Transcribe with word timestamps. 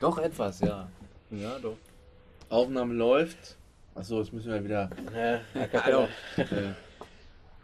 Doch 0.00 0.18
etwas, 0.18 0.60
ja. 0.60 0.88
Ja, 1.30 1.58
doch. 1.62 1.76
Aufnahme 2.48 2.94
läuft. 2.94 3.56
Achso, 3.94 4.18
jetzt 4.18 4.32
müssen 4.32 4.50
wir 4.50 4.64
wieder. 4.64 4.90
Ja. 5.14 5.40
Äh, 6.36 6.72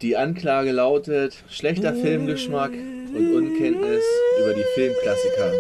die 0.02 0.16
Anklage 0.18 0.72
lautet 0.72 1.42
schlechter 1.48 1.94
Filmgeschmack 1.94 2.72
und 2.72 3.34
Unkenntnis 3.34 4.04
über 4.38 4.52
die 4.52 4.64
Filmklassiker. 4.74 5.52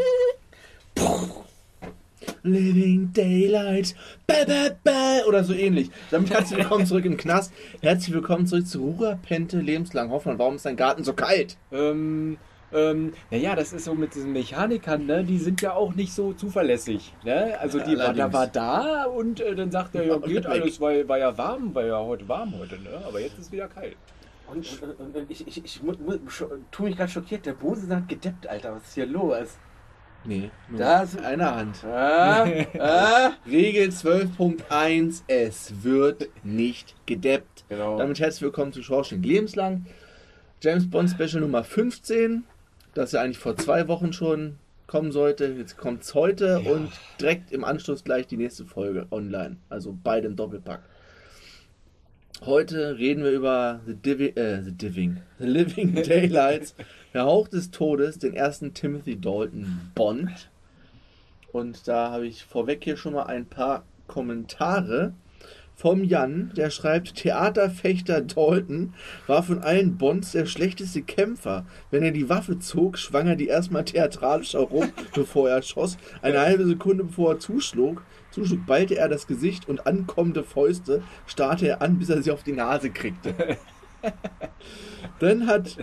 Living 2.42 3.10
Daylight, 3.14 3.94
ba, 4.26 4.44
ba, 4.46 4.68
ba, 4.84 5.20
oder 5.26 5.42
so 5.42 5.54
ähnlich. 5.54 5.90
Damit 6.10 6.30
herzlich 6.30 6.58
willkommen 6.58 6.84
zurück 6.84 7.06
im 7.06 7.16
Knast. 7.16 7.52
Herzlich 7.80 8.14
willkommen 8.14 8.46
zurück 8.46 8.66
zu 8.66 8.80
Rura 8.80 9.18
Pente 9.26 9.58
Lebenslang 9.58 10.10
Hoffmann. 10.10 10.38
Warum 10.38 10.56
ist 10.56 10.66
dein 10.66 10.76
Garten 10.76 11.02
so 11.02 11.14
kalt? 11.14 11.56
Ähm, 11.72 12.36
ähm, 12.72 13.12
naja, 13.30 13.54
das 13.54 13.72
ist 13.72 13.84
so 13.84 13.94
mit 13.94 14.14
diesen 14.14 14.32
Mechanikern, 14.32 15.06
ne? 15.06 15.24
Die 15.24 15.38
sind 15.38 15.62
ja 15.62 15.72
auch 15.74 15.94
nicht 15.94 16.12
so 16.12 16.32
zuverlässig. 16.32 17.12
Ne? 17.24 17.56
Also 17.60 17.78
die 17.80 17.96
war, 17.98 18.12
da 18.12 18.32
war 18.32 18.46
da 18.46 19.04
und 19.04 19.40
äh, 19.40 19.54
dann 19.54 19.70
sagt 19.70 19.94
er, 19.94 20.04
ja, 20.04 20.16
geht 20.18 20.46
alles, 20.46 20.80
weil 20.80 21.08
war 21.08 21.18
ja 21.18 21.36
warm, 21.38 21.74
war 21.74 21.84
ja 21.84 21.98
heute 21.98 22.28
warm 22.28 22.54
heute, 22.58 22.76
ne? 22.80 23.00
Aber 23.06 23.20
jetzt 23.20 23.38
ist 23.38 23.52
wieder 23.52 23.68
kalt. 23.68 23.96
Und, 24.48 24.64
und, 25.00 25.16
und, 25.16 25.30
ich, 25.30 25.46
ich, 25.46 25.64
ich 25.64 25.80
scho- 25.80 26.48
tu 26.70 26.84
mich 26.84 26.96
gerade 26.96 27.10
schockiert. 27.10 27.46
Der 27.46 27.54
Bose 27.54 27.88
hat 27.94 28.08
gedeppt, 28.08 28.46
Alter. 28.48 28.74
Was 28.76 28.84
ist 28.84 28.94
hier 28.94 29.06
los? 29.06 29.58
Nee, 30.24 30.50
nur 30.68 30.78
Das- 30.78 31.16
eine 31.18 31.54
Hand. 31.54 31.76
Ah, 31.84 32.46
ah. 32.78 33.30
Regel 33.48 33.90
12.1 33.90 35.22
Es 35.28 35.82
wird 35.82 36.28
nicht 36.44 36.94
gedeppt. 37.06 37.64
Genau. 37.68 37.98
Damit 37.98 38.20
herzlich 38.20 38.42
willkommen 38.42 38.72
zu 38.72 38.82
Schorsching 38.82 39.22
Lebenslang. 39.22 39.86
James 40.62 40.88
Bond 40.90 41.10
Special 41.10 41.40
Nummer 41.40 41.62
15, 41.64 42.44
das 42.96 43.12
ja 43.12 43.22
eigentlich 43.22 43.38
vor 43.38 43.56
zwei 43.56 43.88
Wochen 43.88 44.12
schon 44.12 44.58
kommen 44.86 45.12
sollte. 45.12 45.46
Jetzt 45.46 45.76
kommt 45.76 46.02
es 46.02 46.14
heute 46.14 46.60
und 46.60 46.90
direkt 47.20 47.52
im 47.52 47.64
Anschluss 47.64 48.04
gleich 48.04 48.26
die 48.26 48.36
nächste 48.36 48.64
Folge 48.64 49.06
online. 49.10 49.56
Also 49.68 49.96
beide 50.02 50.28
im 50.28 50.36
Doppelpack. 50.36 50.82
Heute 52.44 52.98
reden 52.98 53.24
wir 53.24 53.30
über 53.32 53.80
The, 53.86 53.94
Divi 53.94 54.26
äh, 54.28 54.62
The 54.62 54.72
Diving, 54.72 55.22
The 55.38 55.46
Living 55.46 55.94
Daylights, 56.02 56.74
der 57.14 57.24
Hauch 57.24 57.48
des 57.48 57.70
Todes, 57.70 58.18
den 58.18 58.34
ersten 58.34 58.74
Timothy 58.74 59.18
Dalton 59.18 59.90
Bond. 59.94 60.50
Und 61.52 61.88
da 61.88 62.10
habe 62.10 62.26
ich 62.26 62.44
vorweg 62.44 62.84
hier 62.84 62.98
schon 62.98 63.14
mal 63.14 63.24
ein 63.24 63.46
paar 63.46 63.84
Kommentare 64.06 65.14
vom 65.76 66.02
Jan, 66.02 66.52
der 66.56 66.70
schreibt, 66.70 67.16
Theaterfechter 67.16 68.22
Dalton 68.22 68.94
war 69.26 69.42
von 69.42 69.58
allen 69.58 69.98
Bonds 69.98 70.32
der 70.32 70.46
schlechteste 70.46 71.02
Kämpfer. 71.02 71.66
Wenn 71.90 72.02
er 72.02 72.12
die 72.12 72.30
Waffe 72.30 72.58
zog, 72.58 72.96
schwang 72.96 73.26
er 73.26 73.36
die 73.36 73.48
erstmal 73.48 73.84
theatralisch 73.84 74.54
herum, 74.54 74.90
bevor 75.14 75.50
er 75.50 75.60
schoss. 75.60 75.98
Eine 76.22 76.40
halbe 76.40 76.64
Sekunde 76.64 77.04
bevor 77.04 77.34
er 77.34 77.38
zuschlug, 77.40 78.02
zuschlug, 78.30 78.64
ballte 78.64 78.96
er 78.96 79.10
das 79.10 79.26
Gesicht 79.26 79.68
und 79.68 79.86
ankommende 79.86 80.44
Fäuste 80.44 81.02
starrte 81.26 81.68
er 81.68 81.82
an, 81.82 81.98
bis 81.98 82.08
er 82.08 82.22
sie 82.22 82.30
auf 82.30 82.42
die 82.42 82.52
Nase 82.52 82.88
kriegte. 82.88 83.34
Dann 85.18 85.46
hat 85.46 85.76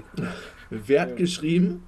Wert 0.71 1.17
geschrieben, 1.17 1.83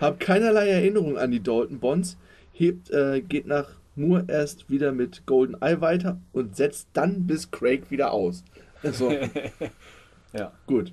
hab 0.00 0.18
keinerlei 0.18 0.68
Erinnerung 0.68 1.18
an 1.18 1.30
die 1.30 1.42
Dalton 1.42 1.78
Bonds, 1.78 2.16
hebt, 2.52 2.90
äh, 2.90 3.20
geht 3.20 3.46
nach 3.46 3.79
Moore 4.00 4.24
erst 4.28 4.70
wieder 4.70 4.92
mit 4.92 5.26
Golden 5.26 5.60
Eye 5.60 5.80
weiter 5.80 6.18
und 6.32 6.56
setzt 6.56 6.88
dann 6.92 7.26
bis 7.26 7.50
Craig 7.50 7.90
wieder 7.90 8.12
aus. 8.12 8.44
Also, 8.82 9.12
Ja. 10.32 10.52
gut. 10.66 10.92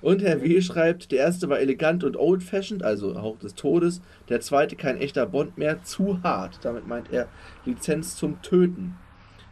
Und 0.00 0.22
Herr 0.22 0.40
W. 0.42 0.60
schreibt, 0.60 1.10
der 1.10 1.18
erste 1.18 1.48
war 1.48 1.58
elegant 1.58 2.04
und 2.04 2.16
old-fashioned, 2.16 2.82
also 2.84 3.20
Hauch 3.20 3.38
des 3.38 3.54
Todes. 3.54 4.00
Der 4.28 4.40
zweite 4.40 4.76
kein 4.76 4.98
echter 4.98 5.26
Bond 5.26 5.58
mehr, 5.58 5.82
zu 5.82 6.22
hart. 6.22 6.60
Damit 6.62 6.86
meint 6.86 7.12
er 7.12 7.28
Lizenz 7.64 8.16
zum 8.16 8.40
Töten. 8.42 8.94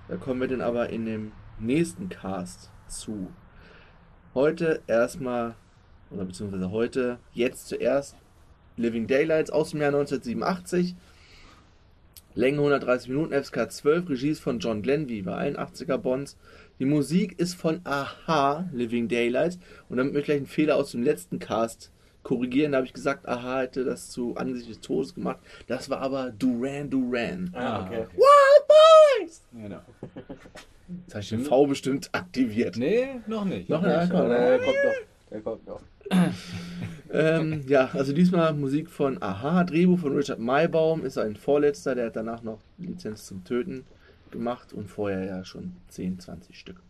Da 0.09 0.17
kommen 0.17 0.41
wir 0.41 0.49
dann 0.49 0.61
aber 0.61 0.89
in 0.91 1.05
dem 1.05 1.33
nächsten 1.59 2.09
Cast 2.09 2.71
zu. 2.87 3.29
Heute 4.35 4.83
erstmal, 4.87 5.57
oder 6.11 6.25
beziehungsweise 6.25 6.71
heute, 6.71 7.19
jetzt 7.33 7.67
zuerst 7.67 8.15
Living 8.77 9.07
Daylights 9.09 9.51
aus 9.51 9.71
dem 9.71 9.81
Jahr 9.81 9.89
1987. 9.89 10.95
Länge 12.37 12.59
130 12.59 13.09
Minuten, 13.09 13.33
FSK 13.33 13.71
12, 13.73 14.11
Regie 14.11 14.29
ist 14.29 14.41
von 14.41 14.59
John 14.59 14.83
Glenn, 14.83 15.09
wie 15.09 15.23
bei 15.23 15.35
allen 15.35 15.57
80er 15.57 15.97
Bonds. 15.97 16.37
Die 16.79 16.85
Musik 16.85 17.39
ist 17.39 17.55
von 17.55 17.81
Aha, 17.85 18.69
Living 18.75 19.09
Daylights. 19.09 19.59
Und 19.89 19.97
damit 19.97 20.13
möchte 20.13 20.21
ich 20.21 20.27
gleich 20.27 20.37
einen 20.37 20.47
Fehler 20.47 20.77
aus 20.77 20.91
dem 20.91 21.03
letzten 21.03 21.39
Cast 21.39 21.91
korrigieren. 22.23 22.73
Da 22.73 22.77
habe 22.79 22.87
ich 22.87 22.93
gesagt, 22.93 23.27
Aha 23.27 23.61
hätte 23.61 23.85
das 23.85 24.11
zu 24.11 24.37
Angesicht 24.37 24.69
des 24.69 24.81
Todes 24.81 25.15
gemacht. 25.15 25.39
Das 25.67 25.89
war 25.89 26.01
aber 26.01 26.31
Duran 26.31 26.91
Duran. 26.91 27.51
Ah, 27.55 27.87
okay. 27.87 28.07
Wild 28.15 28.69
Boys! 28.69 29.43
Genau. 29.55 29.81
Jetzt 31.07 31.15
habe 31.15 31.23
ich 31.23 31.29
den 31.31 31.41
V 31.41 31.67
bestimmt 31.67 32.11
aktiviert. 32.13 32.77
Nee, 32.77 33.21
noch 33.27 33.47
nicht. 33.47 33.71
Noch 33.71 33.83
Ja, 33.83 34.01
eine 34.01 34.11
komm, 34.11 34.29
der 34.29 34.59
kommt 34.59 34.77
noch. 34.85 35.16
Der 35.31 35.41
kommt 35.41 35.67
noch. 35.67 35.81
Ähm, 37.11 37.65
ja, 37.67 37.91
also 37.93 38.13
diesmal 38.13 38.53
Musik 38.55 38.91
von 38.91 39.21
Aha, 39.23 39.65
Drehbuch 39.65 39.99
von 39.99 40.17
Richard 40.17 40.39
Maybaum, 40.39 41.05
ist 41.05 41.19
ein 41.19 41.37
Vorletzter, 41.37 41.95
der 41.95 42.07
hat 42.07 42.17
danach 42.17 42.43
noch 42.43 42.61
Lizenz 42.79 43.27
zum 43.27 43.45
Töten 43.45 43.85
gemacht 44.31 44.73
und 44.73 44.89
vorher 44.89 45.25
ja 45.25 45.45
schon 45.45 45.77
10, 45.89 46.21
20 46.21 46.59
Stück. 46.59 46.81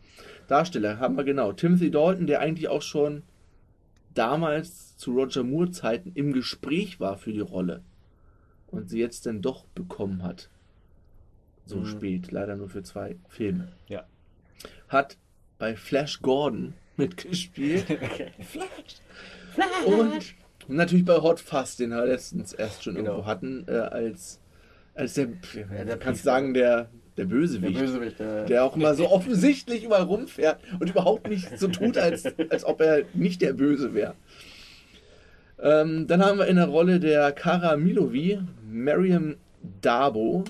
Darsteller 0.49 0.99
haben 0.99 1.17
wir 1.17 1.25
genau 1.25 1.53
Timothy 1.53 1.91
Dalton, 1.91 2.27
der 2.27 2.41
eigentlich 2.41 2.69
auch 2.69 2.83
schon 2.83 3.23
damals 4.15 4.97
zu 4.97 5.13
Roger 5.13 5.45
Moore 5.45 5.71
Zeiten 5.71 6.13
im 6.15 6.33
Gespräch 6.33 6.99
war 7.01 7.19
für 7.19 7.33
die 7.33 7.41
Rolle 7.41 7.83
und 8.69 8.89
sie 8.89 8.99
jetzt 8.99 9.27
dann 9.27 9.43
doch 9.43 9.67
bekommen 9.75 10.23
hat. 10.23 10.49
So 11.67 11.79
Mhm. 11.79 11.87
spät, 11.87 12.33
leider 12.33 12.57
nur 12.57 12.69
für 12.69 12.83
zwei 12.83 13.17
Filme. 13.29 13.69
Ja. 13.89 14.05
Hat 14.89 15.19
bei 15.59 15.77
Flash 15.77 16.23
Gordon 16.23 16.75
mitgespielt. 16.97 17.85
Flash. 18.41 20.37
Und 20.69 20.77
natürlich 20.77 21.05
bei 21.05 21.17
Hot 21.17 21.41
Fuzz, 21.41 21.77
den 21.77 21.91
wir 21.91 22.05
letztens 22.07 22.53
erst 22.53 22.83
schon 22.85 22.95
Genau. 22.97 23.11
irgendwo 23.13 23.27
hatten, 23.27 23.65
äh, 23.69 23.73
als, 23.73 24.41
als 24.95 25.15
der, 25.15 25.29
der 25.87 25.97
kannst 25.97 26.25
sagen, 26.25 26.55
der, 26.55 26.89
der 27.17 27.25
Der 27.25 27.25
Bösewicht. 27.25 27.79
Bösewicht. 27.79 28.19
Der, 28.19 28.45
Der 28.45 28.65
auch 28.65 28.77
immer 28.77 28.95
so 28.95 29.09
offensichtlich 29.11 29.85
überall 29.85 30.03
rumfährt 30.03 30.59
und 30.81 30.91
überhaupt 30.91 31.29
nicht 31.29 31.59
so 31.59 31.69
tut, 31.69 31.97
als, 31.97 32.25
als 32.51 32.65
ob 32.65 32.81
er 32.81 33.05
nicht 33.15 33.41
der 33.43 33.53
Böse 33.53 33.95
wäre. 33.95 34.15
Ähm, 35.59 36.07
dann 36.07 36.23
haben 36.23 36.39
wir 36.39 36.47
in 36.49 36.57
der 36.57 36.67
Rolle 36.67 37.01
der 37.01 37.33
Kara 37.33 37.77
Milovi 37.77 38.41
Mariam 38.71 39.37
Dabo. 39.81 40.45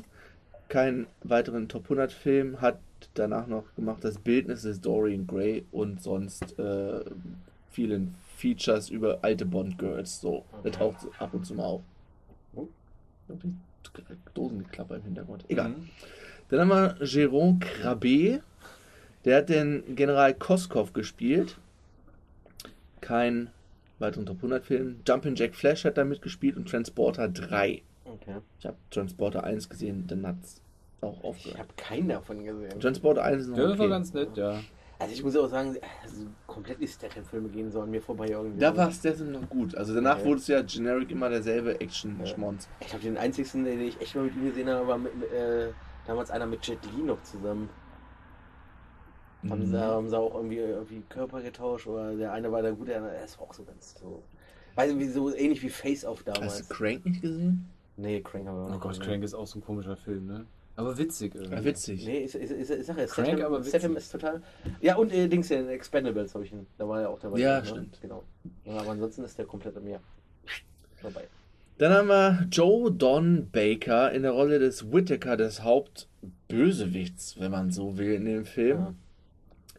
Keinen 0.68 1.06
weiteren 1.22 1.68
Top 1.68 1.84
100 1.84 2.10
Film, 2.10 2.60
hat 2.60 2.80
danach 3.14 3.46
noch 3.46 3.64
gemacht 3.76 4.02
das 4.04 4.18
Bildnis 4.18 4.62
des 4.62 4.80
Dorian 4.80 5.26
Gray 5.26 5.64
und 5.72 6.02
sonst 6.02 6.58
äh, 6.58 7.00
vielen 7.70 8.14
Features 8.36 8.90
über 8.90 9.18
alte 9.22 9.46
Bond 9.46 9.78
Girls. 9.78 10.20
So, 10.20 10.44
der 10.64 10.70
Okay. 10.72 10.78
taucht 10.78 10.96
ab 11.18 11.32
und 11.34 11.44
zu 11.46 11.54
mal 11.54 11.64
auf. 11.64 11.82
Oh. 12.54 12.68
Dosengeklapper 14.34 14.96
im 14.96 15.02
Hintergrund. 15.02 15.44
Egal. 15.48 15.70
Mhm. 15.70 15.88
Dann 16.48 16.60
haben 16.60 16.68
wir 16.68 16.96
Jérôme 17.06 17.58
Crabé. 17.60 18.40
Der 19.24 19.38
hat 19.38 19.48
den 19.48 19.96
General 19.96 20.32
Koskov 20.34 20.92
gespielt. 20.92 21.56
Kein 23.00 23.50
weiteren 23.98 24.26
Top 24.26 24.36
100 24.36 24.64
Film. 24.64 25.00
Jumpin' 25.06 25.34
Jack 25.34 25.54
Flash 25.54 25.84
hat 25.84 25.96
da 25.96 26.04
mitgespielt 26.04 26.56
und 26.56 26.68
Transporter 26.68 27.28
3. 27.28 27.82
okay. 28.04 28.36
Ich 28.60 28.66
habe 28.66 28.76
Transporter 28.90 29.42
1 29.44 29.68
gesehen, 29.68 30.04
dann 30.06 30.26
hat 30.26 30.36
auch 31.00 31.18
Ich 31.18 31.24
aufgehört. 31.24 31.58
habe 31.58 31.68
keinen 31.76 32.08
davon 32.08 32.44
gesehen. 32.44 32.80
Transporter 32.80 33.24
1 33.24 33.42
ist 33.42 33.48
noch 33.48 33.58
Ja, 33.58 33.64
das 33.68 33.78
war 33.78 33.84
okay. 33.86 33.90
ganz 33.90 34.12
nett, 34.14 34.36
ja. 34.36 34.60
Also 34.98 35.12
ich 35.12 35.22
muss 35.22 35.36
auch 35.36 35.48
sagen, 35.48 35.76
also 36.02 36.26
komplett 36.46 36.80
die 36.80 36.88
Statham-Filme 36.88 37.50
gehen 37.50 37.70
sollen 37.70 37.90
mir 37.90 38.00
vorbei 38.00 38.28
irgendwie. 38.28 38.58
Da 38.58 38.74
war 38.74 38.88
es 38.88 39.00
dessen 39.02 39.30
noch 39.32 39.46
gut. 39.50 39.74
Also 39.74 39.94
danach 39.94 40.16
Okay. 40.18 40.24
wurde 40.26 40.40
es 40.40 40.46
ja 40.46 40.62
generic 40.62 41.10
immer 41.10 41.28
derselbe 41.28 41.78
Action-Schmonz. 41.80 42.66
Ich 42.80 42.86
glaube, 42.88 43.04
den 43.04 43.18
einzigsten, 43.18 43.64
den 43.64 43.80
ich 43.80 44.00
echt 44.00 44.14
mal 44.14 44.24
mit 44.24 44.34
ihm 44.34 44.46
gesehen 44.46 44.70
habe, 44.70 44.88
war 44.88 44.96
mit, 44.96 45.12
äh, 45.30 45.68
damals 46.06 46.30
einer 46.30 46.46
mit 46.46 46.66
Jet 46.66 46.78
Li 46.96 47.02
noch 47.02 47.22
zusammen. 47.24 47.68
Haben, 49.50 49.60
Mhm. 49.60 49.66
sie, 49.66 49.78
haben 49.80 50.08
sie 50.08 50.18
auch 50.18 50.34
irgendwie, 50.34 50.56
irgendwie 50.56 51.02
Körper 51.10 51.42
getauscht 51.42 51.86
oder 51.86 52.16
der 52.16 52.32
eine 52.32 52.50
war 52.50 52.62
der 52.62 52.72
gute, 52.72 52.86
der 52.92 52.96
andere, 52.98 53.14
war 53.38 53.46
auch 53.48 53.54
so 53.54 53.64
ganz 53.64 53.94
so. 54.00 54.22
Weiß 54.76 54.92
nicht, 54.92 55.06
wie 55.06 55.10
so 55.12 55.34
ähnlich 55.34 55.62
wie 55.62 55.68
Face 55.68 56.04
Off 56.06 56.22
damals. 56.24 56.60
Hast 56.60 56.70
du 56.70 56.74
Crank 56.74 57.04
nicht 57.04 57.20
gesehen? 57.22 57.66
Nee, 57.96 58.20
Crank 58.22 58.46
haben 58.48 58.56
wir 58.56 58.62
auch 58.64 58.68
Oh 58.68 58.72
nicht 58.72 58.80
Gott, 58.80 58.90
gesehen. 58.92 59.04
Crank 59.06 59.24
ist 59.24 59.34
auch 59.34 59.46
so 59.46 59.58
ein 59.58 59.62
komischer 59.62 59.96
Film, 59.96 60.26
ne? 60.26 60.46
Aber 60.76 60.98
witzig 60.98 61.34
irgendwie. 61.34 61.54
Ja, 61.54 61.64
witzig. 61.64 62.06
Nee, 62.06 62.18
ich, 62.24 62.34
ich, 62.34 62.50
ich, 62.50 62.70
ich 62.70 62.86
sag 62.86 62.98
ja, 62.98 63.06
Crank, 63.06 63.28
Statham, 63.28 63.46
aber 63.46 63.58
witzig. 63.60 63.70
Statham 63.70 63.96
ist 63.96 64.12
total. 64.12 64.42
Ja, 64.80 64.96
und 64.96 65.12
äh, 65.12 65.26
Dings, 65.26 65.48
den 65.48 65.68
Expendables 65.68 66.34
habe 66.34 66.44
ich 66.44 66.52
ihn. 66.52 66.66
Da 66.76 66.86
war 66.86 67.00
er 67.00 67.10
auch 67.10 67.18
dabei. 67.18 67.38
Ja, 67.38 67.60
ne? 67.60 67.66
stimmt. 67.66 67.98
Genau. 68.02 68.24
Ja, 68.64 68.76
aber 68.78 68.90
ansonsten 68.90 69.24
ist 69.24 69.38
der 69.38 69.46
komplett 69.46 69.76
an 69.76 69.84
mir 69.84 70.00
vorbei. 70.96 71.24
Dann 71.78 71.92
haben 71.92 72.08
wir 72.08 72.46
Joe 72.50 72.90
Don 72.92 73.50
Baker 73.50 74.12
in 74.12 74.22
der 74.22 74.32
Rolle 74.32 74.58
des 74.58 74.92
Whittaker, 74.92 75.36
des 75.36 75.62
Hauptbösewichts, 75.62 77.38
wenn 77.38 77.50
man 77.50 77.70
so 77.70 77.98
will, 77.98 78.12
in 78.12 78.24
dem 78.24 78.44
Film. 78.46 78.78
Ja. 78.78 78.94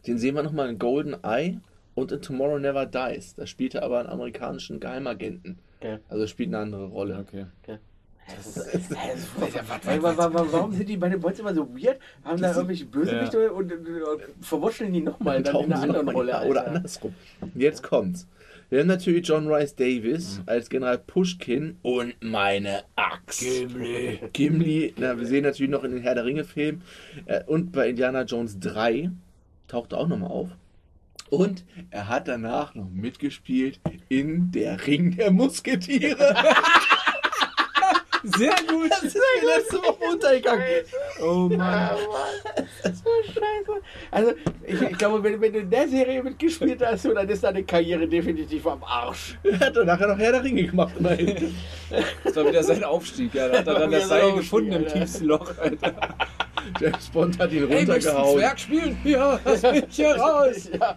Den 0.06 0.18
sehen 0.18 0.34
wir 0.36 0.42
nochmal 0.42 0.68
in 0.68 0.78
Golden 0.78 1.16
Eye 1.24 1.58
und 1.94 2.12
in 2.12 2.22
Tomorrow 2.22 2.58
Never 2.58 2.86
Dies. 2.86 3.34
Da 3.34 3.46
spielt 3.46 3.74
er 3.74 3.82
aber 3.82 3.98
einen 3.98 4.08
amerikanischen 4.08 4.78
Geheimagenten. 4.78 5.58
Okay. 5.80 5.98
Also 6.08 6.26
spielt 6.26 6.48
eine 6.48 6.58
andere 6.58 6.86
Rolle. 6.86 7.18
Okay. 7.18 7.46
Ist, 7.66 7.80
warum 10.52 10.72
sind 10.72 10.88
die 10.88 10.96
bei 10.96 11.08
den 11.08 11.20
Boys 11.20 11.38
immer 11.38 11.54
so 11.54 11.68
weird? 11.74 11.98
Haben 12.24 12.40
da 12.40 12.52
irgendwelche 12.52 12.86
Bösewichte 12.86 13.52
und, 13.52 13.72
und, 13.72 13.86
und 13.86 14.22
verwurscheln 14.44 14.92
die 14.92 15.00
nochmal 15.00 15.42
dann 15.42 15.56
in 15.56 15.72
einer 15.72 15.82
anderen 15.82 16.08
Rolle? 16.08 16.32
ja, 16.32 16.42
Oder 16.44 16.66
andersrum. 16.66 17.14
Jetzt 17.54 17.82
kommt's. 17.82 18.26
Wir 18.70 18.80
haben 18.80 18.88
natürlich 18.88 19.26
John 19.26 19.48
Rice 19.48 19.74
Davis 19.74 20.42
als 20.44 20.68
General 20.68 20.98
Pushkin 20.98 21.78
und 21.80 22.14
meine 22.20 22.82
Axt. 22.96 23.40
Gimli. 23.40 24.20
Gimli, 24.34 24.94
na, 24.98 25.18
wir 25.18 25.26
sehen 25.26 25.44
natürlich 25.44 25.70
noch 25.70 25.84
in 25.84 25.92
den 25.92 26.02
Herr 26.02 26.14
der 26.14 26.26
Ringe-Filmen 26.26 26.82
äh, 27.24 27.42
und 27.44 27.72
bei 27.72 27.88
Indiana 27.88 28.24
Jones 28.24 28.60
3 28.60 29.10
taucht 29.68 29.92
er 29.92 29.98
auch 30.00 30.08
nochmal 30.08 30.30
auf. 30.30 30.50
Und 31.30 31.64
er 31.90 32.08
hat 32.08 32.28
danach 32.28 32.74
noch 32.74 32.90
mitgespielt 32.90 33.80
in 34.08 34.50
Der 34.50 34.86
Ring 34.86 35.16
der 35.16 35.30
Musketiere. 35.30 36.16
Sehr 38.36 38.54
gut. 38.68 38.90
Das 38.90 39.02
ist 39.04 39.14
mir 39.16 39.46
letzte 39.56 39.76
Woche 39.78 40.04
untergegangen. 40.12 40.64
Oh 41.22 41.48
Mann. 41.56 41.90
Das 42.82 42.92
ist 42.92 43.04
so 43.04 43.10
scheiße. 43.24 43.80
Also, 44.10 44.32
ich, 44.64 44.80
ich 44.80 44.98
glaube, 44.98 45.22
wenn, 45.22 45.40
wenn 45.40 45.52
du 45.52 45.58
in 45.60 45.70
der 45.70 45.88
Serie 45.88 46.22
mitgespielt 46.22 46.80
hast, 46.84 47.02
so, 47.02 47.12
dann 47.12 47.28
ist 47.28 47.42
deine 47.42 47.62
Karriere 47.64 48.06
definitiv 48.06 48.66
am 48.66 48.82
Arsch. 48.84 49.36
Er 49.42 49.58
hat 49.60 49.76
dann 49.76 49.86
nachher 49.86 50.06
noch 50.08 50.18
Herr 50.18 50.32
der 50.32 50.44
Ringe 50.44 50.64
gemacht. 50.64 50.94
immerhin. 50.98 51.54
Das 52.24 52.36
war 52.36 52.46
wieder 52.46 52.62
sein 52.62 52.84
Aufstieg. 52.84 53.34
Ja, 53.34 53.48
da 53.48 53.58
hat 53.58 53.66
er 53.66 53.74
dann 53.80 53.90
das 53.90 54.08
Seil 54.08 54.32
gefunden 54.32 54.72
im 54.72 54.84
Alter. 54.84 55.00
tiefsten 55.00 55.24
Loch. 55.26 55.50
Alter. 55.58 55.94
James 56.80 57.08
Bond 57.08 57.38
hat 57.38 57.52
ihn 57.52 57.66
Hey, 57.68 57.78
runtergehauen. 57.78 58.38
Zwerg 58.38 58.60
spielen? 58.60 58.98
Ja, 59.04 59.40
lass 59.44 59.62
mich 59.62 59.84
hier 59.90 60.14
raus. 60.16 60.70
Ja. 60.78 60.96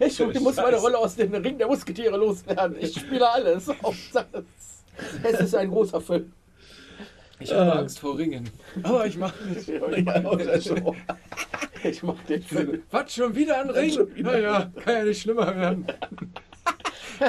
Ich, 0.00 0.20
ich 0.20 0.40
muss 0.40 0.56
meine 0.56 0.76
Rolle 0.76 0.98
aus 0.98 1.16
dem 1.16 1.32
Ring 1.34 1.56
der 1.58 1.66
Musketiere 1.66 2.16
loswerden. 2.16 2.76
Ich 2.80 2.94
spiele 2.94 3.28
alles. 3.30 3.68
Hauptsache, 3.82 4.26
es- 4.58 4.73
Es 5.22 5.40
ist 5.40 5.54
ein 5.54 5.70
großer 5.70 6.00
Film. 6.00 6.32
Ich 7.40 7.52
habe 7.52 7.72
Angst 7.80 7.98
vor 7.98 8.16
Ringen. 8.16 8.48
Aber 8.82 9.06
ich 9.06 9.16
mache 9.16 9.34
mit. 9.44 9.66
Ja, 10.06 10.24
oder 10.24 10.60
so. 10.60 10.94
Ich 11.82 12.02
mach 12.02 12.18
den 12.28 12.42
Film. 12.42 12.82
Was, 12.90 13.12
schon 13.14 13.34
wieder 13.34 13.60
ein 13.60 13.70
Ring? 13.70 14.08
Naja, 14.16 14.70
kann 14.84 14.94
ja 14.94 15.04
nicht 15.04 15.22
schlimmer 15.22 15.54
werden. 15.56 15.86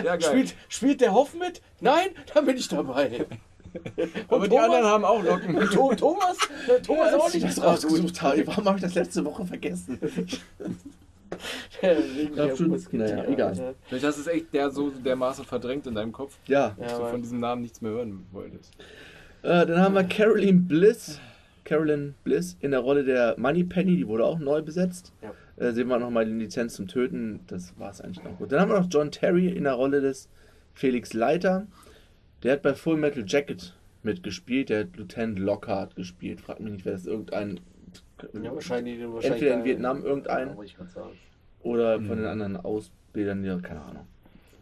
Ja. 0.04 0.20
Spielt, 0.20 0.56
spielt 0.68 1.00
der 1.02 1.14
Hoff 1.14 1.36
mit? 1.36 1.62
Nein, 1.80 2.08
dann 2.34 2.46
bin 2.48 2.58
ich 2.58 2.68
dabei. 2.68 3.24
Aber 4.30 4.48
die 4.48 4.50
Thomas? 4.56 4.66
anderen 4.66 4.86
haben 4.86 5.06
auch 5.06 5.24
Locken. 5.24 5.56
Und 5.58 5.72
Thomas? 6.00 6.38
Thomas 6.84 7.14
Als 7.14 7.22
auch 7.22 7.28
ich 7.28 7.44
nicht 7.44 7.46
das 7.46 7.60
Ah, 7.60 7.76
gut. 7.76 7.84
rausgesucht 7.86 8.22
habe. 8.24 8.48
Warum 8.48 8.66
habe 8.66 8.78
ich 8.78 8.84
das 8.84 8.96
letzte 8.96 9.24
Woche 9.24 9.46
vergessen? 9.46 10.00
Der 11.82 12.46
Absolut. 12.46 12.94
Naja, 12.94 13.26
egal. 13.26 13.76
Vielleicht 13.88 14.06
hast 14.06 14.18
du 14.18 14.22
es 14.22 14.28
echt 14.28 14.54
der 14.54 14.70
so 14.70 14.90
dermaßen 14.90 15.46
verdrängt 15.46 15.88
in 15.88 15.96
deinem 15.96 16.12
Kopf, 16.12 16.38
Ja, 16.48 16.76
Ja, 16.78 16.84
dass 16.84 16.98
du 16.98 17.06
von 17.06 17.22
diesem 17.22 17.40
Namen 17.40 17.62
nichts 17.62 17.82
mehr 17.82 17.92
hören 17.92 18.26
wolltest. 18.32 18.74
Äh, 19.44 19.66
dann 19.66 19.80
haben 19.80 19.94
wir 19.94 20.04
Caroline 20.04 20.62
Bliss. 20.62 21.20
Carolyn 21.66 22.14
Bliss 22.24 22.58
in 22.62 22.72
der 22.72 22.80
Rolle 22.80 23.04
der 23.04 23.36
Moneypenny, 23.38 23.98
die 23.98 24.08
wurde 24.08 24.24
auch 24.24 24.40
neu 24.40 24.62
besetzt. 24.62 25.12
Ja. 25.22 25.34
Äh, 25.58 25.72
sehen 25.72 25.88
wir 25.88 25.98
nochmal 25.98 26.26
die 26.26 26.32
Lizenz 26.32 26.76
zum 26.76 26.88
Töten, 26.88 27.40
das 27.48 27.78
war 27.78 27.90
es 27.92 28.02
eigentlich 28.02 28.24
noch 28.24 28.38
gut. 28.38 28.52
Dann 28.52 28.62
haben 28.62 28.72
wir 28.72 28.80
noch 28.80 28.90
John 28.90 29.12
Terry 29.12 29.48
in 29.50 29.64
der 29.64 29.74
Rolle 29.74 30.02
des 30.02 30.30
Felix 30.74 31.14
Leiter. 31.14 31.68
Der 32.44 32.54
hat 32.54 32.62
bei 32.62 32.74
Full 32.76 32.98
Metal 32.98 33.24
Jacket 33.26 33.74
mitgespielt, 34.04 34.70
der 34.70 34.82
hat 34.82 34.98
Lieutenant 34.98 35.40
Lockhart 35.40 35.96
gespielt. 35.96 36.42
Frag 36.42 36.60
mich 36.60 36.74
nicht, 36.74 36.86
wer 36.86 36.94
das 36.94 37.02
ist, 37.02 37.08
irgendein. 37.08 37.60
Ja, 38.34 38.54
wahrscheinlich, 38.54 39.00
wahrscheinlich 39.02 39.26
Entweder 39.32 39.54
in 39.56 39.64
Vietnam 39.64 40.04
irgendein. 40.04 40.50
Ja, 40.50 40.58
wollte 40.58 40.72
ich 40.72 40.78
grad 40.78 40.90
sagen. 40.92 41.12
Oder 41.62 41.96
von 41.96 42.04
Mhm. 42.06 42.16
den 42.18 42.26
anderen 42.26 42.58
Ausbildern, 42.58 43.44
ja, 43.44 43.58
keine 43.60 43.82
Ahnung. 43.82 44.08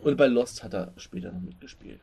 Und 0.01 0.17
bei 0.17 0.27
Lost 0.27 0.63
hat 0.63 0.73
er 0.73 0.91
später 0.97 1.31
noch 1.31 1.41
mitgespielt. 1.41 1.99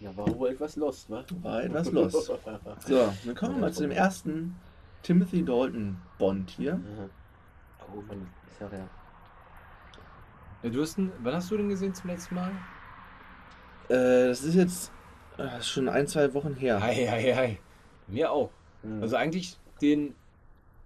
Ja, 0.00 0.16
war 0.16 0.26
wohl 0.38 0.50
etwas 0.50 0.76
lost, 0.76 1.10
wa? 1.10 1.24
War 1.42 1.64
etwas 1.64 1.90
Lost. 1.90 2.26
So, 2.86 3.12
dann 3.24 3.34
kommen 3.34 3.54
wir 3.56 3.60
mal 3.62 3.72
zu 3.72 3.82
dem 3.82 3.90
ersten 3.90 4.56
Timothy 5.02 5.44
Dalton 5.44 5.96
Bond 6.18 6.50
hier. 6.50 6.72
Ja. 6.98 7.08
Oh 7.92 8.00
Mann, 8.02 8.28
ist 8.48 8.60
ja 8.60 8.68
der. 8.68 8.88
Ja, 10.62 10.70
du 10.70 10.80
hast 10.82 10.98
ihn, 10.98 11.10
wann 11.22 11.34
hast 11.34 11.50
du 11.50 11.56
den 11.56 11.68
gesehen 11.68 11.92
zum 11.94 12.10
letzten 12.10 12.36
Mal? 12.36 12.52
Äh, 13.88 14.28
das 14.28 14.44
ist 14.44 14.54
jetzt 14.54 14.92
äh, 15.38 15.60
schon 15.60 15.88
ein, 15.88 16.06
zwei 16.06 16.32
Wochen 16.34 16.54
her. 16.54 16.80
Hi, 16.80 16.94
hi, 17.06 17.32
hi. 17.34 17.58
Mir 18.06 18.30
auch. 18.30 18.50
Mhm. 18.82 19.02
Also 19.02 19.16
eigentlich 19.16 19.56
den. 19.80 20.14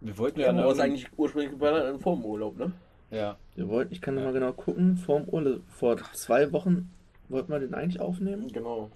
Wir 0.01 0.19
wollten 0.19 0.41
ja, 0.41 0.53
ja, 0.53 0.65
warst 0.65 0.81
eigentlich 0.81 1.09
ursprünglich 1.17 1.53
geballert 1.53 2.01
vor 2.03 2.17
dem 2.17 2.25
Urlaub, 2.25 2.59
ne? 2.59 2.73
Ja. 3.11 3.37
Wir 3.55 3.69
wollten, 3.69 3.93
ich 3.93 4.01
kann 4.01 4.15
noch 4.15 4.23
mal 4.23 4.33
genau 4.33 4.53
gucken, 4.53 4.97
vor, 4.97 5.21
dem 5.21 5.29
Urlaub, 5.29 5.63
vor 5.69 5.97
zwei 6.13 6.53
Wochen 6.53 6.91
wollten 7.29 7.51
wir 7.51 7.61
den 7.61 7.75
eigentlich 7.75 8.01
aufnehmen. 8.01 8.49
Genau. 8.53 8.91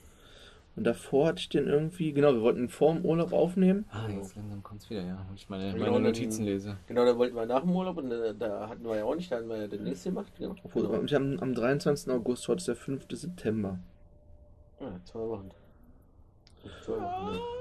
Und 0.76 0.84
davor 0.84 1.28
hatte 1.28 1.40
ich 1.40 1.48
den 1.48 1.66
irgendwie, 1.66 2.12
genau, 2.12 2.32
wir 2.32 2.42
wollten 2.42 2.60
ihn 2.60 2.68
vor 2.68 2.94
dem 2.94 3.04
Urlaub 3.04 3.32
aufnehmen. 3.32 3.86
Ah, 3.90 4.08
jetzt 4.08 4.36
langsam 4.36 4.62
kommt's 4.62 4.88
wieder, 4.88 5.02
ja. 5.02 5.24
Wenn 5.26 5.36
ich 5.36 5.48
meine, 5.48 5.72
Genau, 5.72 5.92
meine 5.92 6.04
Notizen 6.04 6.44
lese. 6.44 6.76
Genau, 6.86 7.04
da 7.04 7.18
wollten 7.18 7.34
wir 7.34 7.46
nach 7.46 7.62
dem 7.62 7.74
Urlaub 7.74 7.96
und 7.98 8.10
äh, 8.12 8.34
da 8.34 8.68
hatten 8.68 8.84
wir 8.84 8.96
ja 8.96 9.04
auch 9.04 9.16
nicht, 9.16 9.30
da 9.32 9.36
hatten 9.36 9.48
wir 9.48 9.56
ja 9.56 9.66
den 9.66 9.82
nächsten 9.82 10.10
gemacht. 10.10 10.32
Genau. 10.38 10.54
Obwohl, 10.62 10.82
genau. 10.86 11.02
wir 11.02 11.14
haben 11.16 11.40
am 11.40 11.54
23. 11.54 12.12
August, 12.12 12.46
heute 12.48 12.58
ist 12.58 12.68
der 12.68 12.76
5. 12.76 13.06
September. 13.10 13.78
Ja, 14.80 15.00
zwei 15.04 15.20
Wochen. 15.20 15.50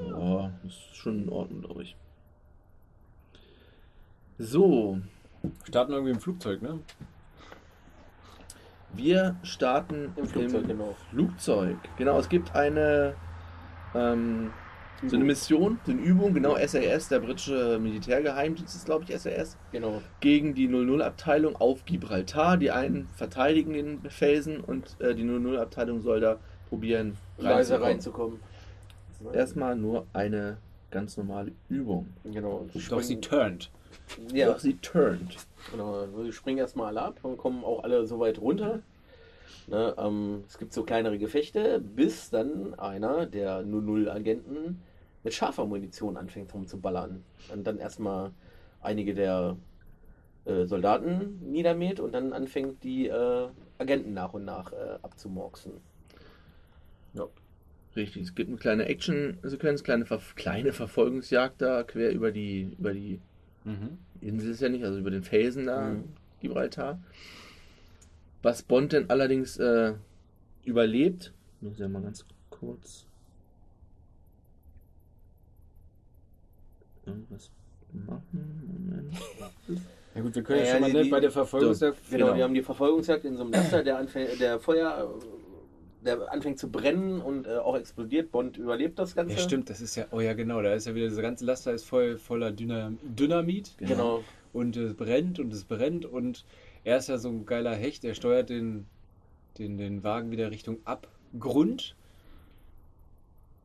Ja, 0.08 0.52
das 0.64 0.74
ist 0.74 0.96
schon 0.96 1.24
in 1.24 1.30
Ordnung, 1.30 1.62
glaube 1.62 1.84
ich. 1.84 1.96
So, 4.38 5.00
Starten 5.64 5.94
irgendwie 5.94 6.12
im 6.12 6.20
Flugzeug, 6.20 6.62
ne? 6.62 6.80
wir 8.94 9.36
starten 9.44 10.14
Im 10.16 10.26
Flugzeug, 10.26 10.62
im 10.64 10.68
genau. 10.68 10.96
Flugzeug. 11.10 11.78
Genau, 11.98 12.18
es 12.20 12.30
gibt 12.30 12.56
eine 12.56 13.16
ähm, 13.94 14.52
so 15.06 15.16
eine 15.16 15.24
Mission, 15.24 15.80
so 15.86 15.94
eine 15.94 16.02
Übung, 16.02 16.34
genau 16.34 16.58
SAS, 16.58 17.08
der 17.08 17.20
britische 17.20 17.80
Militärgeheimdienst 17.80 18.76
ist, 18.76 18.86
glaube 18.86 19.06
ich, 19.08 19.18
SAS, 19.18 19.58
Genau. 19.72 20.02
gegen 20.20 20.54
die 20.54 20.68
00-Abteilung 20.68 21.56
auf 21.56 21.86
Gibraltar. 21.86 22.58
Die 22.58 22.72
einen 22.72 23.08
verteidigen 23.16 23.74
den 23.74 24.10
Felsen 24.10 24.60
und 24.60 24.98
äh, 25.00 25.16
die 25.16 25.24
00-Abteilung 25.24 26.02
soll 26.02 26.20
da 26.20 26.38
probieren, 26.68 27.16
Leise 27.38 27.82
reinzukommen. 27.82 28.40
Erstmal 29.34 29.76
nur 29.76 30.08
eine 30.14 30.58
ganz 30.92 31.18
normale 31.18 31.52
Übung. 31.68 32.08
Genau. 32.24 32.66
Doch, 32.90 33.02
sie 33.02 33.20
turned. 33.20 33.70
Ja, 34.34 34.48
Doch 34.48 34.60
sie 34.60 34.76
turned. 34.78 35.38
genau. 35.72 36.06
Wir 36.16 36.32
springen 36.34 36.58
erstmal 36.60 36.88
alle 36.88 37.02
ab 37.02 37.20
und 37.24 37.38
kommen 37.38 37.64
auch 37.64 37.84
alle 37.84 38.06
so 38.06 38.20
weit 38.20 38.40
runter. 38.40 38.80
Ne, 39.68 39.94
ähm, 39.98 40.44
es 40.48 40.58
gibt 40.58 40.74
so 40.74 40.84
kleinere 40.84 41.18
Gefechte, 41.20 41.80
bis 41.80 42.30
dann 42.30 42.74
einer 42.80 43.26
der 43.28 43.62
00-Agenten 43.64 44.82
mit 45.24 45.34
scharfer 45.34 45.66
Munition 45.66 46.18
anfängt 46.18 46.54
rumzuballern. 46.54 47.24
Und 47.54 47.68
dann 47.68 47.78
erstmal 47.78 48.32
einige 48.82 49.14
der 49.14 49.58
äh, 50.46 50.66
Soldaten 50.66 51.40
niedermäht 51.52 52.00
und 52.00 52.14
dann 52.14 52.34
anfängt 52.34 52.84
die 52.84 53.08
äh, 53.08 53.48
Agenten 53.78 54.14
nach 54.14 54.34
und 54.34 54.46
nach 54.46 54.72
äh, 54.72 54.98
abzumorksen. 55.02 55.74
Ja. 57.14 57.28
Richtig, 57.96 58.24
es 58.24 58.36
gibt 58.36 58.50
eine 58.50 58.58
kleine 58.58 58.86
Action-Sequenz, 58.86 59.84
kleine, 59.84 60.06
Ver 60.06 60.22
kleine 60.36 60.74
Verfolgungsjagd 60.74 61.62
da 61.62 61.84
quer 61.84 62.12
über 62.12 62.32
die, 62.32 62.76
über 62.80 62.94
die 62.94 63.20
Mhm. 63.66 63.98
Insel 64.22 64.52
ist 64.52 64.62
ja 64.62 64.70
nicht, 64.70 64.84
also 64.86 65.00
über 65.00 65.12
den 65.12 65.24
Felsen 65.24 65.66
da, 65.66 65.90
Mhm. 65.90 66.04
Gibraltar. 66.42 67.00
Was 68.42 68.62
Bond 68.64 68.94
denn 68.94 69.10
allerdings 69.10 69.58
äh, 69.58 69.94
überlebt, 70.64 71.34
muss 71.62 71.74
ich 71.74 71.80
ja 71.80 71.90
mal 71.90 72.02
ganz 72.02 72.26
kurz 72.50 73.06
irgendwas 77.06 77.50
machen. 78.08 78.88
Moment. 78.88 79.14
Ja 80.16 80.22
gut, 80.22 80.34
wir 80.36 80.42
können 80.44 80.60
ja, 80.60 80.66
Ja, 80.66 80.72
schon 80.74 80.82
mal 80.82 80.88
die- 80.90 80.94
ne, 80.98 81.04
die- 81.04 81.10
bei 81.12 81.20
der 81.20 81.32
Verfolgungsjagd. 81.32 81.98
Genau, 82.10 82.26
Genau. 82.26 82.38
wir 82.38 82.44
haben 82.44 82.54
die 82.56 82.64
Verfolgungsjagd 82.64 83.26
in 83.26 83.38
so 83.38 83.44
einem 83.44 83.52
Laster, 83.54 83.84
der, 83.84 84.04
der 84.40 84.60
Feuer, 84.60 85.08
äh, 85.22 85.39
der 86.02 86.32
anfängt 86.32 86.60
zu 86.60 86.70
brennen 86.70 87.22
und 87.22 87.46
äh, 87.46 87.58
auch 87.58 87.76
explodiert. 87.76 88.32
Bond 88.32 88.58
überlebt 88.58 89.00
das 89.00 89.16
Ganze. 89.16 89.36
Ja, 89.36 89.40
stimmt, 89.40 89.70
das 89.70 89.82
ist 89.82 89.96
ja, 89.96 90.06
oh 90.12 90.20
ja, 90.20 90.34
genau, 90.34 90.62
da 90.62 90.74
ist 90.74 90.88
ja 90.88 90.96
wieder, 90.96 91.10
das 91.10 91.18
ganze 91.18 91.46
Laster 91.46 91.74
ist 91.74 91.86
voll 91.86 92.18
voller 92.18 92.52
Dynam 92.52 92.98
Dynamit. 93.04 93.76
Genau. 93.80 94.24
Und 94.54 94.78
es 94.78 94.96
brennt 94.96 95.40
und 95.40 95.54
es 95.54 95.66
brennt 95.66 96.06
und 96.06 96.46
er 96.84 96.98
ist 96.98 97.10
ja 97.10 97.18
so 97.18 97.30
ein 97.30 97.46
geiler 97.46 97.76
Hecht, 97.76 98.04
er 98.04 98.16
steuert 98.16 98.50
den, 98.50 98.86
den, 99.58 99.78
den 99.78 100.04
Wagen 100.04 100.32
wieder 100.32 100.50
Richtung 100.52 100.78
Abgrund. 100.86 101.96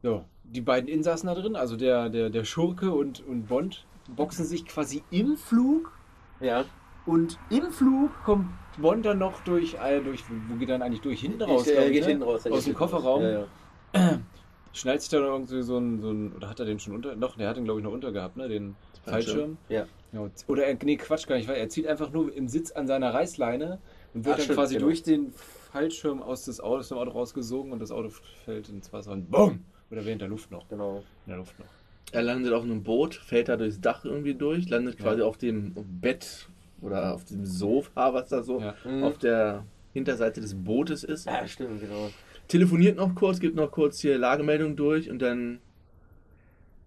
Ja, 0.03 0.25
die 0.43 0.61
beiden 0.61 0.89
Insassen 0.89 1.29
da 1.29 1.35
drin, 1.35 1.57
also 1.57 1.77
der, 1.77 2.11
der, 2.11 2.29
der 2.29 2.45
Schurke 2.45 2.93
und, 2.93 3.27
und 3.27 3.47
Bond, 3.47 3.87
boxen 4.15 4.45
sich 4.45 4.67
quasi 4.67 5.03
im 5.11 5.37
Flug 5.37 5.93
Ja. 6.41 6.65
Und 7.07 7.39
im 7.51 7.71
Flug 7.71 8.11
kommt 8.25 8.49
Bond 8.79 9.07
dann 9.07 9.19
noch 9.19 9.41
durch, 9.45 9.75
äh, 9.75 10.01
durch 10.01 10.25
wo 10.49 10.57
geht 10.57 10.69
er 10.69 10.79
dann 10.79 10.87
eigentlich 10.87 11.03
durch? 11.03 11.21
Hinten 11.21 11.43
raus, 11.43 11.67
Ich, 11.67 11.77
äh, 11.77 11.91
geht 11.91 12.03
ne? 12.03 12.09
hinten 12.09 12.23
raus. 12.25 12.47
Aus 12.47 12.65
dem. 12.65 12.75
Kofferraum. 12.75 13.23
Ja, 13.23 13.47
ja. 13.95 14.21
Schnallt 14.73 15.03
sich 15.03 15.11
da 15.11 15.21
noch 15.21 15.29
irgendwie 15.29 15.63
so 15.63 15.79
ein, 15.79 16.01
so 16.01 16.11
ein, 16.11 16.33
oder 16.33 16.49
hat 16.49 16.59
er 16.59 16.67
den 16.67 16.81
schon 16.81 16.95
unter, 16.95 17.15
noch, 17.15 17.37
der 17.37 17.49
hat 17.49 17.57
den 17.57 17.65
glaube 17.65 17.79
ich 17.81 17.85
noch 17.85 17.93
unter 17.93 18.11
gehabt, 18.11 18.37
ne, 18.37 18.49
den 18.49 18.75
Fallschirm. 19.05 19.57
Ja. 19.69 19.87
Ja, 20.13 20.29
oder 20.47 20.67
er, 20.67 20.77
nee, 20.83 20.97
Quatsch 20.97 21.27
gar 21.27 21.37
nicht, 21.37 21.49
weil 21.49 21.57
er 21.57 21.69
zieht 21.69 21.87
einfach 21.87 22.13
nur 22.13 22.35
im 22.35 22.49
Sitz 22.49 22.71
an 22.73 22.87
seiner 22.87 23.13
Reißleine 23.13 23.79
und 24.15 24.25
wird 24.25 24.35
Ach, 24.35 24.37
dann 24.37 24.45
stimmt, 24.45 24.59
quasi 24.59 24.75
genau. 24.75 24.87
durch 24.87 25.03
den 25.03 25.33
Fallschirm 25.73 26.23
aus, 26.23 26.45
des 26.45 26.61
Auto, 26.61 26.79
aus 26.79 26.89
dem 26.89 26.99
Auto 26.99 27.11
rausgesogen 27.11 27.73
und 27.73 27.81
das 27.81 27.91
Auto 27.91 28.11
fällt 28.45 28.69
ins 28.69 28.93
Wasser 28.93 29.13
und 29.13 29.31
BOOM! 29.31 29.65
Oder 29.91 30.05
während 30.05 30.23
der 30.23 30.29
Luft 30.29 30.51
noch. 30.51 30.69
Genau. 30.69 30.99
In 31.27 31.31
der 31.31 31.37
Luft 31.39 31.59
noch. 31.59 31.67
Er 32.13 32.23
landet 32.23 32.53
auf 32.53 32.63
einem 32.63 32.83
Boot, 32.83 33.15
fällt 33.15 33.49
da 33.49 33.57
durchs 33.57 33.81
Dach 33.81 34.05
irgendwie 34.05 34.35
durch, 34.35 34.69
landet 34.69 34.99
quasi 34.99 35.23
auf 35.23 35.37
dem 35.37 35.75
Bett 36.01 36.49
oder 36.85 37.15
auf 37.15 37.25
dem 37.25 37.45
Sofa, 37.47 38.13
was 38.15 38.29
da 38.29 38.43
so 38.43 38.61
Ja. 38.61 38.75
Mhm. 38.85 39.03
auf 39.05 39.19
der 39.19 39.65
Hinterseite 39.93 40.41
des 40.41 40.55
Bootes 40.55 41.05
ist. 41.05 41.27
Ja, 41.27 41.47
stimmt, 41.47 41.81
genau. 41.81 42.11
Telefoniert 42.49 42.97
noch 42.97 43.15
kurz, 43.15 43.41
gibt 43.41 43.57
noch 43.57 43.71
kurz 43.71 44.01
hier 44.01 44.19
Lagemeldung 44.19 44.77
durch 44.77 45.11
und 45.11 45.23
dann 45.23 45.61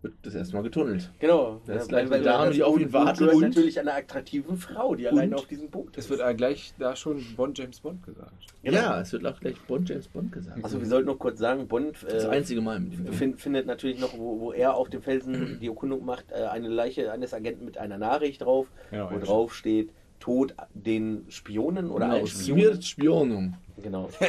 wird 0.01 0.13
das 0.22 0.36
erstmal 0.36 0.63
getunnelt. 0.63 1.12
Genau. 1.20 1.60
Das 1.66 1.84
ist 1.84 1.92
Ja, 1.92 2.00
gleich 2.04 2.12
eine 2.13 2.24
Dame, 2.24 2.51
die 2.51 2.63
auf 2.63 2.80
ihn 2.80 2.94
wartet 2.94 3.34
Und 3.34 3.42
natürlich 3.42 3.80
einer 3.80 3.96
attraktiven 3.96 4.56
Frau, 4.58 4.96
die 4.96 5.08
alleine 5.08 5.36
auf 5.36 5.48
diesem 5.48 5.70
Boot 5.70 5.98
Es 5.98 6.10
wird 6.10 6.22
gleich 6.38 6.74
da 6.77 6.96
schon 6.96 7.25
Bond 7.36 7.58
James 7.58 7.80
Bond 7.80 8.04
gesagt. 8.04 8.32
Genau. 8.63 8.77
Ja, 8.77 9.01
es 9.01 9.12
wird 9.12 9.25
auch 9.25 9.39
gleich 9.39 9.60
Bond 9.68 9.89
James 9.89 10.08
Bond 10.08 10.32
gesagt. 10.32 10.63
Also 10.63 10.80
wir 10.80 10.88
sollten 10.88 11.08
noch 11.08 11.18
kurz 11.20 11.39
sagen, 11.39 11.68
Bond 11.68 11.98
das 12.08 12.25
äh, 12.25 12.27
einzige 12.27 12.62
Mal 12.62 12.80
mit 12.80 12.94
dem 12.94 13.13
fin 13.13 13.38
findet 13.38 13.66
natürlich 13.66 14.00
noch, 14.00 14.18
wo, 14.18 14.39
wo 14.39 14.51
er 14.51 14.75
auf 14.75 14.89
dem 14.89 15.01
Felsen 15.01 15.58
die 15.62 15.68
Erkundung 15.68 16.06
macht, 16.06 16.25
äh, 16.32 16.44
eine 16.46 16.68
Leiche 16.68 17.12
eines 17.12 17.34
Agenten 17.34 17.66
mit 17.66 17.77
einer 17.77 17.98
Nachricht 17.98 18.42
drauf, 18.42 18.68
Genau, 18.92 19.10
wo 19.10 19.16
ja. 19.16 19.20
drauf 19.22 19.56
steht, 19.56 19.89
Tod 20.20 20.54
den 20.74 21.25
Spionen 21.30 21.89
oder 21.89 22.08
Genau, 22.10 22.25
Spionen. 22.25 22.82
Spionum. 22.82 23.54
Genau, 23.82 24.10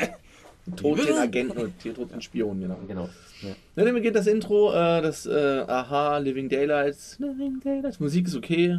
Tod 0.77 0.99
den 1.07 1.17
Agenten 1.17 1.59
und 1.59 1.73
hier 1.83 1.95
Tod 1.95 2.13
den 2.13 2.21
Spion, 2.21 2.61
genau. 2.61 2.77
genau. 2.87 3.09
Ja, 3.43 3.85
dann 3.85 3.95
beginnt 3.95 4.17
das 4.17 4.27
Intro, 4.27 4.73
äh, 4.73 5.01
das 5.03 5.27
äh, 5.27 5.65
Aha, 5.67 6.19
Living 6.19 6.49
Daylights. 6.49 7.19
Living 7.19 7.61
Daylights. 7.61 8.01
Musik 8.01 8.27
ist 8.27 8.37
okay. 8.37 8.79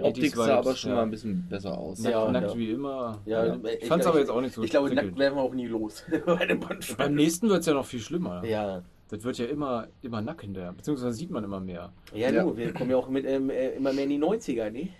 Optik 0.00 0.34
sah 0.36 0.58
aber 0.58 0.74
schon 0.76 0.90
ja. 0.90 0.96
mal 0.96 1.02
ein 1.04 1.10
bisschen 1.10 1.46
besser 1.48 1.76
aus. 1.78 2.02
Ja, 2.04 2.20
Nackt, 2.20 2.32
nackt 2.32 2.50
ja. 2.52 2.58
wie 2.58 2.70
immer. 2.72 3.20
Ja, 3.24 3.46
Ja. 3.46 3.54
ich- 3.56 3.82
Ich 3.82 3.88
fand's 3.88 4.04
ich- 4.04 4.10
aber 4.10 4.18
jetzt 4.18 4.28
auch 4.30 4.40
nicht 4.42 4.54
so 4.54 4.62
Ich 4.62 4.70
glaube, 4.70 4.92
nackt 4.94 5.16
werden 5.18 5.34
wir 5.36 5.42
auch 5.42 5.54
nie 5.54 5.66
los 5.66 6.04
bei 6.26 6.44
dem 6.44 6.60
Bond. 6.60 6.94
Beim 6.98 7.14
nächsten 7.14 7.48
wird 7.48 7.60
es 7.60 7.66
ja 7.66 7.72
noch 7.72 7.86
viel 7.86 8.00
schlimmer. 8.00 8.44
Ja, 8.44 8.82
Das 9.08 9.24
wird 9.24 9.38
ja 9.38 9.46
immer, 9.46 9.86
immer 10.02 10.20
nackender. 10.20 10.74
Beziehungsweise 10.76 11.12
sieht 11.16 11.30
man 11.30 11.42
immer 11.42 11.60
mehr. 11.60 11.90
ja, 12.12 12.28
Ja. 12.30 12.42
Du, 12.42 12.54
wir 12.56 12.74
kommen 12.74 12.90
ja 12.90 12.96
auch 12.98 13.08
mit, 13.08 13.24
ähm, 13.24 13.48
äh, 13.48 13.70
immer 13.76 13.92
mehr 13.94 14.04
in 14.04 14.10
die 14.10 14.18
90er, 14.18 14.70
ne? 14.70 14.90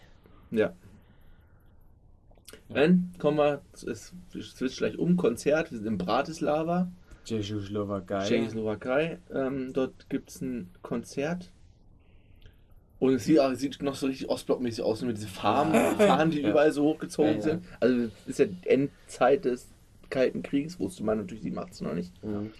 Ja. 0.53 0.73
Dann 2.69 3.13
kommen 3.19 3.39
wir, 3.39 3.63
es 3.73 4.13
switcht 4.41 4.79
gleich 4.79 4.99
um, 4.99 5.17
Konzert, 5.17 5.71
wir 5.71 5.79
sind 5.79 5.87
in 5.87 5.99
Bratislava, 5.99 6.91
Tschechoslowakei. 7.25 8.25
Tschechoslowakei. 8.27 9.19
Ähm, 9.35 9.73
dort 9.75 10.09
gibt 10.09 10.31
es 10.31 10.41
ein 10.41 10.71
Konzert. 10.83 11.51
Und 13.01 13.15
es 13.15 13.25
sieht, 13.27 13.39
auch- 13.39 13.55
sieht 13.55 13.81
noch 13.83 13.95
so 13.95 14.07
richtig 14.07 14.29
ostblockmäßig 14.29 14.83
aus, 14.83 15.03
mit 15.03 15.17
diesen 15.19 15.29
Farben, 15.29 15.73
Fahnen, 15.99 16.31
die 16.31 16.41
Ja. 16.41 16.51
überall 16.51 16.73
so 16.73 16.85
hochgezogen 16.85 17.33
Ja, 17.33 17.37
ja. 17.37 17.43
sind. 17.43 17.65
Also 17.81 17.97
es 18.05 18.11
ist 18.27 18.39
ja 18.39 18.47
die 18.47 18.67
Endzeit 18.69 19.45
des 19.45 19.69
Kalten 20.11 20.43
Kriegs, 20.43 20.81
wusste 20.81 21.05
man 21.05 21.19
natürlich, 21.19 21.43
die 21.43 21.51
macht 21.51 21.73
es 21.75 21.81
noch 21.83 21.95
nicht. 21.95 22.13
Mhm. 22.25 22.51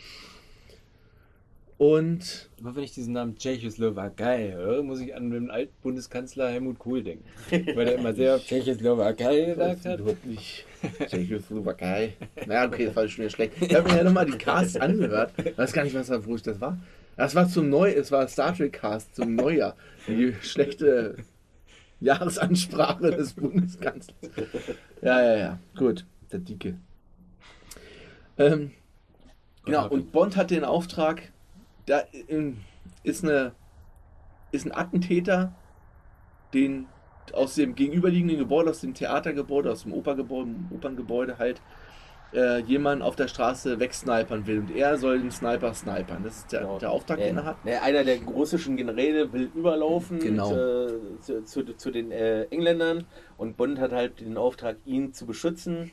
Und 1.79 2.51
Immer 2.59 2.75
wenn 2.75 2.83
ich 2.83 2.93
diesen 2.93 3.13
Namen 3.13 3.37
Tschechoslowakei 3.37 4.53
höre, 4.53 4.83
muss 4.83 5.01
ich 5.01 5.15
an 5.15 5.31
den 5.31 5.49
Altbundeskanzler 5.49 6.51
Helmut 6.51 6.81
Kohl 6.81 7.05
denken. 7.05 7.25
Weil 7.51 7.87
er 7.87 7.95
immer 7.95 8.13
sehr 8.13 8.41
Tschechoslowakei 8.41 9.43
gesagt 9.43 9.87
hat. 9.87 10.01
nicht 10.25 10.67
Tschechoslowakei. 11.07 12.15
Naja, 12.47 12.67
okay, 12.67 12.87
das 12.87 12.97
war 12.97 13.07
schon 13.07 13.23
wieder 13.23 13.31
schlecht. 13.31 13.53
Ich 13.61 13.73
habe 13.75 13.89
mir 13.89 13.99
ja 13.99 14.05
nochmal 14.05 14.27
die 14.27 14.37
Casts 14.37 14.77
angehört. 14.77 15.33
Weiß 15.57 15.73
gar 15.73 15.85
nicht, 15.85 15.95
was 15.95 16.09
da, 16.09 16.27
wo 16.27 16.35
ich 16.35 16.43
das 16.43 16.61
war. 16.61 16.79
Das 17.17 17.37
war 17.37 17.49
zum 17.49 17.69
Neu, 17.69 17.91
es 17.91 18.11
war 18.11 18.27
Star 18.27 18.55
Trek 18.57 18.73
Cast 18.73 19.15
zum 19.15 19.37
Neujahr. 19.37 19.77
Die 20.09 20.35
schlechte 20.41 21.17
Jahresansprache 22.01 23.11
des 23.11 23.35
Bundeskanzlers. 23.35 24.17
Ja, 25.03 25.23
ja, 25.23 25.37
ja. 25.37 25.59
Gut, 25.77 26.05
der 26.33 26.41
Dicke. 26.41 26.77
Ähm, 28.37 28.73
genau, 29.65 29.89
und 29.89 30.13
Bond 30.13 30.37
hat 30.37 30.51
den 30.51 30.65
Auftrag, 30.65 31.23
da 31.89 32.03
ähm, 32.29 32.59
ist 33.03 33.25
eine 33.25 33.53
ist 34.51 34.65
ein 34.67 34.75
Attentäter, 34.75 35.53
den 36.55 36.87
aus 37.33 37.55
dem 37.55 37.75
gegenüberliegenden 37.75 38.39
Gebäude, 38.39 38.71
aus 38.71 38.81
dem 38.81 38.95
Theatergebäude, 38.95 39.71
aus 39.71 39.83
dem 39.83 39.93
Opergebäude, 39.93 40.51
Operngebäude 40.71 41.39
halt 41.39 41.61
äh, 42.33 42.61
jemand 42.61 43.03
auf 43.03 43.17
der 43.17 43.29
Straße 43.29 43.79
wegsnipern 43.81 44.47
will 44.47 44.61
und 44.61 44.75
er 44.75 44.97
soll 44.99 45.19
den 45.19 45.31
Sniper 45.31 45.75
snipern. 45.75 46.23
Das 46.25 46.39
ist 46.39 46.53
der, 46.53 46.61
Genau. 46.61 46.79
der 46.79 46.91
Auftrag, 46.91 47.19
den 47.19 47.37
er 47.39 47.45
hat. 47.45 47.57
Einer 47.83 48.05
der 48.05 48.23
russischen 48.23 48.77
Generäle 48.77 49.33
will 49.33 49.51
überlaufen 49.55 50.19
Genau. 50.19 50.53
äh, 50.53 51.21
zu, 51.21 51.45
zu, 51.45 51.77
zu 51.77 51.91
den 51.91 52.11
äh, 52.11 52.45
Engländern 52.45 53.05
und 53.37 53.57
Bond 53.57 53.79
hat 53.79 53.93
halt 53.93 54.21
den 54.21 54.37
Auftrag, 54.37 54.77
ihn 54.85 55.13
zu 55.13 55.27
beschützen. 55.27 55.91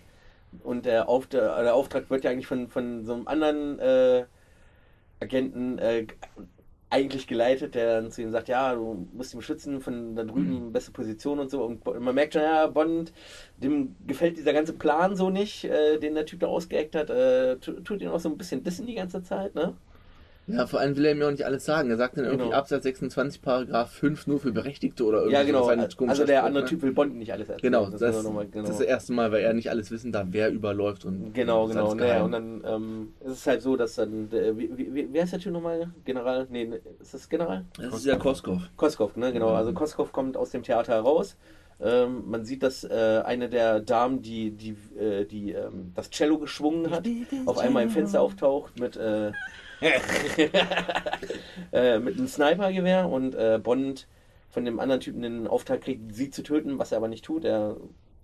Und 0.64 0.86
der, 0.86 1.10
Auf, 1.10 1.28
der, 1.28 1.62
der 1.64 1.76
Auftrag 1.76 2.10
wird 2.10 2.24
ja 2.24 2.32
eigentlich 2.32 2.48
von, 2.48 2.70
von 2.70 3.04
so 3.06 3.14
einem 3.14 3.28
anderen 3.28 3.80
äh, 3.80 4.26
Agenten 5.20 5.78
äh, 5.80 6.06
eigentlich 6.90 7.28
geleitet, 7.28 7.76
der 7.76 8.02
dann 8.02 8.12
zu 8.12 8.22
ihm 8.22 8.32
sagt, 8.32 8.48
ja, 8.48 8.74
du 8.74 9.08
musst 9.14 9.34
ihn 9.34 9.38
beschützen, 9.40 9.82
von 9.82 10.16
da 10.16 10.24
drüben 10.24 10.72
beste 10.72 10.92
Position 10.92 11.40
und 11.40 11.50
so. 11.50 11.64
Und 11.64 11.86
man 12.00 12.16
merkt 12.16 12.34
schon, 12.34 12.44
ja, 12.44 12.68
Bond, 12.68 13.12
dem 13.58 13.96
gefällt 14.08 14.38
dieser 14.38 14.54
ganze 14.54 14.74
Plan 14.74 15.16
so 15.16 15.30
nicht, 15.30 15.66
äh, 15.66 15.98
den 16.00 16.14
der 16.16 16.26
Typ 16.26 16.40
da 16.42 16.48
ausgeeckt 16.48 16.96
hat. 16.96 17.10
Äh, 17.10 17.58
tu- 17.58 17.82
tut 17.82 18.02
ihn 18.02 18.10
auch 18.10 18.20
so 18.20 18.30
ein 18.30 18.38
bisschen 18.38 18.64
dissen 18.64 18.86
die 18.86 18.96
ganze 18.96 19.24
Zeit, 19.24 19.56
ne? 19.56 19.74
Ja, 20.48 20.68
vor 20.68 20.80
allem 20.80 20.96
will 20.96 21.06
er 21.06 21.16
mir 21.16 21.28
auch 21.28 21.32
nicht 21.32 21.46
alles 21.46 21.66
sagen. 21.66 21.90
Er 21.90 21.98
sagt 21.98 22.18
dann 22.18 22.26
irgendwie 22.26 22.46
Genau. 22.46 22.58
Absatz 22.58 22.84
26, 22.84 23.42
Paragraph 23.42 23.92
5 23.92 24.28
nur 24.28 24.40
für 24.40 24.52
Berechtigte 24.52 25.04
oder 25.04 25.20
irgendwas. 25.20 25.40
Ja, 25.40 25.46
genau. 25.46 25.66
Also 25.68 26.26
der 26.26 26.38
Spruch, 26.38 26.48
andere 26.48 26.64
ne? 26.64 26.70
Typ 26.70 26.82
will 26.84 26.92
Bond 26.92 27.16
nicht 27.16 27.34
alles 27.34 27.50
erzählen. 27.50 27.74
Genau, 27.74 27.90
das, 27.90 28.00
das, 28.00 28.18
ist 28.18 28.24
nochmal, 28.24 28.48
genau. 28.48 28.62
das 28.66 28.72
ist 28.76 28.80
das 28.82 28.88
erste 28.88 29.14
Mal, 29.14 29.32
weil 29.32 29.42
er 29.42 29.54
nicht 29.54 29.72
alles 29.72 29.90
wissen 29.90 30.12
darf, 30.12 30.28
wer 30.30 30.52
überläuft 30.52 31.06
und 31.06 31.34
Genau, 31.34 31.68
genau. 31.68 31.96
Naja, 31.96 32.24
und 32.24 32.32
dann 32.32 32.64
ähm, 32.66 33.14
ist 33.26 33.32
es 33.32 33.48
halt 33.48 33.62
so, 33.64 33.76
dass 33.76 33.96
dann, 33.96 34.30
der, 34.30 34.56
wie, 34.58 34.70
wie, 34.76 35.08
wer 35.12 35.24
ist 35.24 35.34
der 35.34 35.40
Typ 35.40 35.54
nochmal? 35.54 35.90
General? 36.06 36.46
Nee, 36.50 36.66
ne, 36.66 36.80
ist 37.00 37.14
das 37.14 37.28
General? 37.28 37.66
das 37.78 37.96
ist 37.96 38.06
ja 38.06 38.16
Koskov. 38.16 38.62
Koskov, 38.76 39.16
ne, 39.16 39.34
genau. 39.34 39.50
Also 39.50 39.74
Koskov 39.74 40.12
kommt 40.12 40.38
aus 40.38 40.52
dem 40.52 40.62
Theater 40.62 40.94
heraus. 40.94 41.38
Ähm, 41.82 42.24
man 42.28 42.46
sieht, 42.46 42.64
dass 42.64 42.84
äh, 42.86 43.22
eine 43.26 43.50
der 43.50 43.82
Damen, 43.82 44.22
die, 44.22 44.52
die, 44.52 44.78
äh, 44.98 45.26
die 45.26 45.52
ähm, 45.52 45.92
das 45.94 46.10
Cello 46.10 46.38
geschwungen 46.38 46.92
hat, 46.92 47.06
auf 47.46 47.58
einmal 47.58 47.84
im 47.84 47.90
Fenster 47.90 48.22
auftaucht 48.22 48.80
mit, 48.80 48.98
äh, 51.72 52.00
mit 52.00 52.18
einem 52.18 52.28
Snipergewehr 52.28 53.08
und 53.10 53.36
äh, 53.36 53.60
Bond 53.62 54.08
von 54.50 54.66
dem 54.66 54.80
anderen 54.80 55.02
Typen 55.02 55.22
den 55.22 55.48
Auftrag 55.48 55.82
kriegt, 55.82 56.14
sie 56.16 56.30
zu 56.30 56.44
töten, 56.44 56.80
was 56.80 56.92
er 56.92 56.98
aber 57.00 57.08
nicht 57.08 57.26
tut. 57.26 57.44
Er 57.46 57.76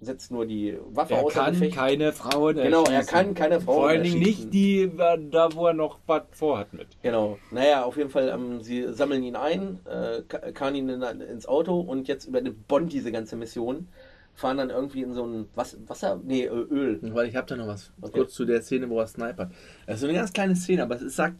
setzt 0.03 0.31
nur 0.31 0.45
die 0.47 0.77
Waffe 0.89 1.13
Er 1.13 1.23
außer 1.23 1.39
kann 1.41 1.53
Gefecht. 1.53 1.75
keine 1.75 2.11
Frauen 2.13 2.55
Genau, 2.55 2.85
er 2.85 3.03
kann 3.03 3.35
keine 3.35 3.61
Frauen 3.61 3.75
Vor 3.75 3.87
allen 3.89 4.03
Dingen 4.03 4.19
nicht 4.19 4.51
die, 4.53 4.83
äh, 4.83 5.19
da 5.29 5.49
wo 5.53 5.67
er 5.67 5.73
noch 5.73 5.99
was 6.07 6.23
vorhat 6.31 6.73
mit. 6.73 6.87
Genau. 7.03 7.37
Naja, 7.51 7.83
auf 7.83 7.97
jeden 7.97 8.09
Fall, 8.09 8.29
ähm, 8.29 8.61
sie 8.61 8.91
sammeln 8.93 9.21
ihn 9.23 9.35
ein, 9.35 9.79
äh, 9.85 10.21
ka- 10.27 10.51
karren 10.53 10.75
ihn 10.75 10.89
in, 10.89 11.01
ins 11.03 11.45
Auto 11.47 11.79
und 11.79 12.07
jetzt 12.07 12.25
übernimmt 12.25 12.67
Bond 12.67 12.91
diese 12.93 13.11
ganze 13.11 13.35
Mission. 13.35 13.87
Fahren 14.33 14.57
dann 14.57 14.69
irgendwie 14.69 15.01
in 15.03 15.13
so 15.13 15.25
ein 15.25 15.49
Was 15.55 15.77
Wasser, 15.87 16.19
nee, 16.23 16.47
Öl. 16.47 16.99
Weil 17.13 17.27
ich 17.27 17.35
habe 17.35 17.45
da 17.47 17.57
noch 17.57 17.67
was 17.67 17.91
Okay. 18.01 18.19
kurz 18.19 18.33
zu 18.33 18.45
der 18.45 18.61
Szene, 18.61 18.89
wo 18.89 18.97
er 18.99 19.05
snipert. 19.05 19.51
Das 19.85 19.95
ist 19.95 20.01
so 20.01 20.07
eine 20.07 20.17
ganz 20.17 20.31
kleine 20.31 20.55
Szene, 20.55 20.81
aber 20.83 20.95
es 20.95 21.15
sagt 21.15 21.35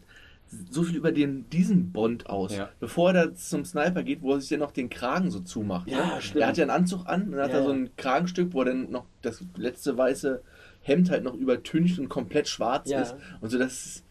so 0.70 0.82
viel 0.82 0.96
über 0.96 1.12
den, 1.12 1.48
diesen 1.50 1.92
Bond 1.92 2.28
aus. 2.28 2.54
Ja. 2.56 2.68
Bevor 2.80 3.12
er 3.12 3.26
da 3.28 3.34
zum 3.34 3.64
Sniper 3.64 4.02
geht, 4.02 4.22
wo 4.22 4.32
er 4.34 4.40
sich 4.40 4.50
dann 4.50 4.60
noch 4.60 4.72
den 4.72 4.90
Kragen 4.90 5.30
so 5.30 5.40
zumacht. 5.40 5.88
Ja, 5.88 6.16
ne? 6.16 6.20
stimmt. 6.22 6.42
Er 6.42 6.48
hat 6.48 6.56
ja 6.58 6.64
einen 6.64 6.70
Anzug 6.70 7.06
an 7.06 7.22
und 7.24 7.32
dann 7.32 7.40
hat 7.42 7.50
Ja, 7.52 7.58
er 7.58 7.64
so 7.64 7.70
ja. 7.70 7.76
ein 7.76 7.90
Kragenstück, 7.96 8.52
wo 8.52 8.60
er 8.60 8.66
dann 8.66 8.90
noch 8.90 9.04
das 9.22 9.42
letzte 9.56 9.96
weiße 9.96 10.42
Hemd 10.82 11.10
halt 11.10 11.24
noch 11.24 11.34
übertüncht 11.34 11.98
und 11.98 12.08
komplett 12.08 12.48
schwarz 12.48 12.90
Ja. 12.90 13.00
ist. 13.02 13.14
Und 13.40 13.50
so 13.50 13.58
das 13.58 14.02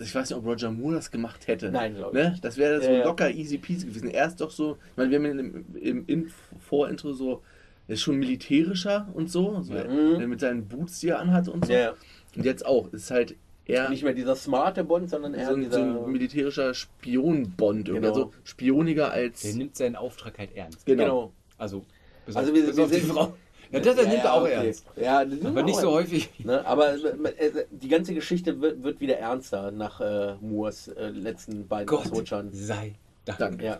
ich 0.00 0.14
weiß 0.14 0.30
nicht, 0.30 0.38
ob 0.38 0.46
Roger 0.46 0.70
Moore 0.70 0.94
das 0.94 1.10
gemacht 1.10 1.46
hätte. 1.46 1.70
Nein, 1.70 1.94
glaube 1.96 2.18
ich 2.18 2.24
ne? 2.24 2.38
Das 2.40 2.56
wäre 2.56 2.80
so 2.80 2.88
Ja, 2.88 2.98
ja. 2.98 3.04
locker 3.04 3.30
easy 3.30 3.58
peasy 3.58 3.86
gewesen. 3.86 4.08
Er 4.08 4.28
ist 4.28 4.40
doch 4.40 4.50
so, 4.50 4.78
ich 4.92 4.96
meine, 4.96 5.10
wir 5.10 5.18
haben 5.18 5.26
ihn 5.26 5.38
im, 5.38 5.76
im 5.76 6.04
Inf 6.06 6.32
Vorintro 6.60 7.12
so, 7.12 7.42
er 7.86 7.94
ist 7.94 8.00
schon 8.02 8.16
militärischer 8.16 9.08
und 9.12 9.30
so, 9.30 9.60
so 9.62 9.74
Ja. 9.74 9.82
er 9.82 10.26
mit 10.26 10.40
seinen 10.40 10.66
Boots, 10.68 11.00
die 11.00 11.08
er 11.08 11.18
anhat 11.18 11.48
und 11.48 11.66
so. 11.66 11.72
Ja, 11.72 11.78
ja. 11.78 11.94
Und 12.36 12.44
jetzt 12.44 12.64
auch, 12.64 12.92
ist 12.94 13.10
halt 13.10 13.36
eher 13.66 13.88
Nicht 13.88 14.02
mehr 14.04 14.14
dieser 14.14 14.36
smarte 14.36 14.84
Bond, 14.84 15.10
sondern 15.10 15.34
eher 15.34 15.46
so, 15.48 15.54
ein, 15.54 15.62
so 15.62 15.68
dieser. 15.68 15.80
ein 16.04 16.12
militärischer 16.12 16.74
Spion-Bond. 16.74 17.86
Genau. 17.86 18.08
also 18.08 18.32
spioniger 18.44 19.10
als. 19.12 19.42
Der 19.42 19.54
nimmt 19.54 19.76
seinen 19.76 19.96
Auftrag 19.96 20.38
halt 20.38 20.54
ernst. 20.54 20.84
genau. 20.86 21.02
genau. 21.04 21.32
Also, 21.58 21.84
bis 22.26 22.36
Also 22.36 22.50
auf, 22.50 22.56
wir- 22.56 22.66
bis 22.66 22.76
wir 22.76 22.84
auf 22.84 22.90
die 22.90 23.00
Frau. 23.00 23.34
Ja, 23.72 23.80
das, 23.80 23.96
das 23.96 24.06
nimmt 24.06 24.22
er 24.24 24.34
auch 24.34 24.42
okay. 24.42 24.52
ernst. 24.66 24.86
Ja, 24.96 25.24
das 25.24 25.44
Aber 25.44 25.56
er 25.60 25.62
nicht 25.64 25.80
so 25.80 25.96
ernst. 25.96 26.12
häufig. 26.12 26.30
Ne, 26.44 26.64
aber 26.64 26.94
äh, 26.94 27.64
die 27.70 27.88
ganze 27.88 28.14
Geschichte 28.14 28.60
wird, 28.60 28.82
wird 28.84 29.00
wieder 29.00 29.16
ernster 29.18 29.70
nach 29.72 30.00
äh, 30.00 30.34
Moores 30.40 30.88
äh, 30.88 31.08
letzten 31.08 31.66
beiden 31.66 31.86
Gott 31.86 32.00
Ausrutschern. 32.06 32.50
sei 32.52 32.94
Dank. 33.24 33.38
Dank. 33.38 33.62
Ja. 33.62 33.78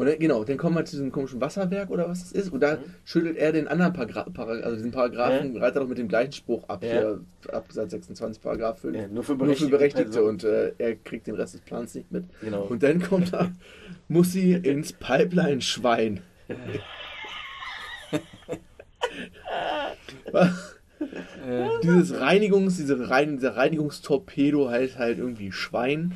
Und 0.00 0.06
dann, 0.06 0.18
genau, 0.18 0.44
dann 0.44 0.56
kommen 0.56 0.76
wir 0.76 0.84
zu 0.86 0.96
diesem 0.96 1.12
komischen 1.12 1.40
Wasserwerk 1.42 1.90
oder 1.90 2.08
was 2.08 2.20
das 2.20 2.32
ist. 2.32 2.52
Und 2.52 2.60
da 2.60 2.76
Mhm. 2.76 2.78
schüttelt 3.04 3.36
er 3.36 3.52
den 3.52 3.68
anderen 3.68 3.92
Paragraph, 3.92 4.28
also 4.38 4.74
diesen 4.76 4.92
Paragraphen, 4.92 5.56
reitet 5.58 5.76
er 5.76 5.80
doch 5.82 5.88
mit 5.88 5.98
dem 5.98 6.08
gleichen 6.08 6.32
Spruch 6.32 6.64
ab. 6.68 6.82
Ja. 6.82 6.90
Hier, 6.90 7.20
Absatz 7.52 7.90
26, 7.90 8.42
Paragraph 8.42 8.80
5. 8.80 8.96
Ja, 8.96 9.08
nur 9.08 9.22
für 9.22 9.32
Nur 9.34 9.54
für 9.54 9.66
Berechtigte. 9.68 9.70
Berechtigte 9.70 10.24
und 10.24 10.44
äh, 10.44 10.72
er 10.78 10.94
kriegt 10.96 11.26
den 11.26 11.34
Rest 11.34 11.52
des 11.54 11.60
Plans 11.60 11.94
nicht 11.94 12.10
mit. 12.10 12.24
Genau. 12.40 12.62
Und 12.62 12.82
dann 12.82 13.02
kommt 13.02 13.32
da, 13.34 13.50
muss 14.08 14.32
sie 14.32 14.52
ins 14.54 14.94
Pipeline-Schwein. 14.94 16.20
Äh, 16.48 16.56
Dieses 21.82 22.20
Reinigungs, 22.20 22.76
diese 22.76 23.08
Rein, 23.08 23.36
dieser 23.36 23.56
Reinigungstorpedo 23.56 24.68
heißt 24.70 24.98
halt 24.98 25.18
irgendwie 25.18 25.50
Schwein. 25.52 26.12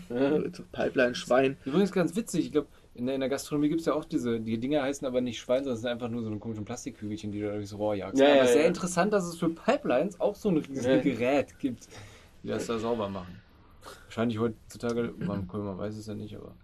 Pipeline-Schwein. 0.73 1.57
übrigens 1.65 1.93
ganz 1.93 2.15
witzig, 2.17 2.47
ich 2.47 2.53
glaube, 2.53 2.69
in 2.95 3.07
der, 3.07 3.17
in 3.17 3.21
der 3.21 3.29
Gastronomie 3.29 3.69
gibt 3.69 3.81
es 3.81 3.87
ja 3.87 3.95
auch 3.95 4.05
diese, 4.05 4.41
die 4.41 4.59
Dinger 4.59 4.83
heißen 4.83 5.07
aber 5.07 5.21
nicht 5.21 5.39
Schwein, 5.39 5.65
sondern 5.65 5.75
es 5.75 5.81
sind 5.81 5.91
einfach 5.91 6.09
nur 6.09 6.23
so 6.23 6.29
eine 6.29 6.39
komischen 6.39 6.65
Plastikkügelchen, 6.65 7.33
die 7.33 7.41
du 7.41 7.51
durchs 7.51 7.77
Rohr 7.77 7.95
jagst. 7.95 8.21
Ja, 8.21 8.27
aber 8.27 8.37
ja, 8.37 8.43
es 8.43 8.49
ist 8.49 8.53
sehr 8.55 8.63
ja. 8.63 8.69
interessant, 8.69 9.13
dass 9.13 9.25
es 9.25 9.37
für 9.37 9.49
Pipelines 9.49 10.21
auch 10.21 10.37
so 10.37 10.49
ein 10.49 10.59
riesiges 10.59 10.87
Ja. 10.87 10.99
Gerät 10.99 11.59
gibt, 11.59 11.89
die 12.43 12.49
das 12.49 12.67
da 12.67 12.79
sauber 12.79 13.09
machen. 13.09 13.41
Wahrscheinlich 14.05 14.39
heutzutage, 14.39 15.13
man, 15.19 15.47
man 15.53 15.79
weiß 15.79 15.97
es 15.97 16.07
ja 16.07 16.15
nicht, 16.15 16.37
aber. 16.37 16.55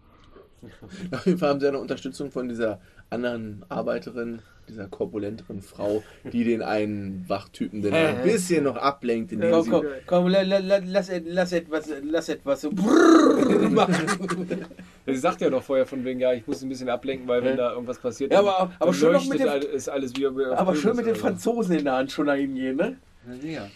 Auf 1.13 1.27
jeden 1.27 1.39
Fall 1.39 1.49
haben 1.49 1.61
sie 1.61 1.69
eine 1.69 1.79
Unterstützung 1.79 2.31
von 2.31 2.49
dieser 2.49 2.81
anderen 3.09 3.65
Arbeiterin, 3.69 4.43
dieser 4.69 4.87
korpulenteren 4.87 5.63
Frau, 5.63 6.03
die 6.33 6.45
den 6.45 6.63
einen 6.63 7.27
Wachtypen, 7.29 7.83
den 7.83 7.93
er 7.93 8.19
ein 8.19 8.23
bisschen 8.23 8.65
noch 8.65 8.77
ablenkt, 8.77 9.33
indem 9.33 9.51
Komm, 9.51 9.71
komm, 9.71 9.85
komm 10.07 10.29
la, 10.29 10.43
la, 10.43 10.59
la, 10.59 10.79
lass, 10.85 11.11
lass 11.25 11.53
etwas, 11.53 11.91
lass 12.05 12.29
etwas 12.29 12.61
so 12.61 12.71
brrrr 12.73 14.59
Sie 15.07 15.17
sagt 15.17 15.41
ja 15.41 15.51
doch 15.51 15.63
vorher 15.63 15.87
von 15.87 16.05
wegen, 16.05 16.21
ja, 16.21 16.33
ich 16.33 16.47
muss 16.47 16.63
ein 16.63 16.69
bisschen 16.69 16.89
ablenken, 16.89 17.27
weil 17.27 17.43
wenn 17.43 17.57
da 17.57 17.73
irgendwas 17.73 17.99
passiert, 17.99 18.33
Ja, 18.33 18.39
dann- 18.43 18.49
aber- 18.49 18.61
aber 18.79 18.93
dann 18.93 18.95
schön 18.95 19.29
mit 19.29 19.41
dem- 19.41 19.49
all- 19.49 19.63
ist 19.63 19.89
alles 19.89 20.15
wie 20.17 20.27
Aber 20.27 20.77
schön 20.77 20.95
mit 20.97 21.07
den. 21.07 21.15
Franzosen 21.17 21.79
in 21.79 21.85
der 21.85 21.95
Hand 21.95 22.13
schon 22.13 22.27
dahin 22.27 22.55
gehen, 22.55 22.77
ne? 22.77 22.97
Ja. 23.43 23.67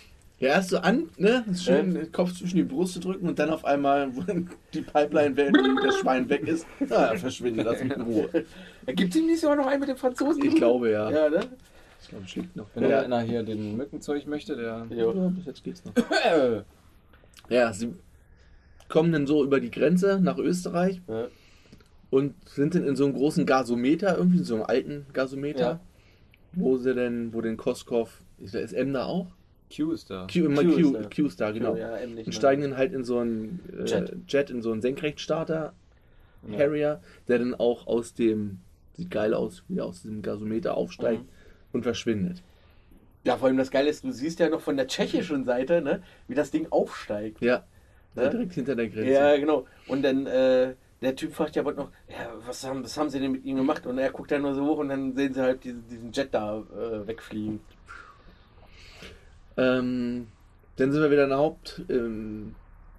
Ja, 0.40 0.48
erst 0.48 0.70
so 0.70 0.78
an, 0.78 1.08
ne? 1.16 1.44
Ist 1.50 1.64
schön, 1.64 1.94
den 1.94 2.10
Kopf 2.12 2.32
zwischen 2.34 2.56
die 2.56 2.64
Brust 2.64 2.94
zu 2.94 3.00
drücken 3.00 3.28
und 3.28 3.38
dann 3.38 3.50
auf 3.50 3.64
einmal, 3.64 4.14
wo 4.14 4.20
die 4.74 4.82
Pipeline, 4.82 5.36
während 5.36 5.56
das 5.84 5.96
Schwein 5.98 6.28
weg 6.28 6.46
ist, 6.46 6.66
na, 6.80 7.14
verschwindet 7.16 7.66
das 7.66 7.82
mit 7.82 7.98
Ruhe. 7.98 8.28
Gibt 8.86 9.14
es 9.14 9.20
ihm 9.20 9.26
nicht 9.26 9.40
sogar 9.40 9.56
noch 9.56 9.66
einen 9.66 9.80
mit 9.80 9.88
den 9.88 9.96
Franzosen? 9.96 10.44
Ich 10.44 10.56
glaube 10.56 10.90
ja. 10.90 11.08
Ja, 11.10 11.30
ne? 11.30 11.40
Ich 12.02 12.08
glaube, 12.10 12.24
es 12.26 12.36
liegt 12.36 12.54
noch. 12.56 12.66
Wenn 12.74 12.90
Ja, 12.90 13.00
einer 13.00 13.20
hier 13.22 13.42
den 13.42 13.76
Mückenzeug 13.78 14.26
möchte, 14.26 14.56
der. 14.56 14.86
Ja. 14.90 15.10
bis 15.12 15.46
jetzt 15.46 15.64
geht's 15.64 15.82
noch. 15.84 15.94
Äh, 15.96 16.62
Ja, 17.48 17.72
sie 17.72 17.94
kommen 18.94 19.10
dann 19.12 19.26
so 19.26 19.42
über 19.44 19.58
die 19.58 19.72
Grenze 19.72 20.20
nach 20.22 20.38
Österreich 20.38 21.02
Ja. 21.08 21.26
und 22.10 22.32
sind 22.48 22.76
dann 22.76 22.86
in 22.86 22.94
so 22.94 23.04
einem 23.04 23.14
großen 23.14 23.44
Gasometer, 23.44 24.16
irgendwie 24.16 24.38
in 24.38 24.44
so 24.44 24.54
einem 24.54 24.62
alten 24.64 25.06
Gasometer, 25.12 25.60
Ja. 25.60 25.80
wo 26.52 26.76
sie 26.76 26.94
denn, 26.94 27.34
wo 27.34 27.40
den 27.40 27.56
Koskov, 27.56 28.22
ist 28.38 28.54
ist 28.54 28.72
M 28.72 28.92
da 28.92 29.06
auch? 29.06 29.26
Q 29.74 29.90
ist 29.90 30.10
da. 30.10 30.28
Q, 30.32 30.44
immer 30.44 30.62
Q 30.62 30.68
ist 30.70 30.76
Q, 30.82 30.92
da. 30.92 31.08
Q 31.12 31.26
ist 31.26 31.40
da, 31.40 31.50
genau. 31.50 31.74
Ja, 31.74 31.98
eben 32.00 32.14
nicht, 32.14 32.26
und 32.28 32.34
ne? 32.34 32.38
steigen 32.38 32.62
dann 32.62 32.76
halt 32.76 32.92
in 32.92 33.02
so 33.02 33.18
einen 33.18 33.58
äh, 33.76 33.84
Jet. 33.84 34.14
Jet. 34.28 34.50
in 34.50 34.62
so 34.62 34.70
einen 34.70 34.80
Senkrechtstarter 34.80 35.72
Ja. 36.48 36.58
Harrier, 36.58 37.00
der 37.26 37.40
dann 37.40 37.54
auch 37.56 37.88
aus 37.88 38.14
dem, 38.14 38.58
sieht 38.92 39.10
geil 39.10 39.34
aus, 39.34 39.64
wieder 39.68 39.86
aus 39.86 40.02
diesem 40.02 40.22
Gasometer 40.22 40.76
aufsteigt 40.76 41.22
Mhm. 41.22 41.28
und 41.72 41.82
verschwindet. 41.82 42.42
Ja, 43.24 43.38
vor 43.38 43.48
allem 43.48 43.56
das 43.56 43.72
Geile 43.72 43.88
ist, 43.90 44.04
du 44.04 44.12
siehst 44.12 44.38
ja 44.38 44.48
noch 44.50 44.60
von 44.60 44.76
der 44.76 44.86
tschechischen 44.86 45.44
Seite, 45.44 45.80
ne, 45.82 46.00
wie 46.28 46.34
das 46.36 46.52
Ding 46.52 46.68
aufsteigt. 46.70 47.40
Ja, 47.40 47.64
Ne? 48.14 48.30
direkt 48.30 48.54
hinter 48.54 48.76
der 48.76 48.88
Grenze. 48.88 49.10
Ja, 49.10 49.36
genau. 49.36 49.66
Und 49.88 50.02
dann, 50.02 50.26
äh, 50.26 50.74
der 51.02 51.16
Typ 51.16 51.34
fragt 51.34 51.56
ja 51.56 51.62
bald 51.62 51.76
noch, 51.76 51.90
ja, 52.08 52.32
was 52.46 52.64
haben, 52.64 52.84
was 52.84 52.96
haben 52.96 53.10
sie 53.10 53.20
denn 53.20 53.32
mit 53.32 53.44
ihm 53.44 53.56
gemacht? 53.56 53.86
Und 53.86 53.98
er 53.98 54.10
guckt 54.10 54.30
dann 54.30 54.42
nur 54.42 54.54
so 54.54 54.64
hoch 54.64 54.78
und 54.78 54.88
dann 54.88 55.14
sehen 55.14 55.34
sie 55.34 55.42
halt 55.42 55.64
diesen, 55.64 55.88
diesen 55.88 56.12
Jet 56.12 56.32
da 56.32 56.58
äh, 56.58 57.06
wegfliegen. 57.06 57.60
Ähm, 59.56 60.28
dann 60.76 60.92
sind 60.92 61.02
wir 61.02 61.10
wieder 61.10 61.24
in 61.24 61.30
der 61.30 61.38
Haupt, 61.38 61.82
ähm, 61.88 62.54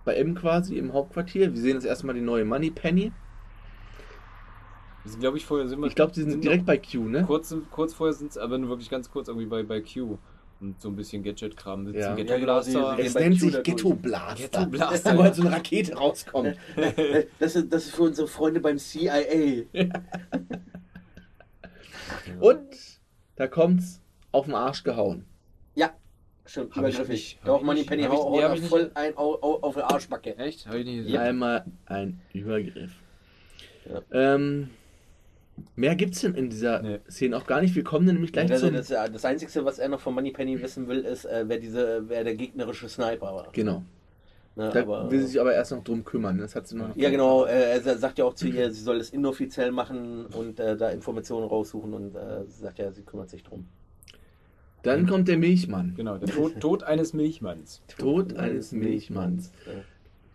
bei 0.06 0.16
M 0.16 0.36
quasi, 0.36 0.78
im 0.78 0.94
Hauptquartier. 0.94 1.54
Wir 1.54 1.62
sehen 1.62 1.76
jetzt 1.76 1.86
erstmal 1.86 2.16
die 2.16 2.22
neue 2.22 2.46
Money 2.46 2.72
Penny. 2.72 3.12
Sind, 5.04 5.20
glaube 5.20 5.38
ich, 5.38 5.46
vorher 5.46 5.68
sind 5.68 5.80
wir. 5.80 5.88
Ich 5.88 5.96
glaube, 5.96 6.14
die 6.14 6.22
sind 6.22 6.44
direkt 6.44 6.66
bei 6.66 6.78
Q, 6.78 7.08
ne? 7.10 7.24
Kurz, 7.24 7.56
kurz 7.72 7.94
vorher 7.94 8.14
sind 8.14 8.32
es 8.32 8.38
aber 8.38 8.58
nur 8.58 8.70
wirklich 8.70 8.90
ganz 8.90 9.12
kurz 9.12 9.28
irgendwie 9.28 9.46
bei, 9.46 9.64
bei 9.64 9.82
Q. 9.82 10.18
Und 10.62 10.80
so 10.82 10.90
ein 10.90 10.96
bisschen 10.96 11.22
Gadget-Kram. 11.22 11.86
Sitzen 11.86 12.00
Ja. 12.00 12.16
Ghetto 12.16 12.34
Ja, 12.34 12.40
genau, 12.40 12.54
Blaster. 12.54 12.96
sie- 12.96 13.02
Es 13.04 13.14
nennt 13.16 13.40
sich 13.40 13.52
da 13.54 13.62
Ghetto. 13.62 13.94
Blaster. 13.94 14.36
Ghetto 14.36 14.66
Blaster, 14.68 15.18
Wo 15.18 15.24
halt 15.24 15.36
so 15.36 15.42
eine 15.42 15.52
Rakete 15.52 15.94
rauskommt. 15.96 16.56
Das 17.40 17.56
ist, 17.56 17.72
das 17.74 17.86
ist 17.86 17.96
für 17.96 18.04
unsere 18.04 18.28
Freunde 18.28 18.60
beim 18.62 18.78
CIA. 18.78 19.64
Und 22.40 22.60
da 23.36 23.48
kommt's 23.48 24.02
auf 24.32 24.46
den 24.46 24.56
Arsch 24.56 24.84
gehauen. 24.84 25.26
Ja, 25.76 25.92
stimmt, 26.46 26.76
Hab 26.76 26.86
ich 26.88 26.96
übergriffig. 26.96 27.38
hab 27.42 27.46
Doch, 27.46 27.60
ich 27.60 27.66
Money 27.66 27.80
nicht. 27.80 27.90
Penny 27.90 28.04
Hab 28.04 28.14
ich- 28.14 28.18
haut 28.20 28.32
nee, 28.32 28.42
hab 28.44 28.50
da 28.50 28.56
ich 28.56 28.62
nicht. 28.62 28.70
voll 28.70 28.92
ein 28.94 29.18
auf, 29.18 29.44
auf, 29.44 29.64
auf 29.64 29.76
die 29.76 29.82
Arschbacke. 29.82 30.38
Echt? 30.38 30.66
Habe 30.68 30.80
ich 30.80 30.86
nicht 30.86 31.10
Ja. 31.10 31.22
Einmal 31.22 31.66
ein 31.86 32.22
Übergriff. 32.34 32.92
Ja. 33.90 34.02
Ähm, 34.36 34.70
mehr 35.76 35.96
gibt's 35.96 36.22
denn 36.22 36.36
in 36.36 36.50
dieser 36.50 36.82
Nee. 36.82 37.00
Szene 37.10 37.38
auch 37.38 37.46
gar 37.46 37.62
nicht. 37.62 37.76
Wir 37.76 37.84
kommen 37.84 38.06
dann 38.06 38.16
nämlich 38.16 38.34
gleich 38.34 38.52
Also 38.52 38.68
zum... 38.68 38.76
das, 38.76 38.88
das 38.88 39.26
Einzige, 39.26 39.66
was 39.66 39.80
er 39.80 39.90
noch 39.90 40.00
von 40.00 40.14
Money 40.14 40.32
Penny 40.32 40.62
wissen 40.62 40.88
will, 40.88 41.00
ist, 41.00 41.26
äh, 41.26 41.44
wer, 41.48 41.60
diese, 41.60 42.04
wer 42.08 42.24
der 42.24 42.36
gegnerische 42.36 42.90
Sniper 42.90 43.34
war. 43.36 43.48
Genau. 43.54 43.84
Ne, 44.56 44.70
Da 44.74 44.82
aber, 44.82 45.12
will 45.12 45.20
sie 45.20 45.28
sich 45.28 45.42
aber 45.42 45.54
erst 45.54 45.72
noch 45.72 45.84
drum 45.84 46.06
kümmern. 46.06 46.38
Das 46.38 46.56
hat 46.56 46.68
sie 46.68 46.78
noch 46.78 46.96
ja, 46.96 47.10
genau. 47.10 47.46
Äh, 47.46 47.80
er 47.80 47.98
sagt 47.98 48.18
ja 48.20 48.26
auch 48.26 48.36
zu 48.36 48.48
ihr, 48.48 48.72
sie 48.72 48.82
soll 48.82 48.98
es 48.98 49.10
inoffiziell 49.10 49.72
machen 49.72 50.28
und 50.28 50.60
äh, 50.60 50.78
da 50.78 50.90
Informationen 50.90 51.48
raussuchen 51.48 51.94
und 51.94 52.16
äh, 52.16 52.46
sie 52.48 52.62
sagt 52.62 52.80
ja, 52.80 52.92
sie 52.92 53.04
kümmert 53.04 53.30
sich 53.30 53.44
drum. 53.44 53.68
Dann 54.84 55.08
kommt 55.08 55.28
der 55.28 55.38
Milchmann. 55.38 55.94
Genau, 55.98 56.18
der 56.18 56.30
Tod, 56.30 56.60
Tod 56.60 56.84
eines 56.84 57.14
Milchmanns. 57.14 57.82
Tod 57.98 58.38
eines 58.38 58.72
Milchmanns. 58.72 59.52
Ja. 59.66 59.74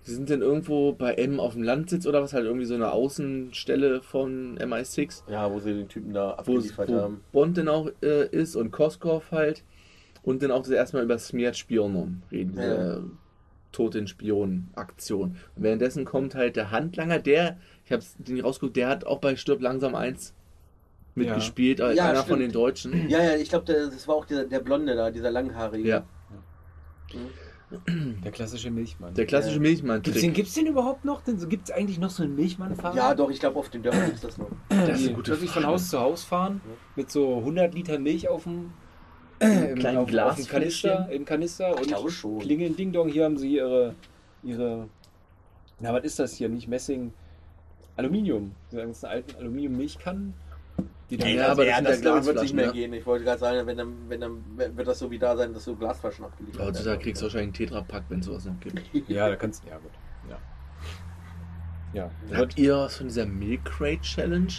Sie 0.02 0.14
sind 0.14 0.30
dann 0.30 0.40
irgendwo 0.40 0.92
bei 0.92 1.14
M 1.14 1.38
auf 1.40 1.52
dem 1.52 1.62
Landsitz 1.62 2.06
oder 2.06 2.22
was, 2.22 2.32
halt 2.32 2.44
irgendwie 2.46 2.64
so 2.66 2.74
eine 2.74 2.90
Außenstelle 2.92 4.02
von 4.02 4.56
MI6, 4.58 5.22
Ja, 5.30 5.50
wo 5.52 5.58
sie 5.60 5.74
den 5.74 5.88
Typen 5.88 6.14
da 6.14 6.30
wo, 6.30 6.38
abgeliefert 6.38 6.88
wo 6.88 6.94
haben. 6.94 7.20
Bond 7.32 7.58
dann 7.58 7.68
auch 7.68 7.88
äh, 8.02 8.26
ist 8.28 8.56
und 8.56 8.70
Koskov 8.70 9.30
halt. 9.30 9.62
Und 10.22 10.42
dann 10.42 10.50
auch 10.50 10.60
das 10.60 10.70
erstmal 10.70 11.02
über 11.04 11.18
Smeared 11.18 11.56
Spionon 11.56 12.22
reden, 12.30 12.52
diese 12.52 12.66
Ja. 12.66 12.96
äh, 12.96 13.00
toten 13.72 14.06
Spion-Aktion. 14.06 15.36
Und 15.56 15.62
währenddessen 15.62 16.04
kommt 16.04 16.34
halt 16.34 16.56
der 16.56 16.70
Handlanger, 16.70 17.18
der, 17.18 17.58
ich 17.86 17.92
hab's 17.92 18.16
den 18.18 18.34
nicht 18.34 18.44
rausgeguckt, 18.44 18.76
der 18.76 18.88
hat 18.88 19.06
auch 19.06 19.18
bei 19.18 19.36
Stirb 19.36 19.62
langsam 19.62 19.94
eins 19.94 20.34
mitgespielt, 21.14 21.80
als 21.80 21.98
Ja, 21.98 22.04
einer 22.06 22.22
von 22.22 22.38
stimmt. 22.38 22.42
den 22.42 22.52
Deutschen. 22.52 23.10
Ja, 23.10 23.22
ja, 23.22 23.36
ich 23.36 23.48
glaube, 23.48 23.64
das 23.72 24.06
war 24.08 24.14
auch 24.16 24.24
dieser, 24.24 24.44
der 24.44 24.60
Blonde 24.60 24.94
da, 24.94 25.10
dieser 25.10 25.30
langhaarige. 25.30 25.88
Ja, 25.88 26.04
Der 28.24 28.32
klassische 28.32 28.70
Milchmann. 28.70 29.14
der 29.14 29.26
klassische 29.26 29.56
Ja. 29.56 29.60
Milchmann. 29.62 30.02
Gibt's 30.02 30.20
den, 30.20 30.32
gibt's 30.32 30.54
den 30.54 30.66
überhaupt 30.66 31.04
noch? 31.04 31.22
Gibt 31.24 31.68
es 31.68 31.70
eigentlich 31.70 31.98
noch 31.98 32.10
so 32.10 32.22
einen 32.22 32.34
Milchmann-Fahrer? 32.34 32.96
Ja, 32.96 33.14
doch, 33.14 33.30
ich 33.30 33.38
glaube, 33.40 33.58
auf 33.58 33.68
den 33.68 33.82
Dörfern 33.82 34.10
ist 34.10 34.24
das 34.24 34.38
noch. 34.38 34.48
Das 34.68 35.00
ist 35.00 35.06
eine 35.06 35.16
gute 35.16 35.30
wirklich 35.32 35.50
von. 35.50 35.66
Haus 35.66 35.88
zu 35.90 36.00
Haus 36.00 36.24
fahren 36.24 36.60
mit 36.96 37.10
so 37.10 37.38
100 37.38 37.72
Liter 37.74 37.98
Milch 37.98 38.28
auf 38.28 38.44
dem 38.44 38.72
kleinen 39.38 39.98
auf, 39.98 40.12
auf 40.12 40.48
Kanister, 40.48 41.08
im 41.10 41.24
Kanister 41.24 41.74
Ich 41.80 41.88
glaube 41.88 42.04
und 42.04 42.10
schon. 42.10 42.38
klingeln 42.40 42.76
Ding 42.76 42.92
Dong. 42.92 43.08
Hier 43.08 43.24
haben 43.24 43.38
sie 43.38 43.54
ihre 43.56 43.94
ihre 44.42 44.88
na 45.78 45.92
was 45.94 46.04
ist 46.04 46.18
das 46.18 46.34
hier? 46.34 46.48
Nicht 46.50 46.68
Messing, 46.68 47.12
Aluminium. 47.96 48.52
Diese 48.70 48.82
ganzen 48.82 49.06
alten 49.06 49.36
Aluminium-Milchkannen. 49.36 50.34
Die 51.10 51.16
dann 51.16 51.28
Ja, 51.28 51.48
aber 51.48 51.64
das 51.64 51.76
sind 51.76 51.88
das, 51.88 51.96
ja 51.96 52.02
glaube 52.02 52.18
ich, 52.20 52.26
wird 52.26 52.42
nicht 52.42 52.54
mehr 52.54 52.66
ne? 52.66 52.72
gehen. 52.72 52.92
Ich 52.92 53.06
wollte 53.06 53.24
gerade 53.24 53.38
sagen, 53.38 53.66
wenn 53.66 53.76
dann, 53.76 53.94
wenn 54.08 54.20
dann 54.20 54.44
wird 54.56 54.86
das 54.86 54.98
so 54.98 55.10
wie 55.10 55.18
da 55.18 55.36
sein, 55.36 55.52
dass 55.52 55.64
so 55.64 55.74
Glasflaschen 55.74 56.24
abgeliefert 56.24 56.58
werden. 56.58 56.68
Heutzutage 56.68 57.02
kriegst 57.02 57.22
du 57.22 57.26
wahrscheinlich 57.26 57.60
einen 57.60 57.68
Tetrapack, 57.68 58.04
wenn 58.08 58.20
es 58.20 58.26
sowas 58.26 58.44
noch 58.44 58.60
gibt. 58.60 58.82
ja, 59.08 59.28
da 59.28 59.36
kannst 59.36 59.64
ja 59.64 59.78
gut. 59.78 59.90
Ja. 60.28 60.38
Ja. 61.92 62.10
Habt 62.36 62.58
ihr 62.58 62.76
was 62.76 62.96
von 62.96 63.08
dieser 63.08 63.26
Milk 63.26 63.64
Crate 63.64 64.02
Challenge 64.02 64.52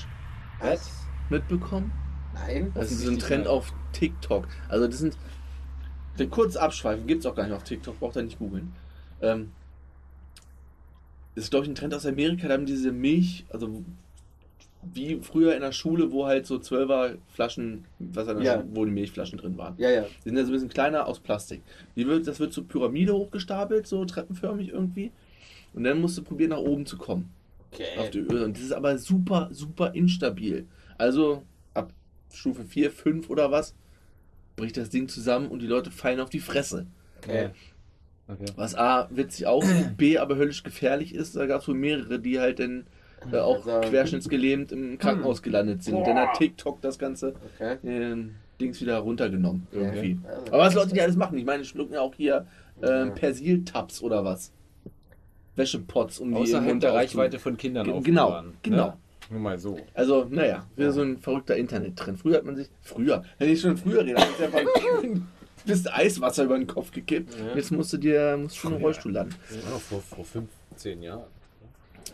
Was? 0.59 0.91
mitbekommen? 1.29 1.91
Nein? 2.33 2.71
Das 2.75 2.91
ist 2.91 3.01
so 3.01 3.11
ein 3.11 3.19
Trend 3.19 3.45
nein. 3.45 3.53
auf 3.53 3.73
TikTok. 3.93 4.47
Also 4.69 4.87
das 4.87 4.99
sind. 4.99 5.17
Den 6.19 6.29
kurz 6.29 6.57
abschweifen, 6.57 7.07
gibt 7.07 7.21
es 7.21 7.25
auch 7.25 7.35
gar 7.35 7.45
nicht 7.45 7.53
auf 7.53 7.63
TikTok, 7.63 7.97
braucht 7.99 8.17
ihr 8.17 8.23
nicht 8.23 8.37
googeln. 8.37 8.73
Ähm, 9.21 9.53
das 11.35 11.45
ist, 11.45 11.51
glaube 11.51 11.65
ich, 11.65 11.71
ein 11.71 11.75
Trend 11.75 11.93
aus 11.93 12.05
Amerika, 12.05 12.49
da 12.49 12.55
haben 12.55 12.65
diese 12.65 12.91
Milch, 12.91 13.45
also 13.49 13.83
wie 14.93 15.19
früher 15.21 15.53
in 15.55 15.61
der 15.61 15.71
Schule, 15.71 16.11
wo 16.11 16.25
halt 16.25 16.45
so 16.45 16.55
12er 16.55 17.17
Flaschen, 17.27 17.85
was 17.99 18.27
in 18.27 18.37
der 18.37 18.45
Ja. 18.45 18.53
Schule, 18.55 18.67
wo 18.73 18.85
die 18.85 18.91
Milchflaschen 18.91 19.37
drin 19.37 19.57
waren. 19.57 19.75
Ja, 19.77 19.89
ja. 19.89 20.05
Die 20.23 20.29
sind 20.29 20.37
ja 20.37 20.43
so 20.43 20.49
ein 20.49 20.53
bisschen 20.53 20.69
kleiner 20.69 21.07
aus 21.07 21.19
Plastik. 21.19 21.61
Die 21.95 22.07
wird, 22.07 22.25
das 22.27 22.39
wird 22.39 22.51
zur 22.53 22.67
Pyramide 22.67 23.13
hochgestapelt, 23.13 23.85
so 23.87 24.03
treppenförmig 24.05 24.69
irgendwie. 24.69 25.11
Und 25.73 25.83
dann 25.83 26.01
musst 26.01 26.17
du 26.17 26.23
probieren, 26.23 26.49
nach 26.49 26.57
oben 26.57 26.85
zu 26.85 26.97
kommen. 26.97 27.29
Auf 27.97 28.09
die 28.09 28.21
Okay. 28.23 28.33
Öl. 28.33 28.43
Und 28.43 28.57
das 28.57 28.63
ist 28.63 28.73
aber 28.73 28.97
super, 28.97 29.49
super 29.51 29.93
instabil. 29.93 30.65
Also 30.97 31.43
ab 31.73 31.93
Stufe 32.33 32.63
4, 32.63 32.91
5 32.91 33.29
oder 33.29 33.51
was, 33.51 33.75
bricht 34.55 34.77
das 34.77 34.89
Ding 34.89 35.07
zusammen 35.07 35.47
und 35.47 35.61
die 35.61 35.67
Leute 35.67 35.91
fallen 35.91 36.19
auf 36.19 36.29
die 36.29 36.39
Fresse. 36.39 36.85
okay. 37.23 37.49
Okay. 38.27 38.45
Was 38.55 38.75
A, 38.75 39.09
witzig 39.11 39.45
aussieht, 39.45 39.97
B, 39.97 40.17
aber 40.17 40.37
höllisch 40.37 40.63
gefährlich 40.63 41.13
ist. 41.13 41.35
Da 41.35 41.47
gab 41.47 41.61
es 41.61 41.67
wohl 41.67 41.75
mehrere, 41.75 42.17
die 42.17 42.39
halt 42.39 42.59
dann 42.59 42.85
äh, 43.31 43.37
auch 43.37 43.65
Also- 43.67 43.89
querschnittsgelähmt 43.89 44.71
im 44.71 44.97
Krankenhaus 44.97 45.41
gelandet 45.41 45.83
sind. 45.83 45.95
Und 45.95 46.07
dann 46.07 46.17
hat 46.17 46.37
TikTok 46.37 46.81
das 46.81 46.97
ganze 46.99 47.33
okay. 47.55 47.77
ähm, 47.83 48.35
Dings 48.59 48.79
wieder 48.81 48.97
runtergenommen. 48.99 49.67
Irgendwie. 49.71 50.19
Also, 50.27 50.45
Aber 50.53 50.57
was 50.59 50.73
Leute, 50.75 50.93
die 50.93 51.01
alles 51.01 51.15
machen, 51.15 51.37
ich 51.37 51.45
meine, 51.45 51.63
die 51.63 51.67
schlucken 51.69 51.93
ja 51.93 52.01
auch 52.01 52.13
hier 52.15 52.45
Ja. 52.81 53.01
ähm, 53.03 53.13
Persil-Tabs 53.15 54.01
oder 54.01 54.23
was. 54.23 54.51
Wäschepots, 55.55 56.19
um 56.19 56.29
die 56.29 56.35
Außerhalb 56.37 56.67
Mund 56.67 56.83
der. 56.83 56.93
Reichweite 56.93 57.37
von 57.39 57.57
Kindern 57.57 57.89
aufbewahren. 57.91 58.53
genau, 58.63 58.77
genau. 58.77 58.87
Ne? 58.87 58.97
Nur 59.29 59.39
mal 59.39 59.57
so. 59.57 59.77
Also, 59.93 60.25
naja, 60.29 60.65
wieder 60.75 60.91
so 60.91 61.01
ein 61.01 61.17
verrückter 61.17 61.55
Internettrend. 61.55 62.19
Früher 62.19 62.37
hat 62.37 62.45
man 62.45 62.55
sich. 62.55 62.69
Früher, 62.81 63.23
wenn 63.37 63.49
ich 63.49 63.61
schon 63.61 63.77
früher 63.77 64.05
rede, 64.05 64.19
hat 64.19 64.27
man 64.29 64.37
sich 64.37 64.45
einfach 65.13 65.21
bist 65.65 65.93
Eiswasser 65.93 66.45
über 66.45 66.57
den 66.57 66.67
Kopf 66.67 66.91
gekippt. 66.91 67.33
Ja. 67.37 67.55
Jetzt 67.55 67.71
musst 67.71 67.93
du 67.93 67.97
dir 67.97 68.35
musst 68.37 68.57
schon 68.57 68.73
im 68.73 68.79
Ja. 68.79 68.85
Rollstuhl 68.85 69.11
landen. 69.11 69.35
Das 69.49 69.63
war 69.65 69.71
noch 69.73 69.79
vor, 69.81 70.01
vor 70.01 70.25
15 70.25 71.01
Jahren. 71.03 71.23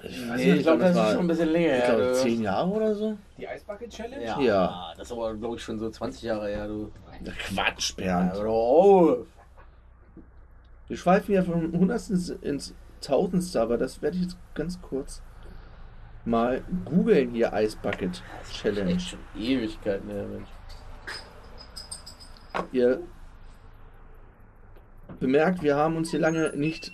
Ich 0.03 0.21
Nee, 0.25 0.53
ich 0.53 0.61
glaube, 0.63 0.79
das 0.83 0.95
ist 0.95 1.11
schon 1.11 1.19
ein 1.19 1.27
bisschen 1.27 1.49
länger 1.49 1.77
ich 1.77 1.83
glaube, 1.85 2.01
du. 2.03 2.13
zehn 2.15 2.41
Jahre 2.41 2.69
oder 2.69 2.95
so. 2.95 3.17
Die 3.37 3.47
Eisbucket 3.47 3.89
Challenge? 3.89 4.23
Ja, 4.25 4.39
Ja. 4.39 4.93
das 4.97 5.07
ist 5.07 5.11
aber, 5.11 5.33
glaube 5.35 5.55
ich, 5.55 5.63
schon 5.63 5.79
so 5.79 5.89
20 5.89 6.21
Jahre 6.23 6.47
her. 6.49 6.67
Du. 6.67 6.91
Na, 7.21 7.31
Quatsch, 7.31 7.93
Ja, 7.97 8.21
Bernd. 8.21 8.35
auf. 8.47 9.17
Wir 10.87 10.97
schweifen 10.97 11.33
ja 11.33 11.43
vom 11.43 11.71
Hundertsten 11.73 12.39
ins 12.41 12.73
Tausendste, 13.01 13.61
aber 13.61 13.77
das 13.77 14.01
werde 14.01 14.17
ich 14.17 14.23
jetzt 14.23 14.37
ganz 14.53 14.81
kurz 14.81 15.21
mal 16.25 16.61
googeln 16.85 17.31
hier 17.31 17.53
Eisbucket 17.53 18.21
Challenge. 18.53 18.91
Echt 18.93 19.09
schon 19.09 19.19
Ewigkeiten 19.37 20.09
her, 20.09 20.25
Mensch. 20.27 20.49
Ihr 22.71 23.01
bemerkt, 25.19 25.61
wir 25.61 25.75
haben 25.75 25.95
uns 25.95 26.11
hier 26.11 26.19
lange 26.19 26.51
nicht 26.55 26.91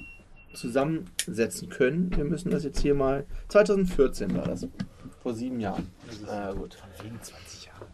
zusammensetzen 0.53 1.69
können. 1.69 2.15
Wir 2.15 2.23
müssen 2.23 2.51
das 2.51 2.63
jetzt 2.63 2.79
hier 2.81 2.95
mal. 2.95 3.25
2014 3.49 4.35
war 4.35 4.45
das. 4.45 4.67
Vor 5.21 5.33
sieben 5.33 5.59
Jahren. 5.59 5.87
Ah, 6.27 6.51
gut. 6.51 6.75
Von 6.75 7.05
wegen 7.05 7.21
20 7.21 7.65
Jahren. 7.67 7.87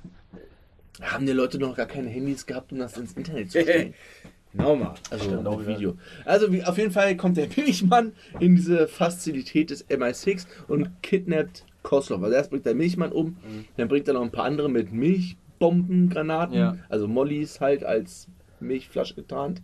Haben 1.01 1.25
die 1.25 1.31
Leute 1.31 1.59
noch 1.59 1.75
gar 1.75 1.85
keine 1.85 2.09
Handys 2.09 2.45
gehabt, 2.45 2.71
um 2.71 2.79
das 2.79 2.97
ins 2.97 3.13
Internet 3.13 3.51
zu 3.51 3.61
stellen? 3.61 3.93
Nochmal. 4.53 4.95
Also 5.11 5.25
Stimmt 5.25 5.47
auch 5.47 5.59
mit. 5.59 5.67
Video. 5.67 5.95
Also 6.25 6.51
wie, 6.51 6.63
auf 6.63 6.77
jeden 6.77 6.91
Fall 6.91 7.15
kommt 7.15 7.37
der 7.37 7.47
Milchmann 7.55 8.13
in 8.39 8.55
diese 8.55 8.87
Fazilität 8.87 9.69
des 9.69 9.87
MI6 9.89 10.47
und 10.67 10.89
kidnappt 11.03 11.65
Koslov. 11.83 12.23
Also 12.23 12.35
erst 12.35 12.49
bringt 12.49 12.65
der 12.65 12.73
Milchmann 12.75 13.11
um, 13.11 13.27
Mhm. 13.47 13.65
dann 13.77 13.87
bringt 13.87 14.07
er 14.07 14.15
noch 14.15 14.23
ein 14.23 14.31
paar 14.31 14.45
andere 14.45 14.67
mit 14.69 14.91
Milchbombengranaten, 14.91 16.55
Ja. 16.57 16.77
also 16.89 17.07
Mollys 17.07 17.61
halt 17.61 17.83
als 17.83 18.27
Milchflasche 18.59 19.13
getarnt 19.13 19.61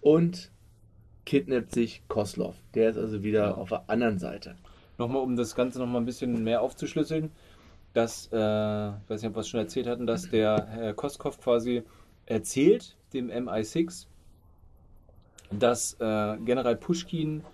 und 0.00 0.50
kidnappt 1.30 1.70
sich 1.70 2.02
Koslov. 2.08 2.56
Der 2.74 2.90
ist 2.90 2.98
also 2.98 3.22
wieder 3.22 3.50
Ja. 3.50 3.54
auf 3.54 3.68
der 3.68 3.84
anderen 3.86 4.18
Seite. 4.18 4.56
Nochmal, 4.98 5.22
um 5.22 5.36
das 5.36 5.54
Ganze 5.54 5.78
nochmal 5.78 6.02
ein 6.02 6.04
bisschen 6.04 6.42
mehr 6.42 6.60
aufzuschlüsseln, 6.60 7.30
dass, 7.94 8.28
äh, 8.32 8.88
ich 8.88 9.08
weiß 9.08 9.22
nicht, 9.22 9.26
ob 9.28 9.36
wir 9.36 9.40
es 9.40 9.48
schon 9.48 9.60
erzählt 9.60 9.86
hatten, 9.86 10.08
dass 10.08 10.28
der 10.28 10.66
Herr 10.66 10.92
Koskov 10.92 11.40
quasi 11.40 11.84
erzählt 12.26 12.96
dem 13.12 13.30
MI6, 13.30 14.06
dass 15.52 15.94
äh, 16.00 16.36
General 16.44 16.74
Pushkin 16.74 17.44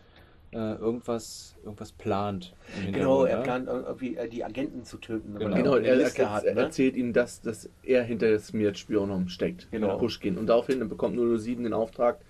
äh, 0.52 0.56
irgendwas, 0.76 1.54
irgendwas 1.62 1.92
plant. 1.92 2.54
Genau, 2.90 3.24
er 3.24 3.42
plant 3.42 3.68
irgendwie 3.68 4.16
äh, 4.16 4.26
die 4.26 4.42
Agenten 4.42 4.84
zu 4.84 4.96
töten. 4.96 5.34
Genau. 5.38 5.50
er 5.54 5.62
Genau, 5.62 5.76
er, 5.76 6.00
er, 6.00 6.32
hat, 6.32 6.44
er 6.44 6.54
ne? 6.54 6.60
erzählt 6.62 6.96
ihm, 6.96 7.12
dass, 7.12 7.42
dass 7.42 7.68
er 7.82 8.04
hinter 8.04 8.28
des 8.28 8.46
Smirch-Spionom 8.46 9.28
steckt. 9.28 9.68
Genau. 9.70 9.98
Pushkin. 9.98 10.38
Und 10.38 10.46
daraufhin 10.46 10.88
bekommt 10.88 11.18
007 11.18 11.62
den 11.62 11.74
Auftrag, 11.74 12.20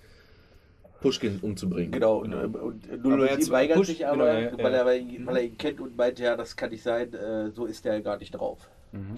Pushkin 1.01 1.39
umzubringen. 1.41 1.91
Genau, 1.91 2.17
und, 2.19 2.31
Genau. 2.31 2.43
und 2.65 2.89
Aber 2.91 3.01
007 3.17 3.27
jetzt 3.27 3.49
weigert 3.51 3.77
Push- 3.77 3.85
sich 3.87 4.07
aber, 4.07 4.17
genau, 4.17 4.27
ja, 4.57 4.63
weil, 4.63 4.71
ja. 4.73 4.79
Er, 4.79 4.85
weil 5.25 5.37
er 5.37 5.43
ihn 5.43 5.57
kennt 5.57 5.79
und 5.79 5.95
meint, 5.97 6.19
ja, 6.19 6.35
das 6.35 6.55
kann 6.55 6.71
nicht 6.71 6.83
sein, 6.83 7.13
äh, 7.13 7.51
so 7.51 7.65
ist 7.65 7.85
er 7.85 8.01
gar 8.01 8.17
nicht 8.17 8.31
drauf. 8.31 8.67
Mhm. 8.91 9.17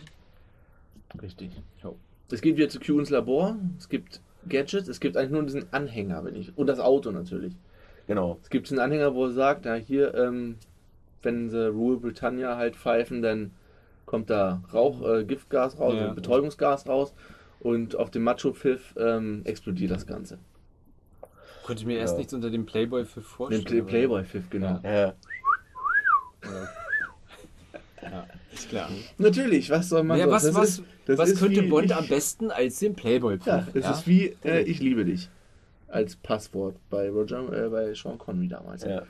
Richtig. 1.22 1.52
Jo. 1.84 1.96
Es 2.32 2.42
geht 2.42 2.58
wieder 2.58 2.70
zu 2.70 2.80
Q 2.80 3.00
ins 3.00 3.10
Labor. 3.10 3.58
Es 3.78 3.90
gibt 3.90 4.22
Gadgets. 4.48 4.88
Es 4.88 5.00
gibt 5.00 5.18
eigentlich 5.18 5.32
nur 5.32 5.44
diesen 5.44 5.72
Anhänger, 5.74 6.24
wenn 6.24 6.36
ich. 6.36 6.56
Und 6.58 6.68
das 6.68 6.80
Auto 6.80 7.12
natürlich. 7.12 7.54
Genau. 8.08 8.38
Es 8.44 8.50
gibt 8.50 8.70
einen 8.70 8.80
Anhänger, 8.80 9.16
wo 9.16 9.26
er 9.26 9.32
sagt, 9.32 9.66
na 9.66 9.76
hier, 9.76 10.14
ähm, 10.16 10.58
wenn 11.24 11.50
sie 11.50 11.68
Rule 11.70 11.98
Britannia 11.98 12.56
halt 12.58 12.76
pfeifen, 12.76 13.22
dann 13.22 13.52
kommt 14.06 14.30
da 14.30 14.62
Rauch, 14.74 15.02
äh, 15.08 15.24
Giftgas 15.24 15.80
raus, 15.80 15.96
Ja. 15.96 16.14
Betäubungsgas 16.14 16.88
raus. 16.88 17.14
Und 17.60 17.96
auf 17.96 18.10
dem 18.12 18.24
Macho-Pfiff 18.24 18.96
ähm, 18.98 19.42
explodiert 19.46 19.92
das 19.92 20.06
Ganze. 20.08 20.38
Konnte 21.70 21.82
ich 21.84 21.86
mir 21.86 22.00
erst 22.00 22.14
Ja. 22.14 22.18
nichts 22.18 22.34
unter 22.34 22.50
dem 22.50 22.66
Playboy 22.66 23.04
Den 23.04 23.22
vorstellen. 23.24 23.64
Play 23.64 23.82
Playboy-Pfiff, 23.84 24.50
genau. 24.50 24.80
Ja. 24.84 24.92
Ja. 24.92 25.14
Ja, 28.02 28.26
ist 28.52 28.70
klar. 28.70 28.90
Natürlich, 29.20 29.70
was 29.70 29.90
soll 29.90 30.02
man 30.04 30.18
Ja, 30.18 30.28
was, 30.32 30.44
Das 30.46 30.56
was, 30.56 30.70
ist- 30.70 30.84
das 31.06 31.18
was 31.20 31.30
ist 31.30 31.40
könnte 31.40 31.62
Bond 31.64 31.86
ich- 31.86 31.96
am 31.96 32.08
besten 32.08 32.50
als 32.50 32.80
den 32.80 32.96
Playboy 32.96 33.38
Ja, 33.46 33.68
es 33.76 33.88
ist 33.88 34.08
wie 34.08 34.36
äh. 34.44 34.62
Ich 34.64 34.80
liebe 34.80 35.06
dich. 35.06 35.30
Als 35.90 36.16
Passwort 36.16 36.76
bei 36.90 37.08
Roger, 37.10 37.66
äh, 37.66 37.70
bei 37.70 37.94
Sean 37.94 38.18
Connery 38.18 38.48
damals. 38.48 38.84
ja. 38.84 39.04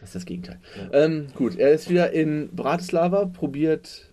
Das 0.00 0.08
ist 0.10 0.14
das 0.14 0.24
Gegenteil. 0.24 0.58
Ähm, 0.92 1.26
gut, 1.34 1.56
er 1.58 1.72
ist 1.72 1.90
wieder 1.90 2.10
in 2.12 2.48
Bratislava, 2.56 3.26
probiert 3.26 4.10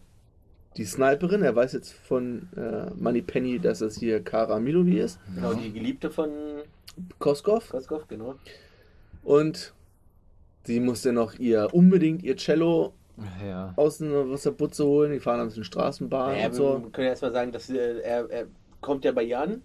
die 0.78 0.86
Sniperin. 0.86 1.42
Er 1.44 1.56
weiß 1.56 1.74
jetzt 1.74 1.92
von 1.94 2.48
äh, 2.56 2.90
Moneypenny, 2.96 3.60
dass 3.60 3.82
es 3.82 3.98
hier 4.00 4.22
Kara 4.24 4.60
Milovi 4.60 5.00
ist. 5.00 5.20
Genau, 5.36 5.54
die 5.54 5.72
Geliebte 5.72 6.10
von 6.10 6.30
Koskov. 7.20 7.70
Koskov, 7.70 8.08
genau. 8.08 8.36
Und 9.24 9.74
sie 10.64 10.80
musste 10.80 11.12
noch 11.14 11.38
ihr 11.40 11.70
unbedingt 11.74 12.24
ihr 12.24 12.36
Cello 12.38 12.94
Ja. 13.46 13.74
aus, 13.76 14.02
aus 14.02 14.44
der 14.44 14.52
Butze 14.52 14.86
holen. 14.86 15.12
Die 15.12 15.20
fahren 15.20 15.40
ein 15.42 15.48
bisschen 15.48 15.64
Straßenbahn 15.64 16.34
Naja, 16.34 16.46
und 16.48 16.52
wir 16.54 16.56
so. 16.58 16.80
können 16.92 17.06
ja 17.06 17.12
erstmal 17.12 17.32
sagen, 17.32 17.52
dass 17.52 17.70
äh, 17.70 18.00
er, 18.00 18.30
er 18.30 18.48
kommt 18.80 19.06
ja 19.06 19.12
bei 19.12 19.24
ihr 19.24 19.40
an. 19.40 19.62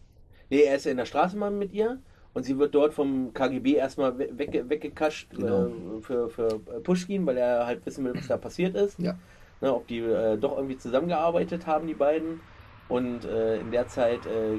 Nee, 0.50 0.62
er 0.62 0.76
ist 0.76 0.84
ja 0.84 0.90
in 0.90 0.96
der 0.98 1.06
Straßenbahn 1.06 1.58
mit 1.58 1.72
ihr 1.72 1.98
und 2.34 2.44
sie 2.44 2.58
wird 2.58 2.74
dort 2.74 2.92
vom 2.94 3.32
KGB 3.32 3.74
erstmal 3.74 4.18
we- 4.18 4.28
wegge 4.36 4.68
weggekascht 4.68 5.30
Genau. 5.30 5.66
äh, 5.66 6.00
für, 6.02 6.28
für 6.28 6.48
Pushkin, 6.82 7.24
weil 7.26 7.36
er 7.38 7.66
halt 7.66 7.84
wissen 7.86 8.04
will, 8.04 8.14
was 8.14 8.26
da 8.28 8.36
passiert 8.36 8.74
ist. 8.76 8.98
Ja. 8.98 9.16
Ne, 9.60 9.74
ob 9.74 9.86
die 9.86 10.00
äh, 10.00 10.36
doch 10.36 10.56
irgendwie 10.56 10.76
zusammengearbeitet 10.76 11.66
haben, 11.66 11.86
die 11.86 11.94
beiden. 11.94 12.40
Und 12.88 13.24
äh, 13.24 13.58
in 13.58 13.70
der 13.70 13.88
Zeit 13.88 14.26
äh, 14.26 14.58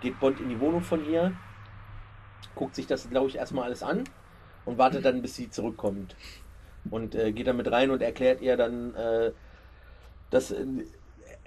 geht 0.00 0.20
Bond 0.20 0.40
in 0.40 0.50
die 0.50 0.60
Wohnung 0.60 0.82
von 0.82 1.08
ihr, 1.10 1.32
guckt 2.54 2.74
sich 2.74 2.86
das, 2.86 3.08
glaube 3.08 3.28
ich, 3.28 3.36
erstmal 3.36 3.64
alles 3.64 3.82
an 3.82 4.04
und 4.64 4.78
wartet 4.78 5.04
dann, 5.04 5.22
bis 5.22 5.36
sie 5.36 5.50
zurückkommt. 5.50 6.16
Und 6.90 7.14
äh, 7.14 7.32
geht 7.32 7.46
dann 7.46 7.56
mit 7.56 7.70
rein 7.70 7.90
und 7.90 8.02
erklärt 8.02 8.40
ihr 8.40 8.56
dann, 8.56 8.94
äh, 8.94 9.32
dass. 10.30 10.50
Äh, 10.50 10.66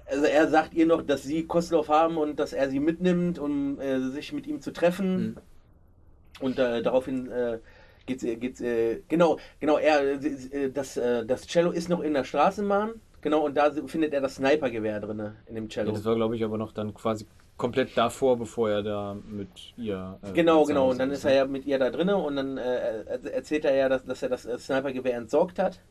also 0.06 0.26
er 0.26 0.48
sagt 0.48 0.74
ihr 0.74 0.88
noch, 0.88 1.04
dass 1.04 1.22
sie 1.22 1.46
Koslov 1.46 1.88
haben 1.88 2.18
und 2.18 2.40
dass 2.40 2.52
er 2.52 2.68
sie 2.70 2.80
mitnimmt, 2.80 3.38
um 3.38 3.80
äh, 3.80 4.00
sich 4.10 4.34
mit 4.34 4.48
ihm 4.48 4.60
zu 4.60 4.74
treffen. 4.74 5.18
Mhm. 5.18 5.38
Und 6.40 6.58
äh, 6.58 6.82
daraufhin 6.82 7.30
äh, 7.30 7.60
geht's, 8.10 8.24
äh, 8.24 8.36
geht's 8.36 8.60
äh, 8.62 9.02
genau, 9.08 9.38
genau, 9.60 9.78
er, 9.78 10.02
äh, 10.22 10.70
das, 10.72 10.98
äh, 10.98 11.26
das 11.26 11.48
Cello 11.48 11.72
ist 11.72 11.88
noch 11.90 12.02
in 12.02 12.14
der 12.14 12.24
Straßenbahn, 12.26 12.92
genau, 13.22 13.46
und 13.46 13.56
da 13.56 13.72
findet 13.88 14.14
er 14.14 14.22
das 14.22 14.36
Snipergewehr 14.36 15.00
drin, 15.00 15.32
in 15.48 15.56
dem 15.56 15.64
ja. 15.66 15.70
Cello. 15.70 15.92
Das 15.94 16.04
war, 16.06 16.16
glaube 16.16 16.36
ich, 16.36 16.44
aber 16.44 16.58
noch 16.58 16.74
dann 16.74 16.94
quasi 16.94 17.26
komplett 17.58 17.98
davor, 17.98 18.38
bevor 18.38 18.70
er 18.70 18.84
da 18.84 19.18
mit 19.30 19.50
ihr. 19.78 20.18
äh, 20.24 20.32
Genau, 20.32 20.64
genau. 20.66 20.92
Und 20.92 21.00
dann 21.00 21.12
ist 21.12 21.26
er 21.26 21.34
ja 21.34 21.46
mit 21.46 21.66
ihr 21.66 21.78
da 21.78 21.90
drin 21.90 22.10
und 22.10 22.36
dann 22.38 22.58
äh, 22.58 23.04
er- 23.04 23.34
erzählt 23.34 23.66
er 23.66 23.76
ja, 23.76 23.90
dass, 23.90 24.06
dass 24.06 24.24
er 24.24 24.30
das 24.30 24.46
äh, 24.46 24.58
Snipergewehr 24.58 25.16
entsorgt 25.18 25.60
hat, 25.60 25.82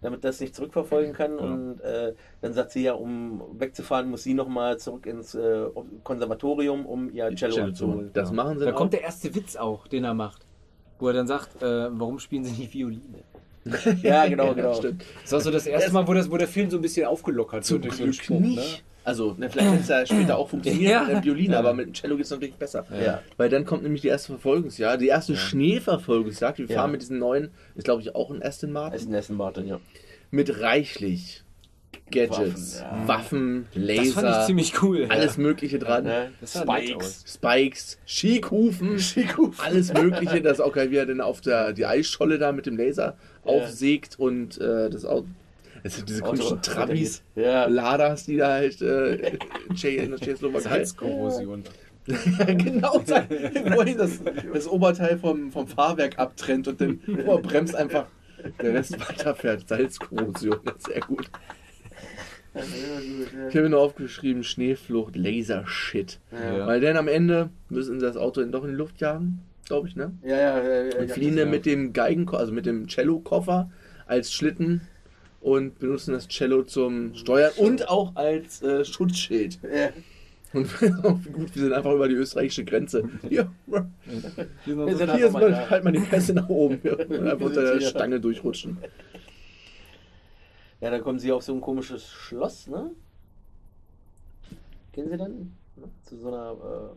damit 0.00 0.24
das 0.24 0.40
nicht 0.40 0.54
zurückverfolgen 0.54 1.12
kann. 1.12 1.32
Ja. 1.36 1.44
Und 1.44 1.80
äh, 1.82 2.14
dann 2.40 2.54
sagt 2.54 2.70
sie 2.70 2.84
ja, 2.84 2.94
um 2.94 3.42
wegzufahren, 3.58 4.08
muss 4.08 4.22
sie 4.22 4.32
nochmal 4.32 4.78
zurück 4.78 5.04
ins 5.04 5.34
äh, 5.34 5.66
Konservatorium, 6.04 6.86
um 6.86 7.10
ihr 7.12 7.28
Cello, 7.34 7.54
Cello 7.54 7.72
zu 7.72 7.86
holen. 7.86 8.10
Das 8.14 8.32
machen 8.32 8.54
sie 8.58 8.64
Da 8.64 8.70
dann 8.70 8.74
kommt 8.76 8.94
auch. 8.94 8.98
der 8.98 9.02
erste 9.02 9.34
Witz 9.34 9.56
auch, 9.56 9.86
den 9.88 10.04
er 10.04 10.14
macht. 10.14 10.46
Wo 11.00 11.08
er 11.08 11.14
dann 11.14 11.26
sagt, 11.26 11.62
äh, 11.62 11.88
warum 11.90 12.18
spielen 12.18 12.44
sie 12.44 12.52
nicht 12.52 12.72
Violine? 12.74 13.00
Ja, 14.02 14.26
genau, 14.26 14.46
Ja, 14.48 14.52
genau. 14.54 14.74
stimmt. 14.74 15.04
Das 15.22 15.32
war 15.32 15.40
so 15.40 15.50
das 15.50 15.66
erste 15.66 15.92
Mal, 15.92 16.06
wo, 16.08 16.14
das, 16.14 16.30
wo 16.30 16.36
der 16.38 16.48
Film 16.48 16.70
so 16.70 16.78
ein 16.78 16.82
bisschen 16.82 17.06
aufgelockert 17.06 17.64
Zum 17.64 17.82
wird 17.82 17.84
durch 17.86 17.96
so 17.96 18.02
einen 18.04 18.12
Glück 18.12 18.24
Spruch, 18.24 18.40
nicht. 18.40 18.84
Also, 19.04 19.34
ne, 19.38 19.48
vielleicht 19.50 19.70
hätte 19.70 19.82
es 19.82 19.88
ja 19.88 20.06
später 20.06 20.36
auch 20.38 20.48
funktioniert 20.48 20.90
Ja. 20.92 21.02
mit 21.04 21.16
dem 21.16 21.24
Violin, 21.24 21.52
Ja. 21.52 21.58
aber 21.58 21.72
mit 21.74 21.86
dem 21.86 21.92
Cello 21.94 22.16
geht 22.16 22.24
es 22.26 22.30
natürlich 22.30 22.54
besser. 22.54 22.86
Ja. 23.04 23.22
Weil 23.38 23.48
dann 23.48 23.64
kommt 23.64 23.82
nämlich 23.82 24.02
die 24.02 24.08
erste 24.08 24.28
Verfolgungsjagd, 24.32 25.00
die 25.02 25.08
erste 25.08 25.32
Ja. 25.32 25.38
Schneeverfolgungsjagd. 25.38 26.58
Wir 26.58 26.66
Ja. 26.66 26.76
fahren 26.76 26.92
mit 26.92 27.02
diesen 27.02 27.18
neuen, 27.18 27.50
ist 27.74 27.84
glaube 27.84 28.02
ich 28.02 28.14
auch 28.14 28.30
ein 28.30 28.42
Aston 28.42 28.72
Martin, 28.72 28.96
Ist 29.00 29.08
ein 29.08 29.14
Essen 29.14 29.36
Martin, 29.36 29.66
ja. 29.66 29.80
mit 30.30 30.60
reichlich 30.60 31.42
Gadgets, 32.10 32.82
Waffen, 33.06 33.08
Waffen, 33.08 33.66
ja. 33.74 33.80
Laser, 33.94 34.02
Das 34.04 34.12
fand 34.24 34.36
ich 34.40 34.46
ziemlich 34.46 34.82
cool. 34.82 35.06
alles 35.08 35.36
Mögliche 35.38 35.78
dran. 35.78 36.04
Ne? 36.04 36.32
Sah 36.42 36.64
nett 36.64 36.84
Spikes. 36.88 37.24
Spikes, 37.26 37.98
Skikufen, 38.06 38.98
alles 39.58 39.92
Mögliche, 39.92 40.40
das 40.42 40.60
auch 40.60 40.72
geil, 40.72 40.90
wie 40.90 40.96
er 40.96 41.06
dann 41.06 41.20
auf 41.20 41.40
der 41.40 41.72
die 41.72 41.86
Eisscholle 41.86 42.38
da 42.38 42.52
mit 42.52 42.66
dem 42.66 42.76
Laser 42.76 43.16
Ja. 43.44 43.52
aufsägt 43.52 44.18
und 44.18 44.60
äh, 44.60 44.90
das 44.90 45.04
Auto. 45.04 45.26
Es 45.82 45.96
sind 45.96 46.08
diese 46.10 46.20
komischen 46.20 46.60
Trabis, 46.60 47.22
Ja. 47.36 47.64
Ladas, 47.66 48.26
die 48.26 48.36
da 48.36 48.48
halt 48.52 48.82
äh, 48.82 49.14
in 49.84 50.10
der 50.10 50.18
Tschechoslowakei. 50.18 50.60
Salzkorrosion. 50.68 51.64
genau, 52.46 52.94
wo 53.06 53.82
ihn 53.82 53.96
das, 53.98 54.20
das 54.52 54.66
Oberteil 54.66 55.18
vom, 55.18 55.52
vom 55.52 55.68
Fahrwerk 55.68 56.18
abtrennt 56.18 56.66
und 56.66 56.80
dann 56.80 56.98
bremst 57.42 57.74
einfach 57.76 58.06
der 58.60 58.74
Rest 58.74 58.98
weiterfährt. 58.98 59.68
Salzkorrosion, 59.68 60.58
das 62.54 62.66
ist 62.66 62.72
gut. 62.74 63.28
Ich 63.48 63.54
habe 63.54 63.62
mir 63.62 63.70
nur 63.70 63.80
aufgeschrieben, 63.80 64.44
Schneeflucht, 64.44 65.16
Lasershit. 65.16 66.18
Ja. 66.32 66.66
Weil 66.66 66.80
dann 66.80 66.96
am 66.96 67.08
Ende 67.08 67.50
müssen 67.68 68.00
sie 68.00 68.06
das 68.06 68.16
Auto 68.16 68.44
doch 68.44 68.64
in 68.64 68.70
die 68.70 68.76
Luft 68.76 69.00
jagen, 69.00 69.40
glaube 69.66 69.88
ich, 69.88 69.96
ne? 69.96 70.12
Ja, 70.22 70.36
ja, 70.36 70.62
ja, 70.62 70.82
ja, 70.84 70.98
Und 70.98 71.08
ja, 71.08 71.14
fliehen 71.14 71.36
dann 71.36 71.50
mit 71.50 71.66
dem 71.66 71.92
Geigen, 71.92 72.28
also 72.28 72.52
mit 72.52 72.66
dem 72.66 72.88
Cello-Koffer 72.88 73.70
als 74.06 74.32
Schlitten 74.32 74.80
und 75.40 75.78
benutzen 75.78 76.12
das 76.12 76.28
Cello 76.28 76.62
zum 76.64 77.14
Steuern 77.14 77.52
und 77.56 77.88
auch 77.88 78.16
als 78.16 78.62
äh, 78.62 78.84
Schutzschild. 78.84 79.58
Ja. 79.62 79.90
Und 80.52 80.68
gut, 81.32 81.54
wir 81.54 81.62
sind 81.62 81.72
einfach 81.72 81.92
über 81.92 82.08
die 82.08 82.16
österreichische 82.16 82.64
Grenze. 82.64 83.08
Hier, 83.28 83.50
Hier 83.66 83.86
sind 84.66 84.78
Wir 84.78 84.86
unsere 84.86 84.98
sind 84.98 85.16
hier 85.16 85.26
ist 85.26 85.34
einfach 85.36 85.40
mal 85.48 85.70
halt 85.70 85.84
mal 85.84 85.92
die 85.92 86.00
Pässe 86.00 86.34
nach 86.34 86.48
oben. 86.48 86.80
Wir 86.82 86.98
wollen 86.98 87.28
einfach 87.28 87.46
unter 87.46 87.62
der 87.62 87.78
hier. 87.78 87.88
Stange 87.88 88.20
durchrutschen. 88.20 88.78
Ja, 90.80 90.90
dann 90.90 91.02
kommen 91.02 91.18
sie 91.18 91.30
auf 91.32 91.42
so 91.42 91.52
ein 91.54 91.60
komisches 91.60 92.06
Schloss, 92.08 92.66
ne? 92.66 92.90
Gehen 94.92 95.08
sie 95.10 95.16
dann 95.16 95.52
ne? 95.76 95.88
zu 96.04 96.16
so 96.16 96.28
einer 96.28 96.52
äh, 96.52 96.96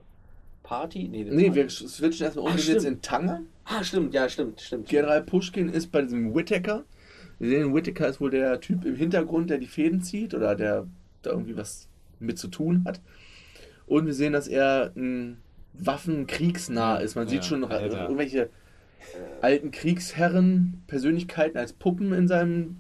Party? 0.64 1.08
Nee, 1.10 1.26
das 1.26 1.34
Nee, 1.36 1.54
wir 1.54 1.70
switchen 1.70 2.26
erstmal 2.26 2.46
um. 2.46 2.52
Ach, 2.52 2.56
Wir 2.56 2.64
sind 2.64 2.74
jetzt 2.74 2.84
stimmt. 2.84 2.96
in 2.98 3.02
Tanger. 3.02 3.42
Ah, 3.66 3.84
stimmt, 3.84 4.14
ja, 4.14 4.28
stimmt, 4.30 4.62
stimmt. 4.62 4.88
General 4.88 5.22
Pushkin 5.24 5.70
ist 5.70 5.92
bei 5.92 6.02
diesem 6.02 6.34
Whittaker. 6.34 6.84
Wir 7.40 7.50
sehen, 7.50 7.74
Whittaker 7.74 8.08
ist 8.08 8.22
wohl 8.22 8.32
der 8.32 8.60
Typ 8.62 8.86
im 8.86 8.96
Hintergrund, 8.96 9.50
der 9.50 9.58
die 9.58 9.68
Fäden 9.68 10.02
zieht 10.02 10.34
oder 10.34 10.56
der 10.56 10.88
da 11.22 11.32
irgendwie 11.32 11.58
was 11.58 11.88
mit 12.20 12.38
zu 12.40 12.48
tun 12.48 12.84
hat. 12.86 13.02
Und 13.86 14.06
wir 14.06 14.14
sehen, 14.14 14.34
dass 14.34 14.48
er 14.48 14.92
ein 14.96 15.38
Waffenkriegsnah 15.74 16.98
ist. 16.98 17.16
Man 17.16 17.26
Ja, 17.26 17.32
sieht 17.32 17.46
schon 17.46 17.60
noch 17.60 17.70
Alter. 17.70 18.04
irgendwelche 18.04 18.50
alten 19.42 19.72
Kriegsherren, 19.72 20.84
Persönlichkeiten 20.88 21.58
als 21.58 21.74
Puppen 21.74 22.14
in 22.14 22.28
seinem. 22.28 22.78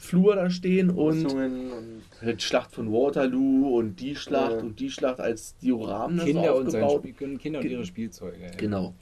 Flur 0.00 0.36
da 0.36 0.48
stehen 0.48 0.90
und 0.90 1.26
und 1.26 2.02
die 2.22 2.38
Schlacht 2.40 2.72
von 2.72 2.92
Waterloo 2.92 3.76
und 3.78 3.96
die 4.00 4.14
Schlacht 4.14 4.52
Ja. 4.52 4.58
und 4.60 4.78
die 4.78 4.90
Schlacht 4.90 5.18
als 5.20 5.56
Dioramen 5.58 6.18
Kinder 6.24 6.52
so 6.54 6.60
und 6.60 6.70
sein 6.70 6.82
aufgebaut. 6.84 7.14
Spiel, 7.16 7.38
Kinder 7.38 7.58
und 7.58 7.64
ihre 7.68 7.84
Spielzeuge. 7.84 8.36
ey. 8.44 8.56
Genau. 8.56 8.94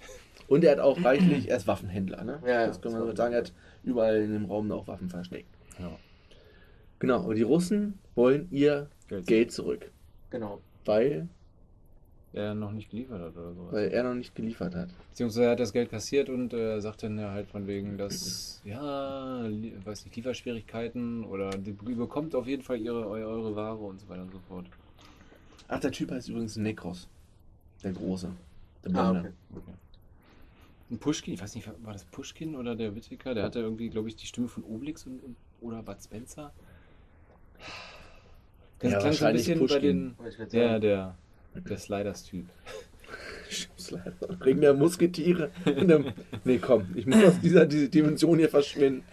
Und 0.48 0.64
er 0.64 0.72
hat 0.72 0.78
auch 0.78 1.02
reichlich, 1.04 1.50
er 1.50 1.56
ist 1.58 1.66
Waffenhändler, 1.66 2.24
ne? 2.24 2.40
Ja, 2.46 2.66
das 2.66 2.80
kann 2.80 2.92
man 2.92 3.00
das 3.02 3.10
so 3.10 3.16
sagen, 3.16 3.34
er 3.34 3.40
hat 3.40 3.52
überall 3.84 4.16
in 4.22 4.32
dem 4.32 4.44
Raum 4.46 4.70
auch 4.72 4.86
Waffen 4.86 5.08
versteckt. 5.10 5.48
Ja. 5.78 5.90
Genau, 6.98 7.24
aber 7.24 7.34
die 7.34 7.42
Russen 7.42 7.98
wollen 8.14 8.48
ihr 8.50 8.88
Geld. 9.08 9.26
Geld 9.26 9.52
zurück, 9.52 9.90
genau. 10.30 10.60
weil, 10.86 11.28
Der 12.32 12.54
noch 12.54 12.72
nicht 12.72 12.90
geliefert 12.90 13.20
hat 13.22 13.36
oder 13.36 13.54
sowas. 13.54 13.72
weil 13.72 13.88
er 13.88 14.02
noch 14.02 14.14
nicht 14.14 14.34
geliefert 14.34 14.74
hat. 14.74 14.90
Beziehungsweise 15.10 15.44
er 15.44 15.50
hat 15.52 15.60
das 15.60 15.72
Geld 15.72 15.90
kassiert 15.90 16.28
und 16.28 16.52
äh, 16.52 16.80
sagt 16.80 17.02
dann 17.02 17.18
ja 17.18 17.30
halt 17.30 17.48
von 17.48 17.66
wegen, 17.66 17.96
dass, 17.96 18.60
ja, 18.64 19.44
weiß 19.84 20.04
nicht, 20.04 20.16
Lieferschwierigkeiten 20.16 21.24
oder 21.24 21.50
die 21.50 21.72
bekommt 21.72 22.34
auf 22.34 22.46
jeden 22.46 22.62
Fall 22.62 22.78
ihre, 22.78 23.06
eu- 23.06 23.24
eure 23.26 23.56
Ware 23.56 23.78
und 23.78 24.00
so 24.00 24.08
weiter 24.08 24.22
und 24.22 24.32
so 24.32 24.40
fort. 24.48 24.66
Ach, 25.68 25.80
der 25.80 25.92
Typ 25.92 26.10
heißt 26.10 26.28
übrigens 26.28 26.56
Nekros. 26.56 27.08
Der 27.82 27.92
Große. 27.92 28.30
Der 28.84 28.90
Ah, 28.96 29.10
Blonde. 29.12 29.20
okay. 29.20 29.32
Okay. 29.56 29.74
Ein 30.90 30.98
Pushkin, 30.98 31.34
ich 31.34 31.42
weiß 31.42 31.54
nicht, 31.54 31.68
war 31.84 31.92
das 31.94 32.04
Pushkin 32.04 32.54
oder 32.54 32.76
der 32.76 32.94
Whittaker? 32.94 33.34
Der 33.34 33.44
hatte 33.44 33.60
irgendwie, 33.60 33.88
glaube 33.88 34.08
ich, 34.08 34.16
die 34.16 34.26
Stimme 34.26 34.48
von 34.48 34.62
Obelix 34.62 35.06
und, 35.06 35.22
und, 35.24 35.36
oder 35.60 35.82
Bud 35.82 35.96
Spencer. 36.02 36.52
Das 38.78 38.92
Ja, 38.92 38.98
klang 38.98 39.12
so 39.14 39.24
ein 39.24 39.32
bisschen 39.32 39.58
bei 39.58 39.66
Pushkin. 39.66 39.80
den. 39.82 40.18
Wollte 40.18 40.30
ich 40.32 40.36
grad 40.38 40.52
Der. 40.82 41.16
Der, 41.56 41.64
der 41.64 41.78
Sliders-Typ. 41.78 42.46
Leider. 43.90 44.44
Ring 44.44 44.60
der 44.60 44.74
Musketiere. 44.74 45.50
Nee, 46.44 46.58
komm, 46.58 46.86
ich 46.94 47.06
muss 47.06 47.24
aus 47.24 47.40
dieser 47.40 47.66
diese 47.66 47.88
Dimension 47.88 48.38
hier 48.38 48.48
verschwinden. 48.48 49.04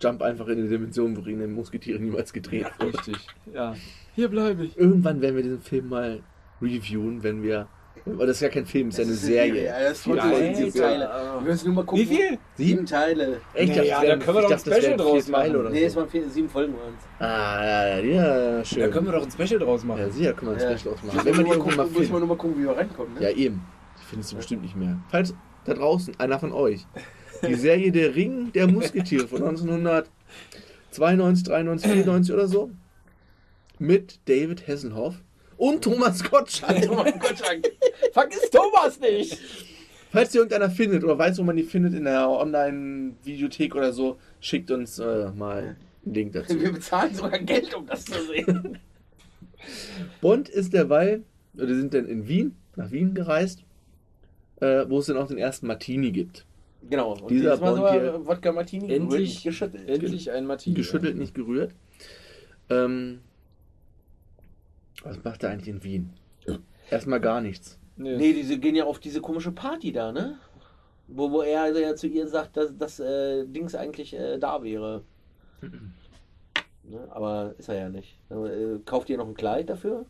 Jump 0.00 0.22
einfach 0.22 0.48
in 0.48 0.62
die 0.62 0.68
Dimension, 0.68 1.16
wo 1.16 1.20
Ring 1.20 1.38
der 1.38 1.48
Musketiere 1.48 1.98
niemals 1.98 2.32
gedreht 2.32 2.66
wurde. 2.78 2.98
Richtig. 2.98 3.16
Ja. 3.52 3.74
Hier 4.14 4.28
bleibe 4.28 4.64
ich. 4.64 4.76
Irgendwann 4.78 5.20
werden 5.20 5.36
wir 5.36 5.42
diesen 5.42 5.60
Film 5.60 5.88
mal 5.88 6.22
reviewen, 6.60 7.22
wenn 7.22 7.42
wir. 7.42 7.68
Aber 8.06 8.26
das 8.26 8.36
ist 8.36 8.42
ja 8.42 8.48
kein 8.48 8.66
Film, 8.66 8.88
es 8.88 8.98
ist 8.98 8.98
ja 8.98 9.04
eine 9.04 9.12
Das 9.12 9.22
Serie. 9.22 9.64
Ja, 9.66 9.80
das 9.80 9.92
ist 9.92 10.02
voll 10.04 10.16
Ja, 10.16 10.24
cool. 10.26 10.32
ey, 10.40 10.54
Sieben 10.54 10.72
ja. 10.76 10.82
Teile. 10.82 11.10
Wir 11.42 11.50
müssen 11.52 11.66
nur 11.66 11.74
mal 11.74 11.84
gucken. 11.84 12.04
Wie 12.10 12.16
viel? 12.16 12.38
Sieben 12.56 12.86
Teile. 12.86 13.40
Echt? 13.54 13.76
Ja, 13.76 13.84
dachte, 13.84 14.06
da 14.06 14.16
das 14.16 14.24
können 14.24 14.36
wir 14.36 14.42
doch 14.42 14.50
ein 14.50 14.60
das 14.64 14.76
Special 14.78 14.96
draus 14.96 15.28
machen. 15.28 15.56
Oder 15.56 15.70
Nee, 15.70 15.80
so. 15.80 15.86
es 15.86 15.96
waren 15.96 16.08
vier, 16.08 16.28
sieben 16.30 16.48
Folgen 16.48 16.74
es. 16.74 17.26
Ah, 17.26 17.64
ja, 17.64 17.98
ja, 18.00 18.64
schön. 18.64 18.80
Da 18.80 18.88
können 18.88 19.06
wir 19.06 19.12
doch 19.12 19.24
ein 19.24 19.30
Special 19.30 19.60
draus 19.60 19.84
machen. 19.84 20.00
ja, 20.00 20.10
sicher 20.10 20.32
können 20.32 20.52
wir 20.52 20.56
ein 20.64 20.70
Ja. 20.72 20.78
Special 20.78 20.94
ausmachen. 20.94 21.14
Müssen 21.16 21.26
Wenn 21.26 21.36
wir 21.36 21.42
die 21.42 21.42
nur 21.42 21.52
irgendwann 21.56 21.76
mal 21.76 21.82
gucken, 21.84 21.98
müssen 22.00 22.12
wir 22.12 22.18
nur 22.20 22.28
mal 22.28 22.36
gucken, 22.36 22.58
wie 22.58 22.62
wir 22.64 22.76
reinkommen. 22.76 23.14
Ne? 23.14 23.22
Ja, 23.22 23.30
eben. 23.30 23.62
Die 24.00 24.04
findest 24.06 24.32
du 24.32 24.36
bestimmt 24.36 24.62
nicht 24.62 24.76
mehr. 24.76 24.98
Falls 25.10 25.34
da 25.64 25.74
draußen 25.74 26.14
einer 26.18 26.38
von 26.38 26.52
euch 26.52 26.86
die 27.46 27.54
Serie 27.54 27.92
Der 27.92 28.14
Ring 28.14 28.50
der 28.52 28.66
Musketiere 28.66 29.26
von 29.28 29.42
1992, 29.42 31.44
93, 31.46 31.90
94 31.90 32.34
oder 32.34 32.46
so 32.48 32.70
mit 33.78 34.18
David 34.26 34.66
Hasselhoff 34.68 35.14
und 35.60 35.82
Thomas 35.84 36.22
Gottschalk. 36.28 36.88
Oh 36.90 36.94
mein 36.96 37.18
Gott, 37.18 37.36
Frank. 37.38 37.68
Vergiss 38.12 38.50
Thomas 38.50 38.98
nicht! 38.98 39.38
Falls 40.10 40.34
ihr 40.34 40.40
irgendeiner 40.40 40.70
findet 40.70 41.04
oder 41.04 41.16
weiß, 41.18 41.38
wo 41.38 41.42
man 41.44 41.56
die 41.56 41.62
findet 41.62 41.94
in 41.94 42.04
der 42.04 42.28
Online-Videothek 42.28 43.76
oder 43.76 43.92
so, 43.92 44.18
schickt 44.40 44.70
uns 44.70 44.98
äh, 44.98 45.30
mal 45.30 45.76
einen 46.04 46.14
Link 46.14 46.32
dazu. 46.32 46.58
Wir 46.60 46.72
bezahlen 46.72 47.14
sogar 47.14 47.38
Geld, 47.38 47.72
um 47.74 47.86
das 47.86 48.04
zu 48.06 48.20
sehen. 48.26 48.78
Bond 50.20 50.48
ist 50.48 50.72
derweil, 50.72 51.22
oder 51.54 51.74
sind 51.74 51.94
dann 51.94 52.06
in 52.06 52.26
Wien, 52.26 52.56
nach 52.76 52.90
Wien 52.90 53.14
gereist, 53.14 53.60
äh, 54.60 54.84
wo 54.88 54.98
es 54.98 55.06
dann 55.06 55.16
auch 55.18 55.28
den 55.28 55.38
ersten 55.38 55.66
Martini 55.66 56.10
gibt. 56.10 56.44
Genau. 56.88 57.12
Und 57.12 57.30
Dieser 57.30 57.58
Bond 57.58 57.76
sogar 57.76 57.92
hier- 57.92 58.26
Wodka 58.26 58.50
Martini 58.52 58.84
Endlich- 58.92 59.08
gerührt, 59.10 59.20
nicht 59.20 59.44
geschüttelt. 59.44 59.88
Endlich 59.88 60.30
ein 60.32 60.46
Martini. 60.46 60.74
Geschüttelt, 60.74 61.16
nicht 61.18 61.34
gerührt. 61.34 61.72
Ähm, 62.70 63.20
was 65.02 65.22
macht 65.24 65.42
er 65.42 65.50
eigentlich 65.50 65.68
in 65.68 65.82
Wien? 65.84 66.10
Erstmal 66.90 67.20
gar 67.20 67.40
nichts. 67.40 67.78
Nee. 67.96 68.16
Nee, 68.16 68.32
diese 68.32 68.58
gehen 68.58 68.74
ja 68.74 68.84
auf 68.84 68.98
diese 68.98 69.20
komische 69.20 69.52
Party 69.52 69.92
da, 69.92 70.10
ne? 70.12 70.38
Wo, 71.06 71.30
wo 71.30 71.42
er 71.42 71.62
also 71.62 71.78
ja 71.80 71.94
zu 71.94 72.06
ihr 72.06 72.26
sagt, 72.28 72.56
dass 72.56 72.76
das 72.76 72.98
äh, 73.00 73.44
Dings 73.46 73.74
eigentlich 73.74 74.14
äh, 74.14 74.38
da 74.38 74.62
wäre. 74.62 75.02
ne? 76.82 77.08
Aber 77.10 77.54
ist 77.58 77.68
er 77.68 77.76
ja 77.76 77.88
nicht. 77.88 78.18
Äh, 78.30 78.78
kauft 78.84 79.10
ihr 79.10 79.18
noch 79.18 79.28
ein 79.28 79.34
Kleid 79.34 79.68
dafür? 79.70 80.06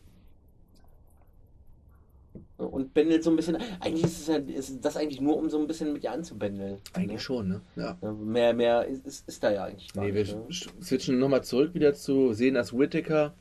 Und 2.57 2.93
bändelt 2.93 3.23
so 3.23 3.31
ein 3.31 3.35
bisschen. 3.35 3.57
Eigentlich 3.79 4.03
ist, 4.05 4.21
es 4.21 4.27
ja, 4.27 4.35
ist 4.37 4.85
das 4.85 4.95
eigentlich 4.95 5.19
nur, 5.19 5.35
um 5.35 5.49
so 5.49 5.59
ein 5.59 5.67
bisschen 5.67 5.93
mit 5.93 6.03
ihr 6.03 6.11
anzubändeln. 6.11 6.77
Eigentlich 6.93 7.13
ne? 7.13 7.19
schon, 7.19 7.47
ne? 7.49 7.61
Ja. 7.75 7.97
Mehr, 8.13 8.53
mehr 8.53 8.85
ist, 8.85 9.05
ist, 9.05 9.27
ist 9.27 9.43
da 9.43 9.51
ja 9.51 9.63
eigentlich 9.65 9.91
gar 9.93 10.03
Nee, 10.05 10.13
wir 10.13 10.21
nicht. 10.21 10.35
Ne? 10.35 10.45
sch- 10.49 10.69
switchen 10.83 11.17
nochmal 11.19 11.43
zurück 11.43 11.73
wieder 11.73 11.93
zu 11.93 12.33
sehen, 12.33 12.53
dass 12.53 12.77
Whittaker 12.77 13.33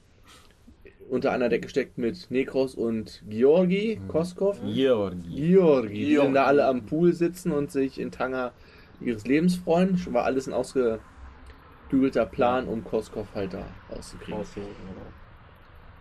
unter 1.11 1.33
einer 1.33 1.49
Decke 1.49 1.69
steckt 1.69 1.99
mit 1.99 2.31
Nekros 2.31 2.75
und 2.75 3.23
Georgi 3.29 4.01
Koskov. 4.09 4.61
Georgi. 4.65 5.29
Georgi, 5.51 5.95
die 6.07 6.15
dann 6.15 6.33
Georgi. 6.33 6.35
da 6.35 6.45
alle 6.45 6.67
am 6.67 6.87
Pool 6.87 7.13
sitzen 7.13 7.53
und 7.53 7.71
sich 7.71 7.99
in 8.01 8.11
Tanger 8.11 8.53
ihres 9.01 9.27
Lebens 9.27 9.57
freuen. 9.57 9.99
Schon 9.99 10.13
war 10.15 10.25
alles 10.25 10.47
ein 10.47 10.53
ausgeklügelter 10.53 12.27
Plan, 12.27 12.69
um 12.69 12.85
Koskov 12.85 13.27
halt 13.35 13.55
da 13.55 13.65
rauszukriegen. 13.91 14.41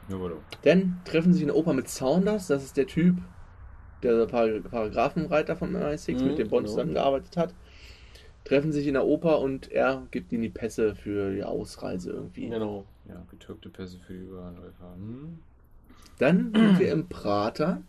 Genau. 0.07 0.41
Dann 0.63 0.99
treffen 1.05 1.33
sie 1.33 1.41
in 1.41 1.47
der 1.47 1.55
Oper 1.55 1.73
mit 1.73 1.87
Saunders, 1.87 2.47
das 2.47 2.63
ist 2.63 2.77
der 2.77 2.87
Typ, 2.87 3.17
der 4.01 4.25
Par- 4.25 4.47
Paragraphenreiter 4.69 5.55
von 5.55 5.75
MI6 5.75 6.19
Mhm, 6.21 6.27
mit 6.27 6.37
dem 6.39 6.49
Bond 6.49 6.65
genau. 6.65 6.75
zusammengearbeitet 6.75 7.37
hat. 7.37 7.53
Treffen 8.43 8.71
sich 8.71 8.87
in 8.87 8.93
der 8.93 9.05
Oper 9.05 9.39
und 9.39 9.71
er 9.71 10.07
gibt 10.11 10.31
ihnen 10.31 10.41
die 10.41 10.49
Pässe 10.49 10.95
für 10.95 11.31
die 11.33 11.43
Ausreise 11.43 12.11
irgendwie. 12.11 12.49
Genau. 12.49 12.85
Ja, 13.09 13.15
getürkte 13.29 13.69
Pässe 13.69 13.97
für 14.05 14.13
die 14.13 14.19
Überläufer. 14.19 14.93
Hm? 14.95 15.39
Dann 16.19 16.51
sind 16.53 16.79
wir 16.79 16.91
im 16.91 17.07
Prater. 17.07 17.81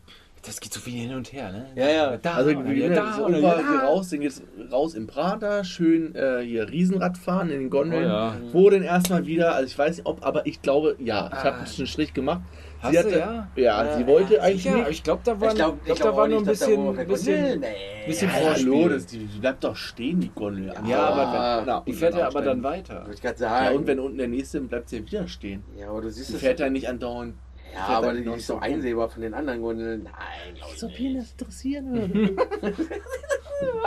Das 0.42 0.58
geht 0.60 0.72
so 0.72 0.80
viel 0.80 0.94
hin 0.94 1.14
und 1.14 1.32
her, 1.34 1.52
ne? 1.52 1.66
Ja, 1.76 1.88
ja. 1.90 2.16
Da, 2.16 2.34
Also 2.36 2.50
oder 2.50 2.64
wir 2.64 2.74
wieder 2.74 2.86
gehen 2.86 2.96
da, 2.96 3.18
da, 3.18 3.28
wieder 3.28 3.56
hier 3.58 3.78
da. 3.80 3.86
raus, 3.86 4.08
dann 4.08 4.20
geht's 4.20 4.42
raus 4.72 4.94
im 4.94 5.06
Prater, 5.06 5.64
schön 5.64 6.14
äh, 6.14 6.40
hier 6.40 6.70
Riesenrad 6.70 7.18
fahren 7.18 7.50
in 7.50 7.58
den 7.58 7.66
Oh, 7.66 7.70
Gondeln. 7.70 8.04
ja. 8.04 8.34
Wo 8.52 8.70
denn 8.70 8.82
erstmal 8.82 9.26
wieder, 9.26 9.54
also 9.54 9.66
ich 9.66 9.76
weiß 9.78 9.98
nicht 9.98 10.06
ob, 10.06 10.24
aber 10.24 10.46
ich 10.46 10.62
glaube, 10.62 10.96
ja, 10.98 11.26
ich 11.26 11.44
habe 11.44 11.56
Ah. 11.58 11.64
einen 11.76 11.86
Strich 11.86 12.14
gemacht. 12.14 12.40
Hast 12.82 12.92
sie 12.92 12.98
hatte, 12.98 13.10
ja? 13.10 13.48
ja, 13.56 13.84
Ja, 13.84 13.96
sie 13.98 14.06
wollte 14.06 14.34
ja, 14.36 14.42
eigentlich 14.42 14.64
Ja, 14.64 14.88
ich 14.88 15.02
glaube, 15.02 15.20
da 15.24 15.38
war, 15.40 15.48
Ich 15.50 15.54
glaube, 15.54 15.78
glaub, 15.84 15.98
da 15.98 16.16
war 16.16 16.28
nur 16.28 16.38
ein 16.38 16.44
bisschen, 16.46 16.96
bisschen 17.06 17.60
Nee. 17.60 17.66
bisschen 18.06 18.28
Ja, 18.30 18.34
Vorspiel. 18.36 18.72
hallo, 18.74 18.88
das, 18.88 19.06
die, 19.06 19.18
die 19.26 19.38
bleibt 19.38 19.64
doch 19.64 19.76
stehen, 19.76 20.20
die 20.20 20.30
Gondel. 20.34 20.72
Ja, 20.86 20.98
aber 21.08 21.58
wenn- 21.60 21.66
na, 21.66 21.80
die 21.86 21.90
und 21.92 21.96
fährt 21.98 22.14
ja 22.16 22.26
aber 22.26 22.40
dann 22.42 22.62
weiter. 22.62 23.00
Wollte 23.00 23.12
ich 23.14 23.20
gerade 23.22 23.42
Ja, 23.42 23.48
sagen. 23.64 23.76
und 23.76 23.86
wenn 23.86 24.00
unten 24.00 24.18
der 24.18 24.28
nächste, 24.28 24.58
dann 24.58 24.68
bleibt 24.68 24.88
sie 24.88 24.96
ja 24.98 25.06
wieder 25.06 25.28
stehen. 25.28 25.62
ja, 25.78 25.90
aber 25.90 26.00
du 26.02 26.10
siehst 26.10 26.28
Sie 26.28 26.34
es. 26.36 26.40
fährt 26.40 26.58
ja 26.60 26.70
nicht 26.70 26.88
andauernd. 26.88 27.34
ja, 27.74 27.86
aber 27.86 28.14
die 28.14 28.20
ist 28.20 28.46
so 28.46 28.54
so 28.54 28.54
rum. 28.54 28.62
einsehbar 28.62 29.08
von 29.10 29.22
den 29.22 29.34
anderen 29.34 29.60
Gondeln. 29.60 30.02
Nein, 30.04 30.54
glaub 30.56 30.70
Als 30.70 30.82
ob 30.82 30.90
ich 30.90 31.00
ihn 31.00 31.12
nicht. 31.12 31.24
das 31.24 31.32
interessieren 31.32 31.92
würde. 31.92 32.36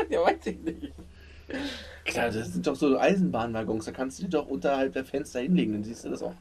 ja, 0.09 0.21
weiß 0.21 0.45
ich 0.45 0.59
nicht. 0.59 0.93
Klar, 2.05 2.29
das 2.29 2.53
sind 2.53 2.65
doch 2.67 2.75
so 2.75 2.97
Eisenbahnwaggons, 2.97 3.85
da 3.85 3.91
kannst 3.91 4.19
du 4.19 4.23
die 4.23 4.29
doch 4.29 4.47
unterhalb 4.47 4.93
der 4.93 5.03
Fenster 5.05 5.39
hinlegen, 5.39 5.73
dann 5.73 5.83
siehst 5.83 6.05
du 6.05 6.09
das 6.09 6.21
auch 6.23 6.33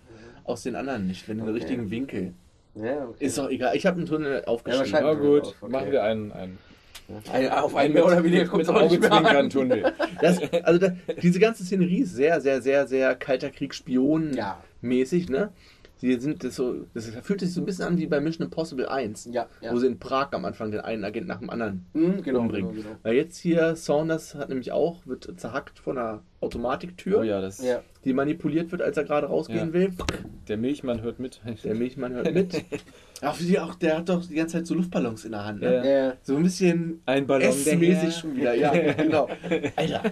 aus 0.44 0.62
den 0.64 0.74
anderen 0.76 1.06
nicht, 1.06 1.28
wenn 1.28 1.38
du 1.38 1.44
den 1.44 1.54
Okay. 1.54 1.62
richtigen 1.64 1.90
Winkel. 1.90 2.34
Ja, 2.74 3.04
okay. 3.08 3.24
Ist 3.26 3.36
doch 3.38 3.50
egal, 3.50 3.76
ich 3.76 3.84
habe 3.86 3.98
einen 3.98 4.06
Tunnel 4.06 4.44
aufgeschrieben. 4.46 4.90
Ja, 4.92 5.00
Na 5.02 5.14
gut, 5.14 5.54
Okay. 5.60 5.70
machen 5.72 5.90
wir 5.92 6.02
einen, 6.04 6.32
einen, 6.32 6.58
Ein, 7.32 7.50
auf 7.50 7.74
einen 7.76 7.92
mehr 7.92 8.06
oder 8.06 8.24
weniger 8.24 8.46
kommt 8.46 8.58
mit 8.66 8.68
es 8.68 8.74
auch 8.74 8.88
nicht 8.90 9.00
mehr 9.00 9.12
an. 9.12 9.26
Augenzwinkern-Tunnel. 9.26 9.92
Das, 10.20 10.40
also 10.62 10.78
da, 10.78 10.96
diese 11.22 11.38
ganze 11.38 11.64
Szenerie 11.64 11.98
ist 12.00 12.14
sehr, 12.14 12.40
sehr, 12.40 12.62
sehr, 12.62 12.86
sehr 12.86 13.14
kalter 13.14 13.50
Krieg 13.50 13.74
Spion 13.74 14.32
Ja. 14.34 14.62
mäßig, 14.80 15.28
ne? 15.28 15.50
Die 16.02 16.18
sind 16.18 16.42
das 16.42 16.56
so, 16.56 16.84
das 16.94 17.06
fühlt 17.22 17.40
sich 17.40 17.52
so 17.54 17.60
ein 17.60 17.64
bisschen 17.64 17.84
an 17.86 17.96
wie 17.96 18.06
bei 18.06 18.20
Mission 18.20 18.44
Impossible 18.46 18.86
1, 18.88 19.28
Ja, 19.32 19.46
ja. 19.60 19.72
wo 19.72 19.78
sie 19.78 19.86
in 19.86 19.98
Prag 20.00 20.28
am 20.32 20.44
Anfang 20.44 20.72
den 20.72 20.80
einen 20.80 21.04
Agent 21.04 21.28
nach 21.28 21.38
dem 21.38 21.48
anderen 21.48 21.86
Mhm, 21.92 22.22
genau, 22.22 22.40
umbringen. 22.40 22.72
genau, 22.72 22.82
genau. 22.88 22.96
Weil 23.04 23.14
jetzt 23.14 23.36
hier 23.38 23.76
Saunders 23.76 24.34
hat 24.34 24.48
nämlich 24.48 24.72
auch, 24.72 25.06
wird 25.06 25.32
zerhackt 25.38 25.78
von 25.78 25.96
einer 25.98 26.22
Automatiktür, 26.40 27.20
Oh 27.20 27.22
ja, 27.22 27.40
das, 27.40 27.64
Ja. 27.64 27.82
die 28.04 28.12
manipuliert 28.12 28.72
wird, 28.72 28.82
als 28.82 28.96
er 28.96 29.04
gerade 29.04 29.28
rausgehen 29.28 29.68
Ja. 29.68 29.72
will. 29.72 29.92
der 30.48 30.56
Milchmann 30.56 31.02
hört 31.02 31.20
mit. 31.20 31.40
Der 31.62 31.74
Milchmann 31.76 32.12
hört 32.14 32.34
mit. 32.34 32.52
Auch, 33.22 33.36
auch, 33.60 33.74
der 33.76 33.98
hat 33.98 34.08
doch 34.08 34.26
die 34.26 34.34
ganze 34.34 34.56
Zeit 34.56 34.66
so 34.66 34.74
Luftballons 34.74 35.24
in 35.24 35.30
der 35.30 35.44
Hand. 35.44 35.60
Ne? 35.60 35.72
Ja. 35.76 35.84
Ja. 35.84 36.14
So 36.22 36.34
ein 36.34 36.42
bisschen 36.42 37.00
Ein 37.06 37.24
Ballon, 37.28 37.52
Herr. 37.52 38.10
schon 38.10 38.34
wieder. 38.36 38.52
Ja, 38.54 38.72
genau. 38.94 39.28
Alter. 39.76 40.02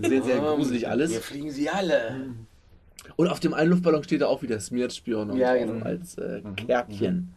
Sehr, 0.00 0.22
sehr 0.22 0.36
Ähm, 0.36 0.42
gruselig 0.44 0.86
alles. 0.86 1.10
Hier 1.10 1.20
fliegen 1.20 1.50
sie 1.50 1.68
alle. 1.68 2.30
Und 3.16 3.28
auf 3.28 3.40
dem 3.40 3.54
einen 3.54 3.70
Luftballon 3.70 4.02
steht 4.04 4.20
da 4.20 4.26
auch 4.26 4.42
wieder 4.42 4.60
Smirt 4.60 4.92
Spion 4.92 5.36
Ja, 5.36 5.56
genau. 5.56 5.84
als 5.84 6.16
äh, 6.18 6.40
Mhm. 6.42 6.56
Kärtchen. 6.56 7.34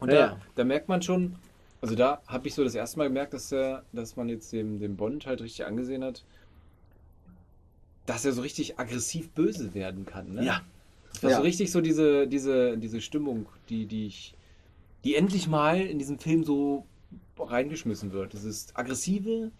Und 0.00 0.10
Ja. 0.12 0.28
da, 0.28 0.38
da 0.56 0.64
merkt 0.64 0.88
man 0.88 1.02
schon, 1.02 1.36
also 1.80 1.94
da 1.94 2.20
habe 2.26 2.48
ich 2.48 2.54
so 2.54 2.64
das 2.64 2.74
erste 2.74 2.98
Mal 2.98 3.08
gemerkt, 3.08 3.34
dass, 3.34 3.48
der, 3.50 3.84
dass 3.92 4.16
man 4.16 4.28
jetzt 4.28 4.52
dem, 4.52 4.78
dem 4.80 4.96
Bond 4.96 5.26
halt 5.26 5.40
richtig 5.42 5.64
angesehen 5.66 6.02
hat, 6.04 6.24
dass 8.06 8.24
er 8.24 8.32
so 8.32 8.42
richtig 8.42 8.78
aggressiv 8.78 9.30
böse 9.30 9.74
werden 9.74 10.04
kann. 10.06 10.34
Ne? 10.34 10.44
Ja. 10.44 10.60
Das 11.12 11.22
war 11.24 11.30
Ja. 11.30 11.36
so 11.36 11.42
richtig 11.42 11.70
so 11.70 11.80
diese, 11.80 12.26
diese, 12.26 12.76
diese 12.78 13.00
Stimmung, 13.00 13.46
die, 13.68 13.86
die 13.86 14.06
ich, 14.06 14.34
die 15.04 15.14
endlich 15.14 15.46
mal 15.48 15.80
in 15.80 15.98
diesem 15.98 16.18
Film 16.18 16.42
so 16.44 16.86
reingeschmissen 17.38 18.12
wird. 18.12 18.34
Das 18.34 18.44
ist 18.44 18.76
aggressive, 18.78 19.50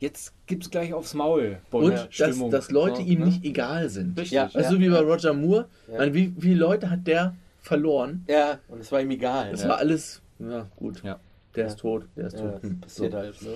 jetzt 0.00 0.34
gibt's 0.46 0.70
gleich 0.70 0.92
aufs 0.92 1.14
Maul. 1.14 1.58
Und 1.70 1.70
Bond 1.70 2.20
dass, 2.20 2.48
dass 2.50 2.70
Leute 2.70 2.96
So, 2.96 3.02
ihm 3.02 3.20
ne? 3.20 3.26
nicht 3.26 3.44
egal 3.44 3.88
sind. 3.88 4.18
Richtig. 4.18 4.32
Ja. 4.32 4.50
Also 4.52 4.78
wie 4.80 4.88
bei 4.88 4.98
Roger 4.98 5.32
Moore. 5.32 5.68
Ja. 5.88 5.98
Meine, 5.98 6.12
wie, 6.14 6.34
wie 6.36 6.40
viele 6.40 6.56
Leute 6.60 6.90
hat 6.90 7.06
der 7.06 7.36
verloren? 7.62 8.24
Ja, 8.28 8.58
und 8.68 8.80
es 8.80 8.90
war 8.90 9.00
ihm 9.00 9.10
egal. 9.10 9.52
Das 9.52 9.62
ne? 9.62 9.68
war 9.68 9.78
alles, 9.78 10.20
ja 10.40 10.66
gut, 10.76 11.02
Ja. 11.04 11.20
der 11.54 11.64
Ja. 11.66 11.70
ist 11.70 11.78
tot, 11.78 12.06
der 12.16 12.26
ist 12.26 12.32
ja, 12.38 12.40
tot. 12.50 12.54
das 12.54 12.62
Hm, 12.70 12.80
passiert 12.80 13.12
so. 13.12 13.18
halt. 13.18 13.42
Ne? 13.42 13.48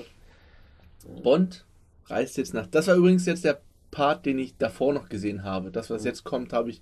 Bond 1.23 1.65
reist 2.07 2.37
jetzt 2.37 2.55
nach. 2.55 2.67
Das 2.67 2.87
war 2.87 2.95
übrigens 2.97 3.27
jetzt 3.27 3.45
der 3.45 3.61
Part, 3.91 4.27
den 4.27 4.39
ich 4.39 4.57
davor 4.57 4.93
noch 4.93 5.09
gesehen 5.09 5.43
habe. 5.45 5.71
Das, 5.71 5.91
was 5.91 6.03
Mhm. 6.03 6.07
jetzt 6.09 6.25
kommt, 6.25 6.53
habe 6.53 6.71
ich. 6.71 6.81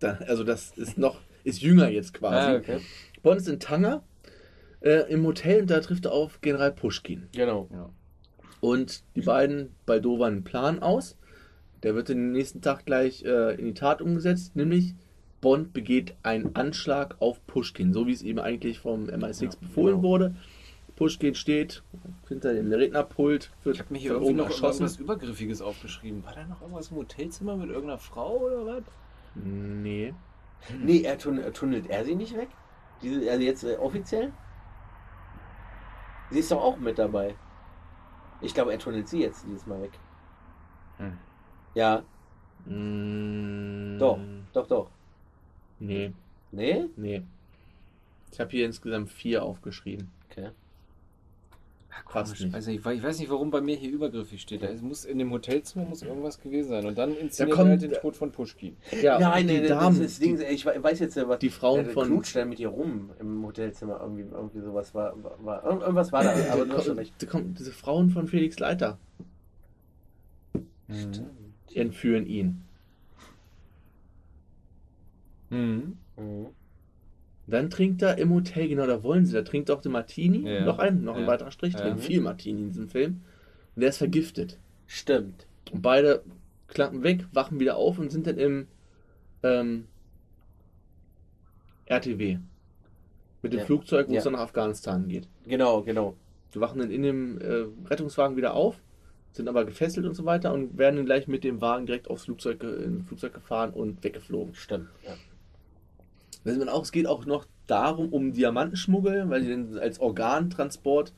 da- 0.00 0.18
Also 0.26 0.42
das 0.44 0.72
ist 0.76 0.98
noch, 0.98 1.20
ist 1.44 1.62
jünger 1.62 1.88
jetzt 1.88 2.12
quasi. 2.14 2.52
Ah, 2.52 2.56
okay. 2.56 2.80
Bond 3.22 3.40
ist 3.40 3.48
in 3.48 3.60
Tanger 3.60 4.02
äh, 4.80 5.10
im 5.10 5.24
Hotel 5.24 5.62
und 5.62 5.70
da 5.70 5.80
trifft 5.80 6.04
er 6.04 6.12
auf 6.12 6.40
General 6.42 6.70
Pushkin. 6.72 7.28
Genau. 7.32 7.68
Ja. 7.72 7.88
Und 8.64 9.02
die 9.14 9.20
beiden 9.20 9.74
baldowern 9.84 10.32
einen 10.32 10.44
Plan 10.44 10.78
aus. 10.82 11.18
Der 11.82 11.94
wird 11.94 12.08
den 12.08 12.32
nächsten 12.32 12.62
Tag 12.62 12.86
gleich 12.86 13.22
äh, 13.22 13.56
in 13.56 13.66
die 13.66 13.74
Tat 13.74 14.00
umgesetzt, 14.00 14.56
nämlich 14.56 14.94
Bond 15.42 15.74
begeht 15.74 16.14
einen 16.22 16.56
Anschlag 16.56 17.16
auf 17.20 17.46
Pushkin, 17.46 17.92
so 17.92 18.06
wie 18.06 18.12
es 18.12 18.22
ihm 18.22 18.38
eigentlich 18.38 18.78
vom 18.78 19.04
MI6 19.04 19.42
Ja, 19.42 19.50
befohlen 19.60 19.96
genau. 19.96 20.02
wurde. 20.08 20.34
Pushkin 20.96 21.34
steht 21.34 21.82
hinter 22.26 22.54
dem 22.54 22.72
Rednerpult, 22.72 23.50
wird 23.64 23.76
Ich 23.76 23.80
habe 23.82 23.92
mir 23.92 23.98
hier 23.98 24.12
irgendwie 24.12 24.28
oben 24.30 24.38
noch 24.38 24.46
erschossen. 24.46 24.84
irgendwas 24.84 24.96
Übergriffiges 24.96 25.60
aufgeschrieben. 25.60 26.24
War 26.24 26.34
da 26.34 26.46
noch 26.46 26.62
irgendwas 26.62 26.90
im 26.90 26.96
Hotelzimmer 26.96 27.58
mit 27.58 27.68
irgendeiner 27.68 27.98
Frau 27.98 28.38
oder 28.38 28.64
was? 28.64 28.82
Nee. 29.34 30.14
Nee, 30.82 31.02
er 31.02 31.18
tun, 31.18 31.38
äh, 31.38 31.50
tunnelt 31.50 31.90
er 31.90 32.06
sie 32.06 32.14
nicht 32.14 32.34
weg? 32.34 32.48
Diese, 33.02 33.30
also 33.30 33.42
jetzt 33.42 33.64
äh, 33.64 33.76
offiziell? 33.76 34.32
Sie 36.30 36.38
ist 36.38 36.50
doch 36.50 36.62
auch 36.62 36.78
mit 36.78 36.98
dabei. 36.98 37.34
Ich 38.44 38.54
glaube, 38.54 38.72
er 38.72 38.78
tunnelt 38.78 39.08
sie 39.08 39.20
jetzt 39.20 39.44
dieses 39.46 39.66
Mal 39.66 39.80
weg. 39.82 39.92
Hm. 40.98 41.18
Ja, 41.74 42.02
Mm, 42.66 43.98
doch, 43.98 44.18
doch, 44.54 44.66
doch. 44.66 44.86
Nee, 45.78 46.12
Nee? 46.50 46.86
nee. 46.96 47.22
Ich 48.32 48.40
habe 48.40 48.50
hier 48.50 48.64
insgesamt 48.64 49.10
vier 49.10 49.42
aufgeschrieben. 49.42 50.10
Okay. 50.30 50.50
Fast 52.08 52.32
Komisch. 52.32 52.40
nicht. 52.44 52.54
Also 52.54 52.70
ich, 52.70 52.84
ich 52.84 53.02
weiß 53.02 53.18
nicht, 53.18 53.30
warum 53.30 53.50
bei 53.50 53.60
mir 53.60 53.76
hier 53.76 53.90
übergriffig 53.90 54.40
steht. 54.42 54.62
Da 54.62 54.68
muss 54.82 55.04
in 55.04 55.18
dem 55.18 55.30
Hotelzimmer 55.30 55.84
muss 55.84 56.02
irgendwas 56.02 56.40
gewesen 56.40 56.68
sein. 56.68 56.86
Und 56.86 56.98
dann 56.98 57.16
inszeniert 57.16 57.56
kommt- 57.56 57.68
er 57.68 57.70
halt 57.72 57.82
den 57.82 57.92
Tod 57.92 58.16
von 58.16 58.30
Pushkin. 58.32 58.76
Ja, 59.02 59.18
Nein, 59.18 59.46
die 59.48 59.60
nee, 59.60 59.68
Damen, 59.68 59.98
das 59.98 60.12
ist 60.12 60.22
Ding, 60.22 60.40
ich 60.40 60.66
we- 60.66 60.82
weiß 60.82 60.98
jetzt, 61.00 61.16
äh, 61.16 61.26
was 61.28 61.38
die 61.38 61.50
Frauen 61.50 61.84
der 61.84 61.92
von- 61.92 62.06
knutscht 62.08 62.36
mit 62.46 62.58
ihr 62.60 62.68
rum 62.68 63.10
im 63.20 63.44
Hotelzimmer. 63.46 64.00
Irgendwie, 64.00 64.22
irgendwie 64.22 64.60
sowas 64.60 64.94
war, 64.94 65.14
war, 65.22 65.44
war. 65.44 65.64
irgend- 65.64 65.82
Irgendwas 65.82 66.12
war 66.12 66.24
da, 66.24 66.34
aber 66.52 66.82
schon 66.82 66.98
recht. 66.98 67.14
da 67.18 67.26
kommt 67.26 67.58
diese 67.58 67.72
Frauen 67.72 68.10
von 68.10 68.26
Felix 68.28 68.58
Leiter 68.58 68.98
entführen 71.74 72.26
ihn. 72.26 72.62
Mhm. 75.50 75.96
Mhm. 76.16 76.46
Dann 77.46 77.68
trinkt 77.70 78.00
er 78.02 78.16
im 78.18 78.32
Hotel, 78.32 78.68
genau, 78.68 78.86
da 78.86 79.02
wollen 79.02 79.26
sie, 79.26 79.34
da 79.34 79.42
trinkt 79.42 79.68
er 79.68 79.76
auch 79.76 79.82
den 79.82 79.92
Martini, 79.92 80.48
Ja. 80.50 80.64
noch 80.64 80.78
ein, 80.78 81.02
noch 81.04 81.14
ein 81.16 81.22
Ja. 81.22 81.26
weiterer 81.28 81.50
Strich, 81.50 81.74
Ja. 81.74 81.80
trinken 81.80 81.98
viel 81.98 82.20
Martini 82.20 82.62
in 82.62 82.68
diesem 82.68 82.88
Film. 82.88 83.20
Und 83.76 83.80
der 83.82 83.90
ist 83.90 83.98
vergiftet. 83.98 84.58
Stimmt. 84.86 85.46
Und 85.72 85.82
beide 85.82 86.22
klappen 86.68 87.02
weg, 87.02 87.26
wachen 87.32 87.60
wieder 87.60 87.76
auf 87.76 87.98
und 87.98 88.10
sind 88.10 88.26
dann 88.26 88.38
im 88.38 88.66
ähm, 89.42 89.86
RTW. 91.86 92.38
Mit 93.42 93.52
dem 93.52 93.60
Ja. 93.60 93.66
Flugzeug, 93.66 94.08
wo 94.08 94.12
Ja. 94.12 94.18
es 94.18 94.24
dann 94.24 94.32
nach 94.32 94.40
Afghanistan 94.40 95.06
geht. 95.08 95.28
Genau, 95.46 95.82
genau. 95.82 96.16
Die 96.54 96.60
wachen 96.60 96.78
dann 96.78 96.90
in 96.90 97.02
dem 97.02 97.38
äh, 97.40 97.66
Rettungswagen 97.90 98.36
wieder 98.36 98.54
auf, 98.54 98.80
sind 99.32 99.48
aber 99.48 99.64
gefesselt 99.66 100.06
und 100.06 100.14
so 100.14 100.24
weiter 100.24 100.52
und 100.54 100.78
werden 100.78 100.96
dann 100.96 101.04
gleich 101.04 101.28
mit 101.28 101.44
dem 101.44 101.60
Wagen 101.60 101.84
direkt 101.84 102.08
aufs 102.08 102.24
Flugzeug, 102.24 102.62
ins 102.62 103.06
Flugzeug 103.06 103.34
gefahren 103.34 103.70
und 103.74 104.02
weggeflogen. 104.02 104.54
Stimmt. 104.54 104.88
Ja. 105.04 105.14
Weiß 106.44 106.56
man 106.58 106.68
auch, 106.68 106.82
es 106.82 106.92
geht 106.92 107.06
auch 107.06 107.24
noch 107.26 107.46
darum, 107.66 108.10
um 108.10 108.32
Diamantenschmuggel, 108.32 109.28
weil 109.30 109.42
die 109.42 109.50
dann 109.50 109.78
als 109.78 109.98
Organtransport 109.98 111.12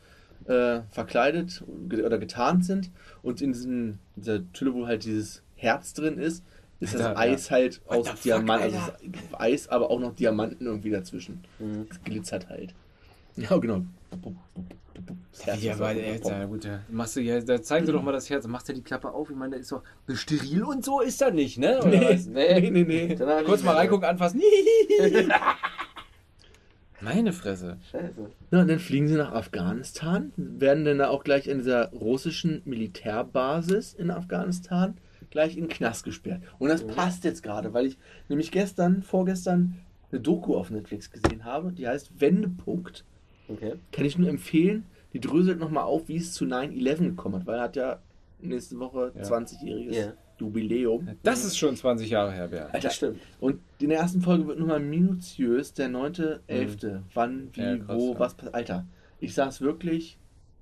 äh, 0.47 0.81
verkleidet 0.91 1.65
oder 1.93 2.19
getarnt 2.19 2.65
sind. 2.65 2.91
Und 3.23 3.43
in 3.43 3.53
diesem, 3.53 3.99
dieser 4.15 4.41
Tülle, 4.53 4.75
wo 4.75 4.87
halt 4.87 5.05
dieses 5.05 5.43
Herz 5.57 5.95
drin 5.95 6.19
ist, 6.19 6.45
ist 6.79 6.95
das 6.95 7.01
Ja, 7.01 7.13
ja. 7.13 7.17
Eis 7.17 7.51
halt 7.51 7.81
What 7.87 8.09
aus 8.09 8.21
Diamanten. 8.21 8.75
Also 8.75 8.93
Eis, 9.39 9.69
aber 9.69 9.91
auch 9.91 9.99
noch 9.99 10.15
Diamanten 10.15 10.67
irgendwie 10.67 10.91
dazwischen. 10.91 11.43
Mhm. 11.59 11.87
Es 11.91 12.03
glitzert 12.03 12.49
halt. 12.49 12.75
Ja, 13.37 13.57
genau. 13.57 13.83
Das 15.33 15.47
Herz 15.47 15.63
Ja, 15.63 15.75
ist 15.75 15.81
weil 15.81 15.97
jetzt, 15.99 16.29
ja 16.29 16.45
gut, 16.47 16.65
da 16.65 16.81
machst 16.89 17.17
du 17.17 17.21
ja, 17.21 17.41
da 17.41 17.61
zeigen 17.63 17.87
sie 17.87 17.93
doch 17.93 18.03
mal 18.03 18.13
das 18.13 18.29
Herz, 18.31 18.47
machst 18.47 18.69
du 18.69 18.73
die 18.73 18.83
Klappe 18.83 19.11
auf, 19.13 19.31
ich 19.31 19.37
meine, 19.37 19.57
da 19.57 19.61
ist 19.61 19.71
doch 19.73 19.83
steril 20.15 20.65
und 20.65 20.85
so 20.85 21.01
ist 21.01 21.21
er 21.23 21.31
nicht, 21.31 21.59
ne? 21.59 21.79
Oder 21.81 21.89
Nee, 21.91 22.15
was? 22.15 22.27
nee, 22.27 22.71
nee, 22.71 22.85
nee. 22.85 23.15
Danach 23.19 23.45
Kurz 23.45 23.63
mal 23.63 23.75
reingucken, 23.77 24.09
anfassen. 24.09 24.41
Meine 27.01 27.33
Fresse. 27.35 27.77
Scheiße. 27.93 28.31
Ja, 28.51 28.61
und 28.63 28.69
dann 28.69 28.79
fliegen 28.79 29.07
sie 29.09 29.17
nach 29.17 29.33
Afghanistan, 29.33 30.33
werden 30.37 30.85
dann 30.87 30.99
da 30.99 31.09
auch 31.09 31.25
gleich 31.25 31.47
in 31.47 31.59
dieser 31.59 31.91
russischen 31.91 32.63
Militärbasis 32.65 33.93
in 33.93 34.11
Afghanistan 34.11 34.97
gleich 35.29 35.57
in 35.57 35.65
den 35.65 35.69
Knast 35.69 36.05
gesperrt. 36.05 36.41
Und 36.59 36.71
das 36.71 36.83
Mhm. 36.85 36.89
passt 36.89 37.25
jetzt 37.25 37.43
gerade, 37.43 37.75
weil 37.75 37.85
ich 37.87 37.99
nämlich 38.29 38.51
gestern, 38.51 39.03
vorgestern 39.03 39.79
eine 40.11 40.21
Doku 40.21 40.57
auf 40.57 40.71
Netflix 40.71 41.11
gesehen 41.11 41.45
habe, 41.45 41.73
die 41.73 41.87
heißt 41.87 42.19
Wendepunkt. 42.21 43.05
Okay. 43.49 43.75
Kann 43.93 44.05
ich 44.05 44.19
nur 44.19 44.29
empfehlen. 44.29 44.85
Die 45.13 45.21
dröselt 45.21 45.59
nochmal 45.59 45.85
auf, 45.85 46.09
wie 46.09 46.17
es 46.17 46.33
zu 46.35 46.45
9-11 46.45 46.99
gekommen 46.99 47.37
hat, 47.37 47.47
weil 47.47 47.57
er 47.57 47.63
hat 47.63 47.77
ja 47.77 48.01
nächste 48.41 48.79
Woche 48.79 49.13
Ja. 49.17 49.23
20-jähriges 49.23 49.95
Ja. 49.97 50.13
Jubiläum. 50.39 51.09
Das 51.23 51.45
ist 51.47 51.57
schon 51.57 51.75
20 51.77 52.11
Jahre 52.11 52.31
her, 52.33 52.49
Bernd. 52.49 52.75
Alter, 52.75 52.89
Das 52.89 52.97
stimmt. 52.97 53.19
und 53.41 53.59
in 53.79 53.89
der 53.89 54.01
ersten 54.01 54.21
Folge 54.21 54.47
wird 54.47 54.59
nochmal 54.59 54.81
minutiös 54.81 55.73
der 55.73 55.89
9.11. 55.89 57.01
Wann, 57.15 57.49
wie, 57.55 57.61
Ja, 57.63 57.77
krass, 57.79 57.97
wo, 57.99 58.13
ja. 58.13 58.19
was 58.21 58.35
passiert. 58.35 58.55
Alter, 58.55 58.85
ich 59.21 59.35
saß 59.35 59.63
wirklich 59.63 60.19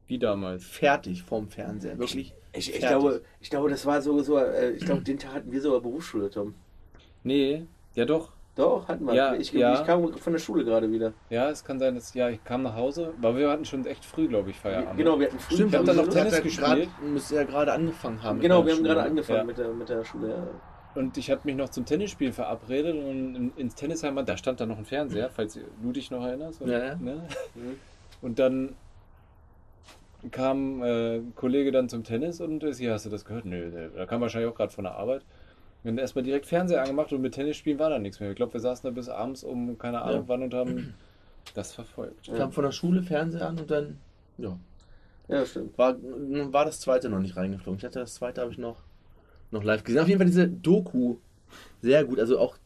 Wie 0.06 0.18
damals. 0.20 0.64
fertig 0.64 1.24
vorm 1.24 1.48
Fernseher. 1.48 1.98
Wirklich. 1.98 2.32
Ich, 2.52 2.68
ich, 2.68 2.78
fertig. 2.78 2.88
glaube, 2.88 3.22
ich 3.40 3.50
glaube, 3.50 3.68
das 3.70 3.84
war 3.84 4.00
so, 4.00 4.22
so 4.22 4.38
äh, 4.38 4.72
ich 4.72 4.84
glaube, 4.84 5.02
den 5.02 5.18
Tag 5.18 5.34
hatten 5.34 5.50
wir 5.50 5.60
sogar 5.60 5.80
Berufsschule, 5.80 6.30
Tom. 6.30 6.54
Nee, 7.24 7.64
ja 7.96 8.04
doch. 8.04 8.33
Doch, 8.56 8.86
hatten 8.86 9.04
wir. 9.06 9.14
Ja, 9.14 9.34
ich, 9.34 9.52
ja. 9.52 9.74
ich 9.74 9.84
kam 9.84 10.12
von 10.12 10.32
der 10.32 10.38
Schule 10.38 10.64
gerade 10.64 10.90
wieder. 10.90 11.12
Ja, 11.28 11.50
es 11.50 11.64
kann 11.64 11.80
sein, 11.80 11.96
dass, 11.96 12.14
ja, 12.14 12.28
ich 12.30 12.42
kam 12.44 12.62
nach 12.62 12.76
Hause, 12.76 13.12
weil 13.20 13.36
wir 13.36 13.50
hatten 13.50 13.64
schon 13.64 13.84
echt 13.84 14.04
früh, 14.04 14.28
glaube 14.28 14.50
ich, 14.50 14.56
Feierabend. 14.60 14.96
Genau, 14.96 15.18
wir 15.18 15.26
hatten 15.26 15.38
früh 15.40 15.54
Stimmt, 15.56 15.72
Ich 15.72 15.78
hab 15.78 15.84
dann 15.86 15.96
noch 15.96 16.08
Tennis 16.08 16.40
gespielt. 16.40 16.88
Müsste 17.02 17.34
ja 17.34 17.42
gerade 17.44 17.72
angefangen 17.72 18.22
haben. 18.22 18.38
Genau, 18.40 18.64
wir 18.64 18.72
haben 18.72 18.78
Schule. 18.78 18.88
gerade 18.94 19.02
angefangen 19.08 19.38
Ja. 19.38 19.44
mit, 19.44 19.58
der, 19.58 19.68
mit 19.70 19.88
der 19.88 20.04
Schule. 20.04 20.28
Ja. 20.28 20.46
Und 21.00 21.16
ich 21.18 21.28
hatte 21.32 21.40
mich 21.44 21.56
noch 21.56 21.70
zum 21.70 21.84
Tennisspiel 21.84 22.32
verabredet 22.32 22.94
und 22.94 23.34
in- 23.34 23.52
ins 23.56 23.74
Tennisheim, 23.74 24.24
da 24.24 24.36
stand 24.36 24.60
da 24.60 24.66
noch 24.66 24.78
ein 24.78 24.84
Fernseher, 24.84 25.28
falls 25.30 25.54
du 25.82 25.92
dich 25.92 26.12
noch 26.12 26.24
erinnerst. 26.24 26.62
oder? 26.62 26.72
Ja, 26.78 26.84
ja. 26.90 26.94
Ne? 26.94 27.22
Mhm. 27.56 27.76
Und 28.22 28.38
dann 28.38 28.76
kam 30.30 30.82
äh, 30.82 31.16
ein 31.16 31.32
Kollege 31.34 31.72
dann 31.72 31.88
zum 31.88 32.04
Tennis 32.04 32.40
und 32.40 32.62
äh, 32.62 32.72
sie, 32.72 32.88
hast 32.90 33.04
du 33.04 33.10
das 33.10 33.24
gehört? 33.24 33.44
Nö, 33.44 33.68
nö. 33.70 33.90
da 33.96 34.06
kam 34.06 34.20
wahrscheinlich 34.20 34.50
auch 34.50 34.54
gerade 34.56 34.72
von 34.72 34.84
der 34.84 34.94
Arbeit. 34.94 35.22
Und 35.84 35.98
erstmal 35.98 36.24
direkt 36.24 36.46
Fernseher 36.46 36.82
angemacht 36.82 37.12
und 37.12 37.20
mit 37.20 37.34
Tennisspielen 37.34 37.78
war 37.78 37.90
da 37.90 37.98
nichts 37.98 38.18
mehr. 38.18 38.30
Ich 38.30 38.36
glaube, 38.36 38.54
wir 38.54 38.60
saßen 38.60 38.88
da 38.88 38.90
bis 38.94 39.08
abends 39.08 39.44
um 39.44 39.76
keine 39.78 40.00
Ahnung 40.00 40.22
Ja. 40.22 40.28
wann 40.28 40.42
und 40.42 40.54
haben 40.54 40.94
das 41.52 41.72
verfolgt. 41.72 42.26
Ich 42.26 42.34
kam 42.34 42.52
von 42.52 42.64
der 42.64 42.72
Schule 42.72 43.02
Fernseher 43.02 43.46
an 43.46 43.58
und 43.58 43.70
dann, 43.70 43.98
ja, 44.38 44.58
ja, 45.28 45.44
stimmt. 45.44 45.76
war, 45.76 45.96
war 46.00 46.64
das 46.64 46.80
zweite 46.80 47.10
noch 47.10 47.20
nicht 47.20 47.36
reingeflogen. 47.36 47.78
Ich 47.78 47.84
hatte 47.84 47.98
das 47.98 48.14
zweite, 48.14 48.40
habe 48.40 48.50
ich 48.50 48.58
noch, 48.58 48.82
noch 49.50 49.62
live 49.62 49.84
gesehen. 49.84 50.00
Auf 50.00 50.08
jeden 50.08 50.18
Fall 50.18 50.26
diese 50.26 50.48
Doku, 50.48 51.16
sehr 51.82 52.04
gut. 52.04 52.18
Also 52.18 52.38
auch 52.38 52.56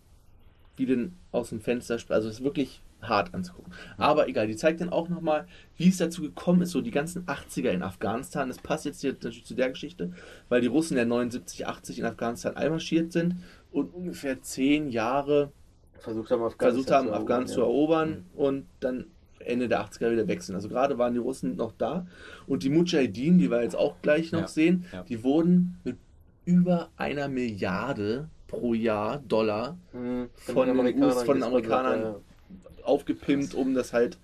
wie 0.76 0.86
den 0.86 1.16
aus 1.32 1.48
dem 1.48 1.60
Fenster 1.60 1.98
Also 2.08 2.28
es 2.28 2.36
ist 2.36 2.44
wirklich 2.44 2.80
hart 3.03 3.32
anzugucken. 3.34 3.72
Aber 3.96 4.28
egal, 4.28 4.46
die 4.49 4.57
zeigt 4.57 4.80
dann 4.80 4.88
auch 4.90 5.09
nochmal, 5.09 5.46
wie 5.76 5.88
es 5.88 5.99
dazu 5.99 6.22
gekommen 6.22 6.62
ist, 6.62 6.72
so 6.72 6.80
die 6.80 6.90
ganzen 6.90 7.24
80er 7.26 7.70
in 7.70 7.82
Afghanistan. 7.82 8.49
Das 8.49 8.59
passt 8.59 8.84
jetzt 8.84 9.01
hier 9.01 9.12
natürlich 9.12 9.44
zu 9.44 9.55
der 9.55 9.70
Geschichte, 9.70 10.12
weil 10.49 10.61
die 10.61 10.66
Russen 10.66 10.96
ja 10.96 11.05
79, 11.05 11.66
80 11.66 11.99
in 12.01 12.05
Afghanistan 12.05 12.57
einmarschiert 12.57 13.12
sind 13.12 13.36
und 13.70 13.94
ungefähr 13.94 14.40
zehn 14.42 14.88
Jahre 14.88 15.53
Versucht 16.01 16.30
haben, 16.30 16.42
Afghanistan 16.42 16.74
versucht 16.74 16.90
haben, 16.90 17.07
zu 17.07 17.12
erobern, 17.12 17.22
Afghanistan 17.22 17.55
zu 17.55 17.61
ja. 17.61 17.66
erobern 17.66 18.24
und 18.34 18.66
dann 18.80 19.07
Ende 19.40 19.68
der 19.68 19.80
80er 19.84 20.11
wieder 20.12 20.28
wechseln. 20.28 20.55
Also 20.57 20.68
gerade 20.68 20.99
waren 20.99 21.12
die 21.12 21.18
Russen 21.20 21.57
noch 21.57 21.72
da 21.78 22.07
und 22.46 22.62
die 22.62 22.70
Mujahideen, 22.70 23.38
die 23.38 23.51
wir 23.51 23.62
jetzt 23.62 23.76
auch 23.76 23.96
gleich 24.03 24.32
noch 24.32 24.42
Ja, 24.42 24.49
sehen, 24.49 24.84
ja. 24.92 25.03
die 25.05 25.22
wurden 25.22 25.78
mit 25.84 25.96
über 26.44 26.88
einer 26.96 27.28
Milliarde 27.28 28.28
pro 28.46 28.74
Jahr 28.74 29.18
Dollar 29.28 29.76
Mhm, 29.92 30.30
von 30.34 30.66
den 30.66 31.03
US- 31.03 31.22
von 31.22 31.36
den 31.36 31.42
Amerikanern. 31.44 32.16
Aufgepimpt, 32.89 33.55
um 33.55 33.74
das 33.74 33.93
halt 33.93 34.18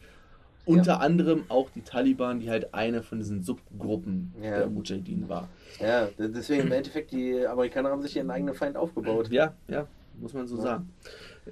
unter 0.66 1.00
anderem 1.00 1.44
auch 1.50 1.68
die 1.70 1.82
Taliban, 1.82 2.40
die 2.40 2.48
halt 2.50 2.72
eine 2.74 3.02
von 3.02 3.18
diesen 3.18 3.42
Subgruppen 3.42 4.32
Ja. 4.42 4.56
der 4.58 4.66
Mujahideen 4.68 5.28
war. 5.28 5.48
Ja, 5.80 6.08
deswegen 6.18 6.62
im 6.62 6.72
Endeffekt, 6.72 7.12
die 7.12 7.46
Amerikaner 7.46 7.90
haben 7.90 8.00
sich 8.02 8.16
ihren 8.16 8.30
eigenen 8.30 8.54
Feind 8.54 8.76
aufgebaut. 8.76 9.28
Ja, 9.30 9.54
ja, 9.68 9.86
muss 10.18 10.32
man 10.32 10.46
so 10.46 10.56
Ja. 10.56 10.62
sagen. 10.62 10.94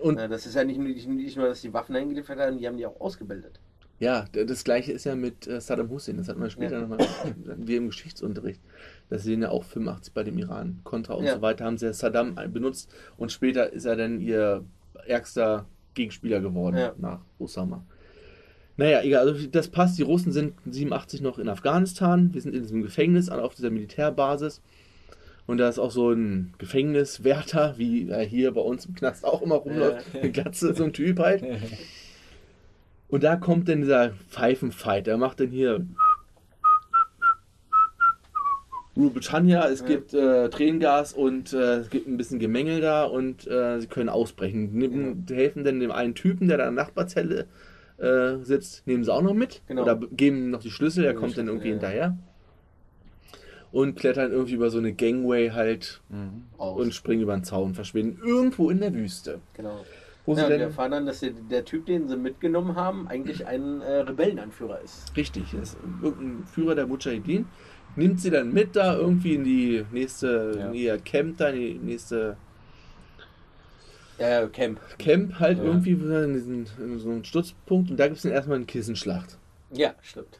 Und 0.01 0.17
Ja, 0.19 0.29
das 0.29 0.47
ist 0.47 0.55
ja 0.55 0.65
nicht 0.65 0.79
nur, 0.79 0.89
nicht, 0.89 1.37
nur, 1.37 1.49
dass 1.49 1.61
die 1.61 1.73
Waffen 1.75 1.95
eingeliefert 1.95 2.39
haben, 2.39 2.57
die 2.57 2.67
haben 2.67 2.79
die 2.79 2.87
auch 2.87 2.99
ausgebildet. 3.01 3.61
Ja, 3.99 4.25
das 4.33 4.65
gleiche 4.65 4.91
ist 4.91 5.05
ja 5.05 5.15
mit 5.15 5.47
äh, 5.47 5.61
Saddam 5.61 5.89
Hussein. 5.91 6.17
Das 6.17 6.29
hat 6.29 6.37
man 6.37 6.51
später 6.51 6.77
Ja. 6.77 6.81
nochmal, 6.81 6.99
wir 7.57 7.77
im 7.77 7.89
Geschichtsunterricht. 7.89 8.61
Das 9.11 9.23
sehen 9.23 9.43
ja 9.43 9.51
auch 9.51 9.63
85 9.63 10.13
bei 10.13 10.25
dem 10.25 10.39
Iran. 10.39 10.81
Contra 10.83 11.15
und 11.15 11.25
Ja. 11.27 11.35
so 11.37 11.43
weiter 11.43 11.65
haben 11.67 11.79
sie 11.79 11.87
ja 11.87 11.93
Saddam 11.93 12.35
benutzt 12.53 12.93
und 13.17 13.31
später 13.31 13.73
ist 13.73 13.85
er 13.85 13.95
dann 13.97 14.21
ihr 14.21 14.65
ärgster 15.07 15.67
Gegenspieler 15.95 16.41
geworden 16.41 16.77
Ja. 16.77 16.93
nach 16.99 17.21
Osama. 17.39 17.85
Naja, 18.77 19.03
egal, 19.03 19.29
also 19.29 19.47
das 19.47 19.69
passt. 19.69 19.99
Die 19.99 20.03
Russen 20.03 20.33
sind 20.33 20.55
87 20.65 21.21
noch 21.21 21.39
in 21.39 21.49
Afghanistan. 21.49 22.33
Wir 22.33 22.41
sind 22.41 22.55
in 22.55 22.63
diesem 22.63 22.83
Gefängnis 22.83 23.29
auf 23.29 23.55
dieser 23.55 23.71
Militärbasis. 23.71 24.63
Und 25.47 25.59
da 25.59 25.69
ist 25.69 25.79
auch 25.79 25.91
so 25.91 26.11
ein 26.13 26.55
Gefängniswärter, 26.59 27.75
wie 27.77 28.09
er 28.09 28.23
hier 28.23 28.53
bei 28.53 28.61
uns 28.61 28.87
im 28.87 28.95
Knast 28.95 29.25
auch 29.25 29.43
immer 29.43 29.57
rumläuft. 29.57 30.07
Eine 30.15 30.31
Glatze, 30.31 30.75
so 30.75 30.85
ein 30.85 30.93
Typ 30.93 31.19
halt. 31.19 31.45
Und 33.09 33.25
da 33.25 33.37
kommt 33.37 33.69
dann 33.69 33.83
dieser 33.83 34.13
Pfeifenfight. 34.31 35.07
Er 35.07 35.19
macht 35.19 35.41
dann 35.41 35.51
hier 35.51 35.85
Britannia, 38.95 39.69
es 39.69 39.81
Ja. 39.81 39.87
gibt 39.87 40.13
äh, 40.15 40.49
Tränengas 40.51 41.13
und 41.15 41.53
äh, 41.53 41.77
es 41.79 41.91
gibt 41.91 42.07
ein 42.07 42.17
bisschen 42.17 42.39
Gemengel 42.39 42.81
da 42.81 43.05
und 43.05 43.47
äh, 43.47 43.81
sie 43.81 43.87
können 43.87 44.09
ausbrechen. 44.11 44.73
Nehmen, 44.75 45.25
helfen 45.31 45.65
dann 45.65 45.81
dem 45.81 45.91
einen 45.91 46.15
Typen, 46.15 46.49
der 46.49 46.59
da 46.59 46.69
in 46.69 46.77
der 46.77 46.85
Nachbarzelle 46.85 47.47
äh, 47.99 48.45
sitzt, 48.45 48.87
nehmen 48.87 49.03
sie 49.05 49.13
auch 49.13 49.23
noch 49.23 49.35
mit. 49.35 49.63
Genau. 49.67 49.83
Oder 49.83 49.97
geben 49.97 50.37
ihm 50.39 50.51
noch 50.51 50.61
die 50.61 50.71
Schlüssel, 50.71 51.05
der 51.05 51.13
Die 51.13 51.19
kommt 51.19 51.39
dann 51.39 51.47
irgendwie 51.49 51.69
ja, 51.69 51.75
ja. 51.75 51.81
hinterher. 51.81 52.19
Und 53.71 53.97
klettern 53.97 54.33
irgendwie 54.33 54.55
über 54.55 54.69
so 54.69 54.77
eine 54.79 54.93
Gangway 54.93 55.49
halt 55.51 56.03
Mhm. 56.11 56.43
Aus. 56.59 56.79
und 56.79 56.93
springen 56.95 57.23
über 57.23 57.35
den 57.35 57.45
Zaun, 57.45 57.75
verschwinden 57.75 58.21
irgendwo 58.23 58.69
in 58.69 58.81
der 58.81 58.93
Wüste. 58.93 59.41
genau. 59.55 59.85
Wo 60.25 60.33
Ja, 60.35 60.37
sie 60.37 60.45
und 60.45 60.51
wir 60.51 60.59
dann 60.59 60.69
erfahren 60.69 60.91
dann, 60.93 61.07
dass 61.07 61.19
der, 61.19 61.31
der 61.51 61.65
Typ, 61.65 61.87
den 61.87 62.07
sie 62.07 62.17
mitgenommen 62.17 62.77
haben, 62.77 63.09
eigentlich 63.09 63.45
ein 63.45 63.81
äh, 63.81 63.93
Rebellenanführer 64.03 64.81
ist. 64.85 65.17
Richtig, 65.17 65.53
ist 65.55 65.77
irgendein 66.01 66.47
Führer 66.47 66.77
der 66.77 66.87
Mujahideen. 66.87 67.47
Nimmt 67.97 68.21
sie 68.21 68.31
dann 68.31 68.53
mit 68.53 68.75
da 68.77 68.97
irgendwie 68.97 69.35
in 69.35 69.45
die 69.45 69.85
nächste, 69.93 70.55
Ja. 70.59 70.69
in 70.69 70.75
ihr 70.75 70.99
Camp 70.99 71.37
da, 71.39 71.49
in 71.51 71.57
die 71.61 71.75
nächste 71.79 72.37
Ja, 74.19 74.47
Camp. 74.49 74.81
Camp 74.99 75.39
halt 75.41 75.59
Ja. 75.59 75.65
irgendwie 75.65 75.93
in, 75.93 76.33
diesen, 76.35 76.67
in 76.79 76.99
so 76.99 77.11
einen 77.11 77.25
Stützpunkt 77.25 77.91
und 77.91 77.97
da 77.99 78.07
gibt 78.07 78.17
es 78.19 78.23
dann 78.23 78.33
erstmal 78.33 78.57
eine 78.57 78.67
Kissenschlacht. 78.67 79.39
Ja, 79.73 79.95
stimmt. 80.01 80.39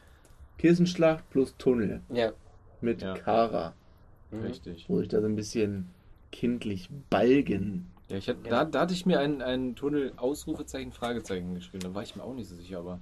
Kissenschlacht 0.57 1.29
plus 1.31 1.55
Tunnel 1.57 2.01
Ja. 2.11 2.31
mit 2.81 3.01
Ja. 3.01 3.15
Kara, 3.15 3.73
Mhm. 4.31 4.41
Richtig. 4.43 4.85
wo 4.87 4.99
sich 4.99 5.09
da 5.09 5.19
so 5.21 5.27
ein 5.27 5.35
bisschen 5.35 5.89
kindlich 6.31 6.89
balgen. 7.09 7.87
Ja, 8.09 8.17
ich 8.17 8.27
hatte, 8.29 8.39
da, 8.49 8.65
da 8.65 8.81
hatte 8.81 8.93
ich 8.93 9.05
mir 9.05 9.19
ein, 9.19 9.41
ein 9.41 9.75
Tunnel 9.75 10.13
Ausrufezeichen 10.17 10.91
Fragezeichen 10.91 11.53
geschrieben. 11.55 11.83
Da 11.83 11.93
war 11.93 12.03
ich 12.03 12.15
mir 12.15 12.23
auch 12.23 12.33
nicht 12.35 12.49
so 12.49 12.55
sicher, 12.55 12.79
aber 12.79 12.99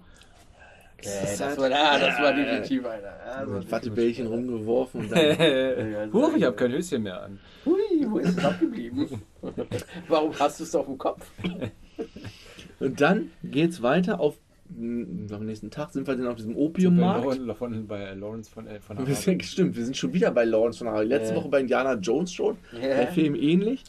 Äh, 1.06 1.38
das, 1.38 1.58
war, 1.58 1.72
ah, 1.72 2.00
das 2.00 2.20
war 2.20 2.34
definitiv 2.34 2.86
einer. 2.86 3.02
Ja, 3.02 3.10
das 3.26 3.26
war 3.26 3.46
mit 3.46 3.48
definitiv 3.48 3.72
Wattebällchen 3.72 4.26
einer. 4.28 4.36
rumgeworfen 4.36 5.02
und 5.02 5.12
dann 5.12 6.12
Huch, 6.14 6.36
ich 6.36 6.44
habe 6.44 6.56
kein 6.56 6.72
Höschen 6.72 7.04
mehr 7.04 7.22
an. 7.24 7.40
Hui, 7.66 7.80
wo 8.10 8.18
ist 8.20 8.38
es 8.38 8.44
abgeblieben? 8.46 9.08
Warum 10.08 10.38
hast 10.40 10.60
du 10.60 10.64
es 10.64 10.76
auf 10.76 10.86
dem 10.86 10.98
Kopf? 10.98 11.26
Und 12.80 13.00
dann 13.00 13.30
geht's 13.44 13.82
weiter 13.82 14.20
auf 14.20 14.38
am 14.74 15.46
nächsten 15.46 15.70
Tag 15.70 15.92
sind 15.92 16.08
wir 16.08 16.16
dann 16.16 16.28
auf 16.28 16.36
diesem 16.36 16.56
wir 16.56 16.62
Opiummarkt. 16.62 17.26
Lawrence- 17.38 17.56
Von, 17.56 17.88
bei 17.88 18.14
Lawrence 18.14 18.50
von, 18.50 18.68
äh, 18.68 18.80
von 18.80 19.06
Wir 19.06 19.16
sind, 19.16 19.44
stimmt, 19.44 19.76
wir 19.76 19.84
sind 19.84 19.98
schon 19.98 20.14
wieder 20.14 20.32
bei 20.32 20.46
Lawrence 20.46 20.80
von 20.80 20.88
Arabien. 20.88 21.10
Letzte 21.10 21.34
Ja. 21.36 21.40
Woche 21.42 21.50
bei 21.50 21.60
Indiana 21.60 21.96
Jones 21.96 22.32
schon. 22.32 22.58
Der 22.82 23.02
Ja. 23.02 23.08
Film 23.08 23.36
ähnlich. 23.36 23.84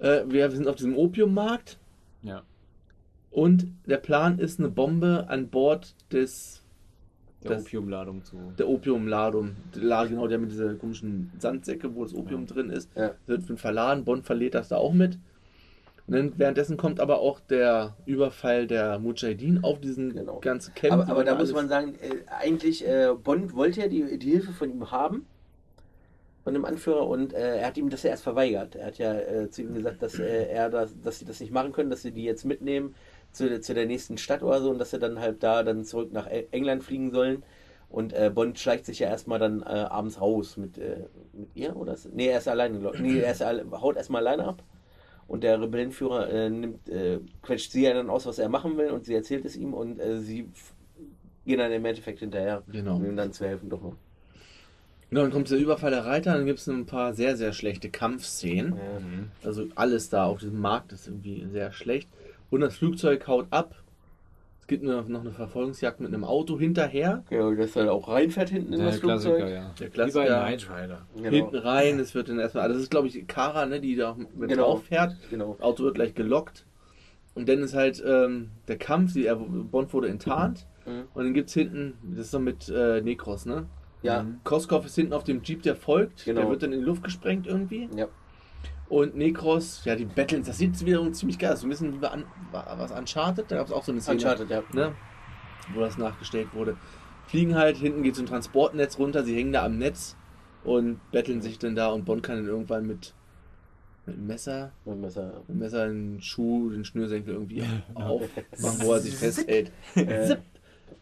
Äh, 0.00 0.22
wir 0.26 0.50
sind 0.50 0.66
auf 0.66 0.74
diesem 0.74 0.96
Opiummarkt 0.96 1.78
und 3.34 3.66
der 3.86 3.96
Plan 3.96 4.38
ist 4.38 4.60
eine 4.60 4.68
Bombe 4.68 5.26
an 5.28 5.48
Bord 5.48 5.94
des 6.12 6.62
der 7.42 7.50
Das- 7.52 7.62
Opiumladung 7.62 8.22
zu. 8.24 8.36
der 8.58 8.68
Opiumladung. 8.68 9.56
Genau, 9.72 10.28
der 10.28 10.38
mit 10.38 10.50
dieser 10.52 10.74
komischen 10.76 11.30
Sandsäcke, 11.38 11.94
wo 11.94 12.04
das 12.04 12.14
Opium 12.14 12.46
drin 12.46 12.70
ist. 12.70 12.88
Ja. 12.96 13.10
Wird 13.26 13.48
mit 13.50 13.58
verladen. 13.60 14.04
Bond 14.04 14.24
verlädt 14.24 14.54
das 14.54 14.68
da 14.68 14.76
auch 14.76 14.92
mit. 14.94 15.18
Und 16.06 16.14
dann 16.14 16.32
währenddessen 16.38 16.76
kommt 16.76 17.00
aber 17.00 17.18
auch 17.18 17.40
der 17.40 17.96
Überfall 18.06 18.66
der 18.66 18.98
Mujahideen 18.98 19.64
auf 19.64 19.80
diesen 19.80 20.14
Genau. 20.14 20.38
ganzen 20.40 20.74
Camp. 20.74 20.92
Aber, 20.92 21.08
aber 21.08 21.24
da 21.24 21.34
muss 21.34 21.52
man 21.52 21.68
sagen, 21.68 21.94
äh, 21.96 22.16
eigentlich, 22.40 22.86
äh, 22.86 23.12
Bond 23.22 23.54
wollte 23.54 23.80
ja 23.80 23.88
die, 23.88 24.18
die 24.18 24.30
Hilfe 24.30 24.52
von 24.52 24.70
ihm 24.70 24.90
haben, 24.90 25.26
von 26.44 26.52
dem 26.54 26.64
Anführer, 26.66 27.06
und 27.08 27.32
äh, 27.32 27.56
er 27.58 27.66
hat 27.66 27.76
ihm 27.78 27.88
das 27.90 28.02
ja 28.04 28.10
erst 28.10 28.22
verweigert. 28.22 28.76
Er 28.76 28.86
hat 28.86 28.98
ja 28.98 29.14
äh, 29.14 29.50
zu 29.50 29.62
ihm 29.62 29.72
gesagt, 29.74 30.02
dass 30.02 30.18
äh, 30.18 30.46
er 30.48 30.68
das, 30.70 30.94
dass 31.02 31.18
sie 31.18 31.24
das 31.24 31.40
nicht 31.40 31.52
machen 31.52 31.72
können, 31.72 31.88
dass 31.90 32.02
sie 32.02 32.12
die 32.12 32.24
jetzt 32.24 32.44
mitnehmen 32.44 32.94
zu, 33.34 33.48
der- 33.48 33.60
zu 33.60 33.74
der 33.74 33.86
nächsten 33.86 34.16
Stadt 34.18 34.42
oder 34.42 34.60
so 34.60 34.70
und 34.70 34.78
dass 34.78 34.90
sie 34.92 34.98
dann 34.98 35.20
halt 35.20 35.42
da 35.42 35.62
dann 35.62 35.84
zurück 35.84 36.12
nach 36.12 36.26
England 36.26 36.82
fliegen 36.84 37.10
sollen. 37.12 37.42
Und 37.90 38.12
äh, 38.12 38.30
Bond 38.34 38.58
schleicht 38.58 38.86
sich 38.86 38.98
ja 39.00 39.08
erstmal 39.08 39.38
dann 39.38 39.62
äh, 39.62 39.66
abends 39.66 40.20
raus 40.20 40.56
mit, 40.56 40.78
äh, 40.78 41.04
mit 41.32 41.50
ihr, 41.54 41.76
oder? 41.76 41.94
ist- 41.94 42.12
Nee, 42.12 42.26
er 42.28 42.38
ist 42.38 42.48
alleine, 42.48 42.78
nee, 43.00 43.18
er 43.20 43.32
ist 43.32 43.42
alle, 43.42 43.64
haut 43.70 43.96
erstmal 43.96 44.26
alleine 44.26 44.46
ab. 44.48 44.62
Und 45.28 45.42
der 45.44 45.60
Rebellenführer 45.60 46.28
äh, 46.28 46.50
nimmt, 46.50 46.88
äh, 46.88 47.18
quetscht 47.42 47.70
sie 47.72 47.82
ja 47.84 47.94
dann 47.94 48.10
aus, 48.10 48.26
was 48.26 48.38
er 48.38 48.48
machen 48.48 48.76
will, 48.76 48.90
und 48.90 49.04
sie 49.04 49.14
erzählt 49.14 49.44
es 49.44 49.56
ihm 49.56 49.72
und 49.74 50.00
äh, 50.00 50.18
sie 50.18 50.48
gehen 51.46 51.58
dann 51.58 51.72
im 51.72 51.84
Endeffekt 51.84 52.18
hinterher, 52.20 52.62
Genau. 52.70 52.96
um 52.96 53.04
ihm 53.04 53.16
dann 53.16 53.32
zu 53.32 53.44
helfen. 53.46 53.70
Doch 53.70 53.80
noch. 53.82 53.94
Genau, 55.10 55.22
dann 55.22 55.30
kommt 55.30 55.50
der 55.50 55.58
Überfall 55.58 55.90
der 55.92 56.04
Reiter, 56.04 56.32
dann 56.34 56.46
gibt 56.46 56.58
es 56.58 56.66
ein 56.66 56.86
paar 56.86 57.14
sehr, 57.14 57.36
sehr 57.36 57.52
schlechte 57.52 57.88
Kampfszenen. 57.90 58.70
Mhm. 58.70 59.30
Also 59.44 59.66
alles 59.76 60.08
da 60.10 60.24
auf 60.24 60.40
diesem 60.40 60.60
Markt 60.60 60.92
ist 60.92 61.06
irgendwie 61.06 61.46
sehr 61.52 61.70
schlecht. 61.72 62.08
Und 62.50 62.60
das 62.60 62.76
Flugzeug 62.76 63.26
haut 63.26 63.46
ab. 63.50 63.74
Es 64.60 64.66
gibt 64.68 64.82
nur 64.82 65.02
noch 65.02 65.20
eine 65.20 65.30
Verfolgungsjagd 65.32 66.00
mit 66.00 66.08
einem 66.14 66.24
Auto 66.24 66.58
hinterher. 66.58 67.22
Genau, 67.28 67.52
dass 67.52 67.76
er 67.76 67.92
auch 67.92 68.08
reinfährt 68.08 68.48
hinten 68.48 68.72
in 68.72 68.78
Der 68.78 68.88
das 68.90 68.98
Flugzeug. 68.98 69.36
Klassiker, 69.36 69.48
ja. 69.54 69.70
Der 69.78 69.86
Wie 69.86 69.90
Klassiker. 69.90 70.24
bei 70.24 70.26
Knight 70.56 70.70
Rider. 70.70 71.02
Genau. 71.16 71.28
Hinten 71.30 71.56
rein, 71.56 71.98
es 72.00 72.14
wird 72.14 72.28
dann 72.30 72.38
erstmal. 72.38 72.62
Also 72.64 72.74
das 72.76 72.82
ist 72.84 72.90
glaube 72.90 73.08
ich 73.08 73.26
Kara, 73.26 73.66
ne, 73.66 73.80
die 73.80 73.94
da 73.96 74.14
mit 74.34 74.48
Genau. 74.48 74.62
drauf 74.62 74.84
fährt. 74.84 75.16
genau. 75.30 75.52
Das 75.58 75.60
Auto 75.62 75.84
wird 75.84 75.96
gleich 75.96 76.14
gelockt. 76.14 76.64
Und 77.34 77.48
dann 77.48 77.58
ist 77.58 77.74
halt 77.74 78.02
ähm, 78.06 78.50
der 78.68 78.78
Kampf, 78.78 79.12
die, 79.12 79.26
er, 79.26 79.36
Bond 79.36 79.92
wurde 79.92 80.08
enttarnt. 80.08 80.66
Mhm. 80.86 81.02
Und 81.12 81.24
dann 81.24 81.34
gibt 81.34 81.48
es 81.48 81.54
hinten, 81.54 81.94
das 82.14 82.26
ist 82.26 82.34
doch 82.34 82.40
mit 82.40 82.68
äh, 82.68 83.00
Nekros, 83.02 83.44
ne? 83.44 83.66
Ja, 84.02 84.22
Mhm. 84.22 84.40
Koskov 84.44 84.86
ist 84.86 84.94
hinten 84.94 85.12
auf 85.12 85.24
dem 85.24 85.42
Jeep, 85.42 85.62
der 85.62 85.76
folgt. 85.76 86.24
Genau. 86.24 86.42
Der 86.42 86.50
wird 86.50 86.62
dann 86.62 86.72
in 86.72 86.78
die 86.80 86.84
Luft 86.86 87.02
gesprengt 87.02 87.46
irgendwie. 87.46 87.88
ja. 87.96 88.06
Und 88.88 89.16
Nekros, 89.16 89.84
ja, 89.84 89.96
die 89.96 90.04
Battles, 90.04 90.46
das 90.46 90.58
sieht 90.58 90.84
wiederum 90.84 91.12
ziemlich 91.14 91.38
geil 91.38 91.52
aus. 91.52 91.60
So 91.60 91.66
ein 91.66 91.70
bisschen 91.70 91.94
wie 91.94 91.98
bei 91.98 92.10
was 92.52 92.90
Uncharted, 92.92 93.50
da 93.50 93.56
gab 93.56 93.66
es 93.66 93.72
auch 93.72 93.82
so 93.82 93.92
eine 93.92 94.00
Szene, 94.00 94.16
Uncharted, 94.16 94.50
ja. 94.50 94.62
ne, 94.72 94.92
wo 95.72 95.80
das 95.80 95.96
nachgestellt 95.98 96.48
wurde. 96.52 96.76
Fliegen 97.26 97.54
halt, 97.54 97.76
hinten 97.78 98.02
geht 98.02 98.16
so 98.16 98.22
ein 98.22 98.26
Transportnetz 98.26 98.98
runter, 98.98 99.24
sie 99.24 99.34
hängen 99.34 99.52
da 99.52 99.64
am 99.64 99.78
Netz 99.78 100.16
und 100.62 101.00
betteln 101.10 101.40
sich 101.40 101.58
dann 101.58 101.74
da 101.74 101.88
und 101.88 102.04
Bond 102.04 102.22
kann 102.22 102.36
dann 102.36 102.46
irgendwann 102.46 102.86
mit, 102.86 103.14
mit 104.04 104.16
einem 104.16 104.26
Messer, 104.26 104.72
Mit 104.84 104.94
dem 104.94 105.00
Messer. 105.00 105.32
mit 105.38 105.48
dem 105.48 105.58
Messer 105.58 105.88
den 105.88 106.20
Schuh, 106.20 106.70
den 106.70 106.84
Schnürsenkel 106.84 107.34
irgendwie 107.34 107.62
aufmachen, 107.94 108.86
wo 108.86 108.92
er 108.92 109.00
sich 109.00 109.14
festhält. 109.16 109.72
Äh, 109.94 110.26
Zip. 110.26 110.38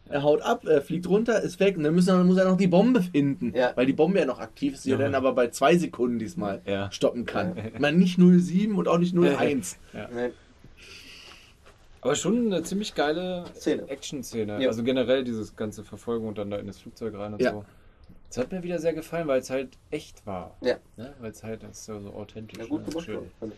Er 0.09 0.23
haut 0.23 0.43
ab, 0.43 0.67
er 0.67 0.83
fliegt 0.83 1.09
runter, 1.09 1.41
ist 1.41 1.59
weg 1.59 1.77
und 1.79 1.85
dann 1.85 1.95
müssen, 1.95 2.09
dann 2.09 2.27
muss 2.27 2.37
er 2.37 2.45
noch 2.45 2.59
die 2.59 2.67
Bombe 2.67 3.03
finden, 3.03 3.55
Ja. 3.55 3.73
weil 3.77 3.87
die 3.87 3.95
Bombe 3.95 4.19
ja 4.19 4.27
noch 4.27 4.41
aktiv 4.41 4.75
ist, 4.75 4.85
die 4.85 4.91
er 4.91 4.99
Ja. 4.99 5.05
dann 5.05 5.15
aber 5.15 5.33
bei 5.33 5.49
zwei 5.49 5.77
Sekunden 5.79 6.19
diesmal 6.19 6.61
Ja. 6.67 6.91
stoppen 6.93 7.25
kann. 7.25 7.57
Man 7.79 7.97
nicht 7.99 8.19
07 8.19 8.77
und 8.77 8.89
auch 8.89 8.99
nicht 8.99 9.15
01. 9.15 9.79
nein. 9.93 10.33
Aber 12.01 12.17
schon 12.17 12.47
eine 12.47 12.63
ziemlich 12.65 12.95
geile 12.95 13.45
Szene. 13.55 13.89
Action-Szene. 13.89 14.61
Ja. 14.61 14.69
Also 14.69 14.83
generell 14.83 15.23
dieses 15.25 15.55
ganze 15.55 15.85
Verfolgung 15.85 16.29
und 16.29 16.37
dann 16.39 16.51
da 16.51 16.57
in 16.59 16.67
das 16.67 16.79
Flugzeug 16.79 17.15
rein 17.17 17.35
und 17.35 17.41
Ja. 17.43 17.53
so. 17.53 17.65
Das 18.29 18.39
hat 18.39 18.51
mir 18.51 18.63
wieder 18.63 18.79
sehr 18.81 18.93
gefallen, 18.95 19.29
weil 19.29 19.41
es 19.41 19.51
halt 19.51 19.69
echt 19.91 20.27
war. 20.27 20.57
Ja. 20.63 20.77
Ne? 20.97 21.15
Weil 21.21 21.31
es 21.31 21.43
halt 21.45 21.63
das 21.63 21.81
ist 21.81 21.87
ja 21.89 22.01
so 22.01 22.13
authentisch. 22.13 22.59
Ja, 22.59 22.65
gut 22.67 22.81
ne? 22.81 22.89
gemacht. 22.89 23.05
Schön. 23.07 23.53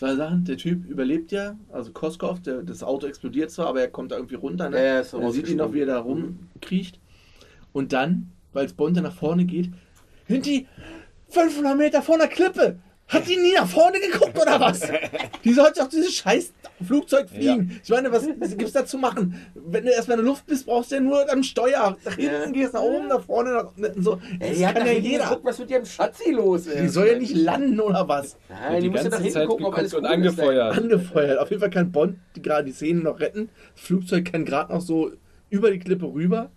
Zwei 0.00 0.16
Sachen, 0.16 0.44
der 0.46 0.56
Typ 0.56 0.86
überlebt 0.86 1.30
ja, 1.30 1.58
also 1.70 1.92
Koskov, 1.92 2.40
der, 2.40 2.62
das 2.62 2.82
Auto 2.82 3.06
explodiert 3.06 3.50
zwar, 3.50 3.66
aber 3.66 3.82
er 3.82 3.88
kommt 3.88 4.12
da 4.12 4.16
irgendwie 4.16 4.36
runter. 4.36 4.70
Ne? 4.70 4.82
Ja, 4.82 5.04
so 5.04 5.18
Und 5.18 5.24
er 5.24 5.32
sieht 5.32 5.46
ihn 5.46 5.58
noch, 5.58 5.74
wie 5.74 5.80
er 5.80 5.86
da 5.88 5.98
rumkriecht. 5.98 6.98
Und 7.74 7.92
dann, 7.92 8.32
weil 8.54 8.64
es 8.64 8.74
dann 8.74 8.94
nach 8.94 9.12
vorne 9.12 9.44
geht, 9.44 9.68
sind 10.26 10.46
die 10.46 10.66
500 11.28 11.76
Meter 11.76 12.00
vor 12.00 12.14
einer 12.14 12.28
Klippe. 12.28 12.78
Hat 13.10 13.28
die 13.28 13.36
nie 13.36 13.52
nach 13.54 13.66
vorne 13.68 13.98
geguckt 14.00 14.40
oder 14.40 14.58
was? 14.60 14.80
Die 15.44 15.52
sollte 15.52 15.82
auf 15.82 15.88
dieses 15.88 16.14
scheiß 16.14 16.52
Flugzeug 16.86 17.28
fliegen. 17.28 17.80
Ich 17.82 17.90
meine, 17.90 18.10
was, 18.12 18.26
was 18.38 18.56
gibt's 18.56 18.72
da 18.72 18.86
zu 18.86 18.98
machen? 18.98 19.34
Wenn 19.54 19.84
du 19.84 19.90
erstmal 19.90 20.18
in 20.18 20.24
der 20.24 20.30
Luft 20.32 20.46
bist, 20.46 20.64
brauchst 20.66 20.90
du 20.92 20.94
ja 20.96 21.00
nur 21.00 21.30
am 21.30 21.42
Steuer. 21.42 21.96
Nach 22.04 22.14
hinten 22.14 22.34
Ja. 22.34 22.50
gehst, 22.50 22.72
nach 22.74 22.82
oben, 22.82 23.08
nach 23.08 23.22
vorne, 23.22 23.50
nach 23.52 23.90
so. 23.98 24.20
Ey, 24.38 24.50
Das 24.50 24.58
die 24.58 24.64
kann 24.64 24.86
ja 24.86 24.92
jeder. 24.92 25.24
geguckt, 25.24 25.44
was 25.44 25.58
mit 25.58 25.70
ihrem 25.70 25.84
Schatzi 25.84 26.30
los 26.30 26.66
ist. 26.66 26.78
Die 26.80 26.88
soll 26.88 27.08
ja 27.08 27.18
nicht 27.18 27.34
landen 27.34 27.80
oder 27.80 28.06
was? 28.08 28.36
Nein, 28.48 28.80
die, 28.82 28.88
muss 28.90 29.02
ja 29.02 29.08
nach 29.10 29.20
hinten 29.20 29.46
gucken, 29.46 29.66
ob 29.66 29.76
alles 29.76 29.92
und 29.92 30.00
gut 30.02 30.08
ist. 30.10 30.14
angefeuert. 30.14 30.78
Angefeuert. 30.78 31.38
Auf 31.38 31.50
jeden 31.50 31.60
Fall 31.60 31.70
kann 31.70 31.90
Bond 31.92 32.16
die, 32.36 32.42
gerade 32.42 32.64
die 32.64 32.72
Szene 32.72 33.00
noch 33.00 33.18
retten. 33.20 33.48
Das 33.74 33.84
Flugzeug 33.84 34.30
kann 34.30 34.44
gerade 34.44 34.72
noch 34.72 34.80
so 34.80 35.10
über 35.50 35.70
die 35.70 35.78
Klippe 35.80 36.06
rüber. 36.06 36.50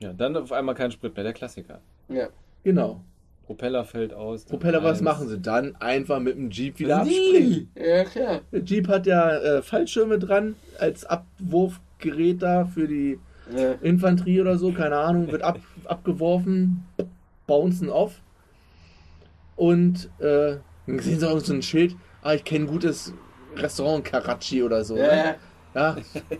Ja, 0.00 0.12
dann 0.12 0.36
auf 0.36 0.52
einmal 0.52 0.74
kein 0.74 0.90
Sprit 0.90 1.14
mehr, 1.14 1.24
der 1.24 1.32
Klassiker. 1.32 1.80
Ja. 2.08 2.28
Genau. 2.64 3.02
Propeller 3.46 3.84
fällt 3.84 4.12
aus. 4.12 4.44
Propeller, 4.44 4.82
was 4.82 4.98
eins. 4.98 5.02
machen 5.02 5.28
sie 5.28 5.38
dann? 5.38 5.76
Einfach 5.76 6.18
mit 6.20 6.36
dem 6.36 6.50
Jeep 6.50 6.78
wieder 6.80 7.04
Nie. 7.04 7.10
abspringen. 7.10 7.70
ja, 7.76 8.04
klar. 8.04 8.40
Der 8.52 8.60
Jeep 8.64 8.88
hat 8.88 9.06
ja 9.06 9.36
äh, 9.38 9.62
Fallschirme 9.62 10.18
dran 10.18 10.56
als 10.78 11.04
Abwurfgerät 11.04 12.42
da 12.42 12.64
für 12.64 12.88
die 12.88 13.18
Ja. 13.56 13.72
Infanterie 13.82 14.40
oder 14.40 14.58
so, 14.58 14.72
keine 14.72 14.96
Ahnung, 14.96 15.30
wird 15.30 15.42
ab, 15.42 15.60
abgeworfen, 15.84 16.84
bouncen 17.46 17.88
off. 17.88 18.20
Und 19.54 20.10
äh, 20.18 20.56
dann 20.86 20.98
sehen 20.98 21.20
sie 21.20 21.28
auch 21.30 21.38
so 21.40 21.52
ein 21.54 21.62
Schild, 21.62 21.96
ah, 22.22 22.34
ich 22.34 22.44
kenne 22.44 22.64
ein 22.64 22.68
gutes 22.68 23.12
Restaurant 23.56 24.04
Karachi 24.04 24.62
oder 24.62 24.84
so. 24.84 24.96
Ja, 24.96 25.02
Ne? 25.06 25.16
ja. 25.24 25.34
Ja, 25.74 25.96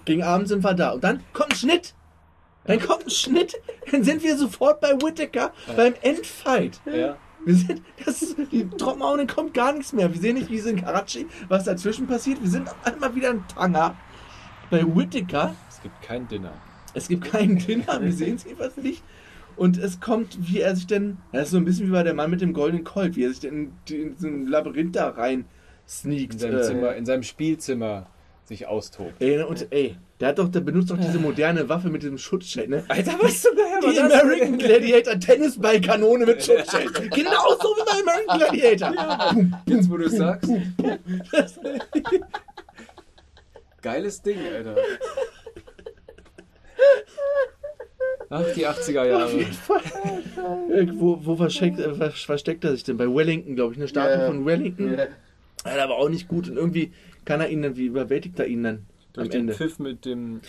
gegen 0.07 0.23
Abend 0.23 0.49
sind 0.49 0.65
wir 0.65 0.73
da. 0.75 0.93
Und 0.93 1.05
dann 1.05 1.21
kommt 1.35 1.53
ein 1.53 1.57
Schnitt. 1.57 1.95
Dann 2.67 2.81
kommt 2.81 3.05
ein 3.07 3.11
Schnitt. 3.11 3.55
Dann 3.91 4.03
sind 4.05 4.23
wir 4.23 4.37
sofort 4.37 4.81
bei 4.81 4.91
Whittaker 4.93 5.53
beim 5.77 5.95
Endfight. 6.03 6.81
Ja. 6.87 7.17
Wir 7.45 7.55
sind, 7.55 7.83
das 8.05 8.23
ist, 8.23 8.37
die 8.51 8.69
dann 8.77 9.27
kommt 9.29 9.55
gar 9.55 9.73
nichts 9.73 9.93
mehr. 9.93 10.13
Wir 10.13 10.21
sehen 10.21 10.35
nicht, 10.35 10.51
wie 10.51 10.59
es 10.59 10.67
in 10.67 10.81
Karachi, 10.81 11.27
was 11.49 11.65
dazwischen 11.65 12.07
passiert. 12.09 12.43
Wir 12.43 12.51
sind 12.51 12.69
einmal 12.85 13.15
wieder 13.15 13.31
in 13.31 13.45
Tanga 13.47 13.95
bei 14.71 14.83
Whittaker. 14.85 15.55
Es 15.69 15.81
gibt 15.81 16.03
kein 16.03 16.27
Dinner. 16.27 16.53
Es 16.95 17.07
gibt 17.09 17.25
keinen 17.25 17.59
Dinner, 17.59 18.01
wir 18.01 18.13
sehen 18.13 18.37
es 18.37 18.45
jedenfalls 18.45 18.77
nicht. 18.79 19.03
Und 19.55 19.79
es 19.79 20.01
kommt, 20.01 20.37
wie 20.51 20.61
er 20.61 20.75
sich 20.75 20.87
denn, 20.87 21.19
das 21.33 21.45
ist 21.45 21.51
so 21.53 21.57
ein 21.59 21.65
bisschen 21.65 21.87
wie 21.87 21.93
bei 21.93 22.03
der 22.03 22.15
Mann 22.15 22.31
mit 22.31 22.41
dem 22.41 22.53
goldenen 22.53 22.85
Colt, 22.85 23.17
wie 23.17 23.25
er 23.25 23.31
sich 23.31 23.41
denn 23.41 23.73
in, 23.89 23.95
in 23.97 24.17
so 24.19 24.27
ein 24.27 24.47
Labyrinth 24.47 24.97
da 24.97 25.11
rein 25.11 25.41
In 25.41 25.47
sneakt. 25.87 26.41
seinem, 26.41 26.59
Äh, 26.59 26.63
Zimmer, 26.63 26.95
in 26.97 27.07
seinem 27.07 27.23
Spielzimmer 27.23 28.07
sich 28.45 28.67
austobt. 28.67 29.15
ey, 29.21 29.43
und 29.43 29.69
ey, 29.71 29.97
der 30.21 30.29
hat 30.29 30.39
doch, 30.39 30.49
der 30.49 30.61
benutzt 30.61 30.91
doch 30.91 30.97
diese 30.99 31.19
moderne 31.19 31.69
Waffe 31.69 31.89
mit 31.91 32.03
diesem 32.03 32.17
Schutzschild, 32.19 32.71
ne? 32.71 32.85
Alter, 32.89 33.13
was 33.21 33.43
zum 33.43 33.55
Geier 33.57 33.93
Die 33.93 34.01
American 34.01 34.57
Gladiator 34.59 35.19
Tennisballkanone 35.21 36.25
mit 36.27 36.43
Schutzschild. 36.45 37.11
Genauso 37.15 37.69
wie 37.77 37.85
bei 37.85 38.13
American 38.13 38.39
Gladiator. 38.39 39.35
Boom, 39.35 39.55
Jetzt, 39.67 39.91
wo 39.91 39.97
du 39.99 40.05
es 40.07 40.13
sagst. 40.17 40.51
Geiles 43.83 44.23
Ding, 44.23 44.39
Alter. 44.55 44.77
Ach, 48.29 48.45
die 48.57 48.67
80er 48.67 49.05
Jahre. 49.05 49.33
Äh, 50.73 50.87
wo 50.95 51.19
wo 51.25 51.37
versteckt, 51.37 51.79
äh, 51.79 51.95
ver- 51.95 52.11
versteckt 52.11 52.65
er 52.65 52.73
sich 52.73 52.83
denn? 52.83 52.97
Bei 52.97 53.07
Wellington, 53.07 53.55
glaube 53.55 53.73
ich, 53.75 53.79
eine 53.79 53.87
Statue 53.87 54.19
Ja. 54.23 54.27
von 54.27 54.45
Wellington. 54.45 54.95
Ja. 54.99 55.07
Ja, 55.77 55.85
aber 55.85 55.97
auch 55.97 56.09
nicht 56.09 56.27
gut. 56.27 56.49
Und 56.49 56.57
irgendwie 56.57 56.93
kann 57.25 57.41
er 57.41 57.49
ihn 57.49 57.63
dann, 57.63 57.77
wie 57.77 57.87
überwältigt 57.87 58.39
er 58.41 58.47
ihn 58.47 58.63
dann 58.65 58.87
Durch 59.17 59.27
am 59.27 59.31
den 59.31 59.41
Ende? 59.43 59.55
Pfiff 59.55 59.79
mit 59.79 60.05
dem. 60.05 60.41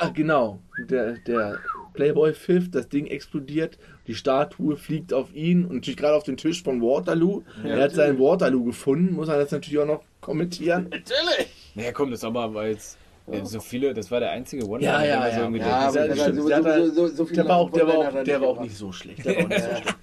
Ah, 0.00 0.08
genau. 0.10 0.60
Der, 0.88 1.14
der 1.26 1.58
Playboy 1.94 2.32
pfiff, 2.34 2.70
das 2.70 2.88
Ding 2.88 3.06
explodiert, 3.06 3.78
die 4.06 4.14
Statue 4.14 4.76
fliegt 4.76 5.12
auf 5.12 5.34
ihn 5.34 5.64
und 5.64 5.76
natürlich 5.76 5.96
gerade 5.96 6.14
auf 6.14 6.22
den 6.22 6.36
Tisch 6.36 6.62
von 6.62 6.80
Waterloo. 6.80 7.42
Ja. 7.64 7.70
er 7.70 7.82
hat 7.84 7.92
seinen 7.92 8.18
Waterloo 8.18 8.64
gefunden, 8.64 9.14
muss 9.14 9.28
er 9.28 9.38
das 9.38 9.50
natürlich 9.50 9.78
auch 9.80 9.86
noch 9.86 10.02
kommentieren. 10.20 10.84
Natürlich. 10.90 11.72
Naja, 11.74 11.92
komm, 11.92 12.10
das 12.10 12.22
aber, 12.24 12.54
weil 12.54 12.72
jetzt 12.72 12.96
äh, 13.30 13.44
so 13.44 13.58
viele, 13.60 13.92
das 13.94 14.10
war 14.10 14.20
der 14.20 14.30
einzige 14.30 14.66
one 14.68 14.82
Ja, 14.84 15.02
ja, 15.04 15.24
wir 15.24 15.32
so 15.32 15.40
ja. 15.40 15.50
Ja, 15.50 15.84
Ja, 15.84 15.90
der 15.92 16.08
Der 16.08 16.14
Der 16.14 16.24
der 17.32 17.48
war 17.48 17.56
auch, 17.56 17.72
hat 18.14 18.26
der 18.26 18.40
war 18.40 18.48
auch 18.48 18.52
gemacht. 18.54 18.60
nicht 18.68 18.76
so 18.76 18.92
schlecht. 18.92 19.24
Der 19.24 19.36
war 19.36 19.44
auch 19.44 19.48
nicht 19.48 19.62
so 19.62 19.68
Ja. 19.70 19.76
schlecht. 19.76 19.96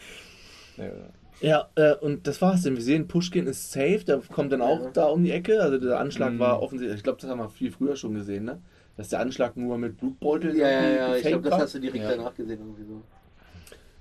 Ja, 1.40 1.70
äh, 1.76 1.94
und 1.96 2.26
das 2.28 2.42
war's 2.42 2.64
denn. 2.64 2.76
Wir 2.76 2.82
sehen, 2.84 3.08
Pushkin 3.08 3.46
ist 3.48 3.72
safe, 3.72 4.04
der 4.06 4.20
kommt 4.32 4.52
dann 4.52 4.62
auch 4.62 4.86
Ja. 4.86 4.90
da 4.92 5.06
um 5.06 5.24
die 5.24 5.32
Ecke. 5.32 5.62
Also 5.62 5.78
der 5.78 6.00
Anschlag 6.00 6.34
Mhm. 6.34 6.40
war 6.40 6.62
offensichtlich, 6.64 6.98
ich 6.98 7.04
glaube, 7.04 7.20
das 7.22 7.30
haben 7.30 7.40
wir 7.40 7.50
viel 7.50 7.72
früher 7.72 7.96
schon 7.96 8.16
gesehen, 8.16 8.46
ne? 8.46 8.60
Dass 8.96 9.10
der 9.10 9.20
Anschlag 9.20 9.56
nur 9.56 9.78
mit 9.78 9.98
Blutbeutel 9.98 10.56
Ja, 10.58 10.68
ja, 10.70 10.90
ja, 10.96 11.16
ich 11.16 11.24
glaube, 11.24 11.48
das 11.50 11.60
hast 11.60 11.76
du 11.76 11.80
direkt 11.80 12.04
Ja. 12.04 12.10
danach 12.16 12.34
gesehen. 12.34 12.60
Irgendwie 12.60 12.84
so. 12.84 13.02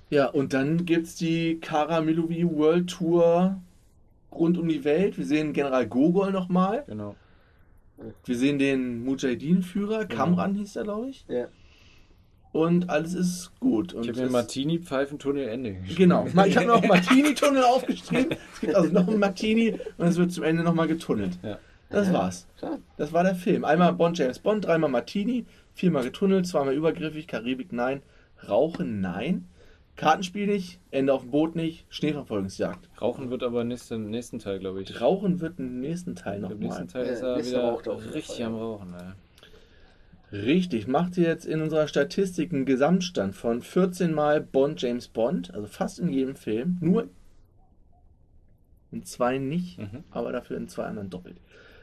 Ja, 0.09 0.27
und 0.27 0.53
dann 0.53 0.85
gibt's 0.85 1.15
die 1.15 1.59
Kara 1.59 2.01
Milovi 2.01 2.47
World 2.49 2.89
Tour 2.89 3.61
rund 4.31 4.57
um 4.57 4.67
die 4.67 4.83
Welt. 4.83 5.17
Wir 5.17 5.25
sehen 5.25 5.53
General 5.53 5.85
Gogol 5.85 6.31
nochmal. 6.31 6.83
genau. 6.87 7.15
Wir 8.25 8.37
sehen 8.37 8.59
den 8.59 9.03
Mujahideen-Führer, 9.05 10.05
Genau. 10.05 10.23
Kamran 10.23 10.53
hieß 10.55 10.75
er, 10.75 10.83
glaube 10.83 11.09
ich. 11.09 11.25
Ja. 11.27 11.47
Und 12.57 12.89
alles 12.89 13.13
ist 13.13 13.51
gut. 13.59 13.93
Und 13.93 14.03
Ich 14.03 14.09
habe 14.09 14.19
mir 14.21 14.25
es- 14.25 14.31
Martini 14.31 14.79
Pfeifentunnel 14.79 15.47
Ende 15.47 15.73
geschrieben. 15.75 15.95
Genau. 15.95 16.25
Ich 16.47 16.57
habe 16.57 16.65
noch 16.65 16.83
Martini-Tunnel 16.87 17.63
aufgeschrieben. 17.63 18.35
Es 18.53 18.59
gibt 18.61 18.73
also 18.75 18.91
noch 18.91 19.07
einen 19.07 19.19
Martini 19.19 19.77
und 19.99 20.07
es 20.07 20.17
wird 20.17 20.31
zum 20.31 20.43
Ende 20.43 20.63
nochmal 20.63 20.87
getunnelt. 20.87 21.37
Ja. 21.43 21.59
Das 21.91 22.07
Ja. 22.07 22.13
war's. 22.13 22.47
Das 22.97 23.13
war 23.13 23.23
der 23.23 23.35
Film. 23.35 23.63
Einmal 23.63 23.93
Bond, 23.93 24.17
James 24.17 24.39
Bond, 24.39 24.65
dreimal 24.65 24.89
Martini, 24.89 25.45
viermal 25.75 26.03
getunnelt, 26.03 26.47
zweimal 26.47 26.73
übergriffig, 26.73 27.27
Karibik 27.27 27.71
nein, 27.71 28.01
Rauchen 28.49 29.01
nein, 29.01 29.45
Kartenspiel 29.95 30.47
nicht, 30.47 30.79
Ende 30.89 31.13
auf 31.13 31.21
dem 31.21 31.29
Boot 31.31 31.55
nicht, 31.55 31.85
Schneeverfolgungsjagd. 31.89 32.89
Rauchen 32.99 33.29
wird 33.29 33.43
aber 33.43 33.63
nächsten, 33.63 34.09
nächsten 34.09 34.39
Teil, 34.39 34.57
glaube 34.59 34.81
ich. 34.81 34.99
Rauchen 34.99 35.41
wird 35.41 35.59
im 35.59 35.79
nächsten 35.79 36.15
Teil 36.15 36.43
Im 36.43 36.59
nächsten 36.59 36.63
nochmal. 36.65 36.87
Teil 36.87 37.05
Ja, 37.05 37.11
ist 37.13 37.21
er 37.21 37.35
nächster 37.37 37.57
wieder 37.57 37.69
raucht 37.69 37.87
er 37.87 37.93
auf 37.93 38.01
jeden 38.01 38.13
richtig 38.13 38.43
am 38.45 38.53
ja. 38.53 38.59
Rauchen. 38.59 38.93
Ey. 38.95 39.13
Richtig, 40.31 40.87
macht 40.87 41.17
ihr 41.17 41.27
jetzt 41.27 41.45
in 41.45 41.61
unserer 41.61 41.87
Statistik 41.87 42.51
einen 42.51 42.65
Gesamtstand 42.65 43.35
von 43.35 43.61
14 43.61 44.13
Mal 44.13 44.41
Bond, 44.41 44.81
James 44.81 45.07
Bond, 45.07 45.53
also 45.53 45.67
fast 45.67 45.99
in 45.99 46.09
jedem 46.09 46.35
Film, 46.35 46.77
nur 46.81 47.07
in 48.91 49.03
zwei 49.03 49.37
nicht, 49.37 49.77
Mhm. 49.79 50.03
aber 50.11 50.31
dafür 50.31 50.57
in 50.57 50.67
zwei 50.67 50.83
anderen 50.83 51.09
doppelt. 51.09 51.37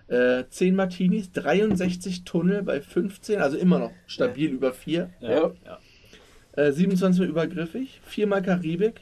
Äh, 0.08 0.44
10 0.48 0.74
Martinis, 0.76 1.32
63 1.32 2.24
Tunnel 2.24 2.62
bei 2.62 2.80
15, 2.82 3.40
also 3.40 3.56
immer 3.56 3.78
noch 3.78 3.92
stabil 4.06 4.50
über 4.50 4.74
4. 4.74 5.10
Ja. 5.20 5.30
Ja. 5.30 5.52
ja. 5.64 5.78
Äh, 6.62 6.72
27 6.72 7.20
Mal 7.20 7.28
übergriffig, 7.28 8.00
4 8.04 8.26
Mal 8.26 8.42
Karibik. 8.42 9.00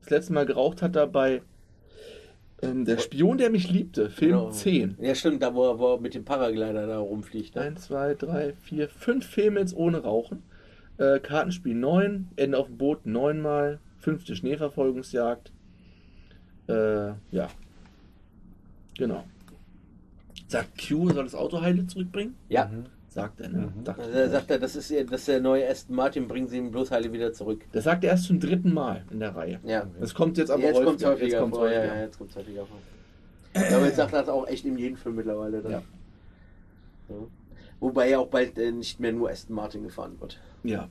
Das 0.00 0.10
letzte 0.10 0.32
Mal 0.32 0.46
geraucht 0.46 0.82
hat 0.82 0.94
er 0.94 1.08
bei 1.08 1.42
Der 2.62 2.98
Spion, 2.98 3.36
der 3.36 3.50
mich 3.50 3.70
liebte, 3.70 4.08
Film 4.08 4.30
Genau. 4.32 4.50
10. 4.50 4.96
Ja, 5.00 5.14
stimmt, 5.14 5.42
da 5.42 5.54
wo 5.54 5.64
er, 5.68 5.78
wo 5.78 5.94
er 5.94 6.00
mit 6.00 6.14
dem 6.14 6.24
Paraglider 6.24 6.86
da 6.86 6.98
rumfliegt. 6.98 7.54
Ne? 7.54 7.62
1, 7.62 7.82
2, 7.82 8.14
3, 8.14 8.54
4, 8.54 8.88
5 8.88 9.26
Filme 9.26 9.60
jetzt 9.60 9.76
ohne 9.76 9.98
Rauchen. 9.98 10.42
Äh, 10.96 11.20
Kartenspiel 11.20 11.74
9, 11.74 12.28
Ende 12.36 12.56
auf 12.56 12.68
dem 12.68 12.78
Boot 12.78 13.04
9 13.04 13.40
Mal, 13.42 13.78
fünfte 13.98 14.34
Schneeverfolgungsjagd. 14.34 15.52
Äh, 16.68 17.08
ja. 17.30 17.48
Genau. 18.96 19.24
Sagt 20.48 20.78
Q, 20.88 21.10
soll 21.10 21.24
das 21.24 21.34
Auto 21.34 21.60
heile 21.60 21.86
zurückbringen? 21.86 22.36
Ja. 22.48 22.66
Mhm. 22.66 22.86
Sagt 23.16 23.40
er, 23.40 23.48
ne? 23.48 23.72
Mhm. 23.74 23.82
Also 23.86 24.02
ich 24.02 24.14
er 24.14 24.24
mir. 24.26 24.28
sagt 24.28 24.50
er, 24.50 24.58
das 24.58 24.76
ist, 24.76 24.90
das 24.90 25.20
ist 25.20 25.28
der 25.28 25.40
neue 25.40 25.66
Aston 25.66 25.96
Martin, 25.96 26.28
bringen 26.28 26.48
sie 26.48 26.58
ihn 26.58 26.70
bloß 26.70 26.90
heile 26.90 27.10
wieder 27.14 27.32
zurück. 27.32 27.64
Das 27.72 27.84
sagt 27.84 28.04
er 28.04 28.10
erst 28.10 28.24
zum 28.24 28.38
dritten 28.38 28.74
Mal 28.74 29.06
in 29.10 29.20
der 29.20 29.34
Reihe. 29.34 29.58
Ja. 29.64 29.86
Das 29.98 30.12
kommt 30.12 30.36
jetzt 30.36 30.50
aber 30.50 30.64
jetzt 30.64 30.74
kommt 30.74 31.02
häufiger. 31.02 31.12
häufiger 31.12 31.26
Jetzt 31.26 31.40
kommt's 31.40 31.56
vor. 31.56 31.70
Ja, 31.70 31.78
häufiger. 31.78 31.94
ja, 31.94 32.02
jetzt 32.02 32.18
kommt 32.18 32.30
es 32.30 32.36
häufiger 32.36 32.66
vor. 32.66 32.78
Aber 33.54 33.86
jetzt 33.86 33.96
sagt 33.96 34.12
er 34.12 34.20
das 34.20 34.28
auch 34.28 34.46
echt 34.46 34.66
in 34.66 34.76
jedem 34.76 34.98
Film 34.98 35.14
mittlerweile. 35.14 35.62
Dann. 35.62 35.72
Ja. 35.72 35.82
Ja. 37.08 37.14
Wobei 37.80 38.10
ja 38.10 38.18
auch 38.18 38.28
bald 38.28 38.58
äh, 38.58 38.70
nicht 38.70 39.00
mehr 39.00 39.12
nur 39.12 39.30
Aston 39.30 39.56
Martin 39.56 39.82
gefahren 39.82 40.20
wird. 40.20 40.38
Ja. 40.62 40.90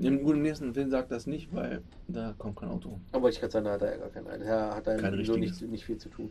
Im, 0.00 0.24
gut, 0.24 0.34
im 0.34 0.42
nächsten 0.42 0.74
Film 0.74 0.90
sagt 0.90 1.12
das 1.12 1.28
nicht, 1.28 1.54
weil 1.54 1.82
da 2.08 2.34
kommt 2.38 2.56
kein 2.56 2.70
Auto. 2.70 2.98
Aber 3.12 3.28
ich 3.28 3.40
kann 3.40 3.50
sagen, 3.50 3.66
da 3.66 3.74
hat 3.74 3.82
er 3.82 3.92
ja 3.92 3.98
gar 3.98 4.08
keinen. 4.08 4.26
Da 4.40 4.74
hat 4.74 4.88
er 4.88 5.12
richtiges. 5.12 5.60
nicht, 5.60 5.70
nicht 5.70 5.84
viel 5.84 5.98
zu 5.98 6.08
tun. 6.08 6.28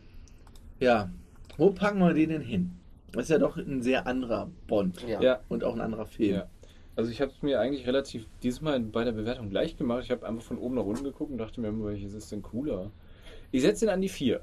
Ja. 0.78 1.08
Wo 1.56 1.70
packen 1.70 2.00
wir 2.00 2.12
den 2.12 2.28
denn 2.28 2.42
hin? 2.42 2.72
Das 3.12 3.24
ist 3.24 3.30
ja 3.30 3.38
doch 3.38 3.56
ein 3.56 3.82
sehr 3.82 4.06
anderer 4.06 4.50
Bond. 4.66 5.04
Ja. 5.06 5.40
Und 5.48 5.64
auch 5.64 5.74
ein 5.74 5.80
anderer 5.80 6.06
Film. 6.06 6.34
Ja. 6.36 6.48
Also 6.94 7.10
ich 7.10 7.20
habe 7.20 7.30
es 7.30 7.42
mir 7.42 7.60
eigentlich 7.60 7.86
relativ 7.86 8.26
diesmal 8.42 8.78
bei 8.80 9.04
der 9.04 9.12
Bewertung 9.12 9.48
gleich 9.48 9.76
gemacht. 9.76 10.04
Ich 10.04 10.10
habe 10.10 10.26
einfach 10.26 10.42
von 10.42 10.58
oben 10.58 10.74
nach 10.74 10.84
unten 10.84 11.04
geguckt 11.04 11.30
und 11.30 11.38
dachte 11.38 11.60
mir, 11.60 11.68
immer, 11.68 11.86
welches 11.86 12.12
ist 12.12 12.32
denn 12.32 12.42
cooler? 12.42 12.90
Ich 13.50 13.62
setze 13.62 13.86
ihn 13.86 13.90
an 13.90 14.00
die 14.00 14.08
4. 14.08 14.40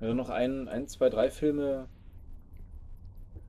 Also 0.00 0.14
noch 0.14 0.30
ein, 0.30 0.68
ein, 0.68 0.88
zwei, 0.88 1.10
drei 1.10 1.30
Filme. 1.30 1.86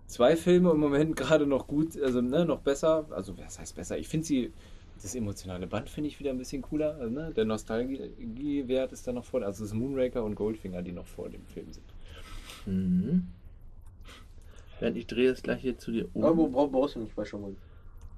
Zwei 0.07 0.36
Filme 0.36 0.71
im 0.71 0.79
Moment 0.79 1.15
gerade 1.15 1.47
noch 1.47 1.67
gut, 1.67 2.01
also 2.01 2.21
ne, 2.21 2.45
noch 2.45 2.59
besser. 2.59 3.05
Also 3.11 3.38
was 3.38 3.59
heißt 3.59 3.75
besser? 3.75 3.97
Ich 3.97 4.09
finde 4.09 4.27
sie, 4.27 4.51
das 5.01 5.15
emotionale 5.15 5.67
Band 5.67 5.89
finde 5.89 6.09
ich 6.09 6.19
wieder 6.19 6.32
ein 6.32 6.38
bisschen 6.38 6.61
cooler. 6.61 6.95
Also, 6.95 7.09
ne? 7.13 7.32
Der 7.36 7.45
Nostalgiewert 7.45 8.91
ist 8.91 9.07
da 9.07 9.13
noch 9.13 9.25
vor. 9.25 9.41
Also 9.41 9.63
es 9.63 9.71
ist 9.71 9.75
Moonraker 9.75 10.23
und 10.23 10.36
Goldfinger, 10.36 10.82
die 10.82 10.91
noch 10.91 11.07
vor 11.07 11.29
dem 11.29 11.45
Film 11.45 11.71
sind. 11.71 11.86
Mhm. 12.65 13.27
Während 14.82 14.97
ich 14.97 15.05
drehe 15.07 15.29
es 15.32 15.41
gleich 15.43 15.61
hier 15.61 15.77
zu 15.77 15.91
dir 15.91 16.09
um. 16.13 16.25
Aber 16.25 16.47
bra- 16.47 16.65
brauchst 16.65 16.95
du 16.95 16.99
nicht 16.99 17.15
bei 17.15 17.23
schon 17.23 17.41
mal. 17.41 17.55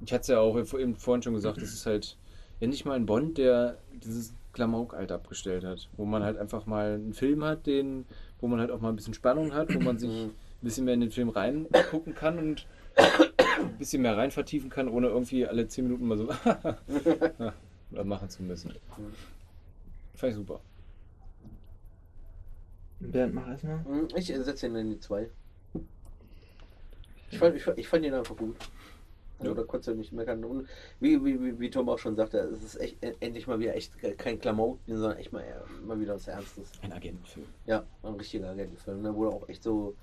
Ich 0.06 0.12
hatte 0.12 0.22
es 0.22 0.28
ja 0.30 0.40
auch 0.40 0.58
eben 0.58 0.96
vorhin 0.96 1.22
schon 1.22 1.34
gesagt, 1.36 1.58
das 1.62 1.74
ist 1.74 1.86
halt 1.86 2.18
endlich 2.60 2.86
mal 2.86 2.94
ein 2.96 3.06
Bond, 3.06 3.38
der 3.38 3.78
dieses 4.04 4.34
Klamauk 4.54 4.94
halt 4.94 5.12
abgestellt 5.12 5.64
hat. 5.66 5.90
Wo 5.98 6.06
man 6.06 6.24
halt 6.24 6.38
einfach 6.38 6.66
mal 6.66 6.94
einen 6.94 7.14
Film 7.14 7.44
hat, 7.44 7.66
den, 7.68 8.06
wo 8.40 8.48
man 8.48 8.60
halt 8.62 8.72
auch 8.72 8.80
mal 8.82 8.90
ein 8.90 8.96
bisschen 8.96 9.14
Spannung 9.14 9.54
hat, 9.54 9.74
wo 9.76 9.80
man 9.82 9.98
sich 10.00 10.10
ein 10.10 10.32
bisschen 10.62 10.86
mehr 10.86 10.94
in 10.94 11.02
den 11.02 11.12
Film 11.12 11.30
reingucken 11.30 12.16
kann 12.16 12.40
und 12.40 12.66
ein 12.96 13.78
bisschen 13.78 14.02
mehr 14.02 14.16
rein 14.16 14.32
vertiefen 14.32 14.70
kann, 14.70 14.88
ohne 14.88 15.08
irgendwie 15.08 15.46
alle 15.46 15.68
10 15.68 15.84
Minuten 15.86 16.08
mal 16.08 16.18
so 16.18 16.30
oder 17.92 18.04
machen 18.06 18.30
zu 18.30 18.42
müssen. 18.44 18.74
Fand 20.16 20.32
ich 20.32 20.36
super. 20.38 20.62
Bernd, 23.00 23.34
mach 23.34 23.48
erstmal. 23.50 23.84
Hm, 23.84 24.08
Ich 24.16 24.28
setze 24.28 24.68
ihn 24.68 24.76
in 24.76 24.90
die 24.92 25.00
2. 25.00 25.30
Ich 27.34 27.40
fand, 27.40 27.56
ich, 27.56 27.68
ich 27.76 27.88
fand 27.88 28.06
ihn 28.06 28.14
einfach 28.14 28.36
gut. 28.38 28.56
Also 29.40 29.52
Ja. 29.52 29.58
da 29.60 29.64
konntest 29.64 29.88
du 29.90 29.96
nicht 29.96 30.14
meckern. 30.14 30.44
Und 30.46 30.68
wie, 31.00 31.24
wie, 31.26 31.42
wie, 31.44 31.60
wie 31.60 31.70
Tom 31.70 31.90
auch 31.90 31.98
schon 31.98 32.16
sagte, 32.16 32.38
es 32.38 32.64
ist 32.64 32.80
echt 32.80 32.98
endlich 33.20 33.48
mal 33.48 33.60
wieder 33.60 33.76
echt 33.76 33.92
kein 34.18 34.40
Klamauk, 34.40 34.78
sondern 34.88 35.18
echt 35.18 35.34
mal, 35.34 35.42
äh, 35.42 35.86
mal 35.86 36.00
wieder 36.00 36.16
was 36.16 36.28
Ernstes. 36.28 36.72
Ein 36.82 36.94
Agentenfilm. 36.94 37.48
Ja, 37.66 37.84
ein 38.04 38.14
richtiger 38.14 38.50
Agentenfilm, 38.52 39.02
ne, 39.02 39.14
wo 39.16 39.24
du 39.26 39.30
auch 39.32 39.50
echt 39.50 39.64
so 39.64 39.96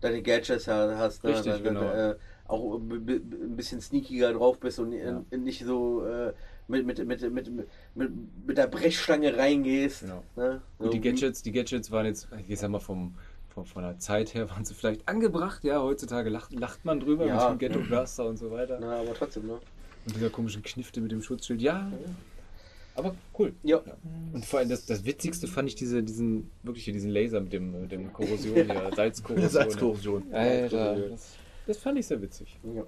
deine 0.00 0.20
Gadgets 0.22 0.68
ha- 0.68 0.94
hast, 0.98 1.24
ne, 1.24 1.30
Richtig, 1.30 1.52
da- 1.52 1.58
da- 1.58 1.64
genau. 1.64 1.90
äh, 1.90 2.16
auch 2.46 2.76
ein 2.78 3.56
bisschen 3.56 3.80
sneakiger 3.80 4.34
drauf 4.34 4.60
bist 4.60 4.78
und 4.78 4.92
äh, 4.92 5.06
Ja. 5.30 5.36
nicht 5.38 5.64
so 5.64 6.04
äh, 6.04 6.34
mit, 6.68 6.86
mit, 6.86 6.98
mit, 7.06 7.22
mit, 7.32 7.50
mit, 7.94 8.10
mit 8.46 8.58
der 8.58 8.66
Brechstange 8.66 9.34
reingehst. 9.36 10.02
Genau. 10.02 10.22
Ne? 10.36 10.60
Und 10.78 10.92
die 10.92 10.98
So, 10.98 11.02
Gadgets, 11.04 11.42
die 11.42 11.52
Gadgets 11.52 11.90
waren 11.90 12.04
jetzt, 12.06 12.28
ich 12.46 12.58
sag 12.58 12.68
mal, 12.70 12.80
vom, 12.80 13.14
vom, 13.54 13.64
von 13.66 13.82
der 13.82 13.98
Zeit 13.98 14.34
her 14.34 14.50
waren 14.50 14.64
sie 14.64 14.74
vielleicht 14.74 15.06
angebracht. 15.08 15.64
Ja, 15.64 15.80
heutzutage 15.82 16.30
lacht, 16.30 16.52
lacht 16.52 16.84
man 16.84 17.00
drüber 17.00 17.26
Ja. 17.26 17.50
mit 17.50 17.60
dem 17.62 17.72
Ghetto 17.72 17.80
Blaster 17.86 18.26
und 18.26 18.36
so 18.38 18.50
weiter. 18.50 18.78
Na, 18.80 19.00
aber 19.00 19.14
trotzdem, 19.14 19.46
ne? 19.46 19.54
Und 20.06 20.16
dieser 20.16 20.30
komischen 20.30 20.62
Knifte 20.62 21.00
mit 21.00 21.12
dem 21.12 21.22
Schutzschild. 21.22 21.62
Ja, 21.62 21.90
aber 22.94 23.14
cool. 23.38 23.54
Ja. 23.62 23.80
Und 24.32 24.44
vor 24.44 24.58
allem 24.60 24.68
das, 24.68 24.84
das 24.86 25.04
Witzigste 25.04 25.46
fand 25.48 25.68
ich 25.68 25.74
diese, 25.74 26.02
diesen, 26.02 26.50
wirklich 26.62 26.84
hier 26.84 26.92
diesen 26.92 27.10
Laser 27.10 27.40
mit 27.40 27.52
dem, 27.52 27.80
mit 27.80 27.90
dem 27.90 28.12
Korrosion, 28.12 28.56
ja, 28.68 28.94
Salzkorrosion. 28.94 29.48
Salzkorrosion. 29.50 30.22
Alter, 30.32 31.08
das, 31.08 31.36
das 31.66 31.78
fand 31.78 31.98
ich 31.98 32.06
sehr 32.06 32.20
witzig. 32.20 32.58
ja. 32.74 32.84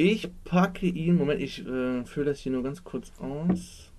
Ich 0.00 0.28
packe 0.44 0.86
ihn, 0.86 1.16
Moment, 1.16 1.40
ich 1.42 1.66
äh, 1.66 2.04
fülle 2.04 2.26
das 2.26 2.38
hier 2.38 2.52
nur 2.52 2.62
ganz 2.62 2.84
kurz 2.84 3.10
aus. 3.18 3.90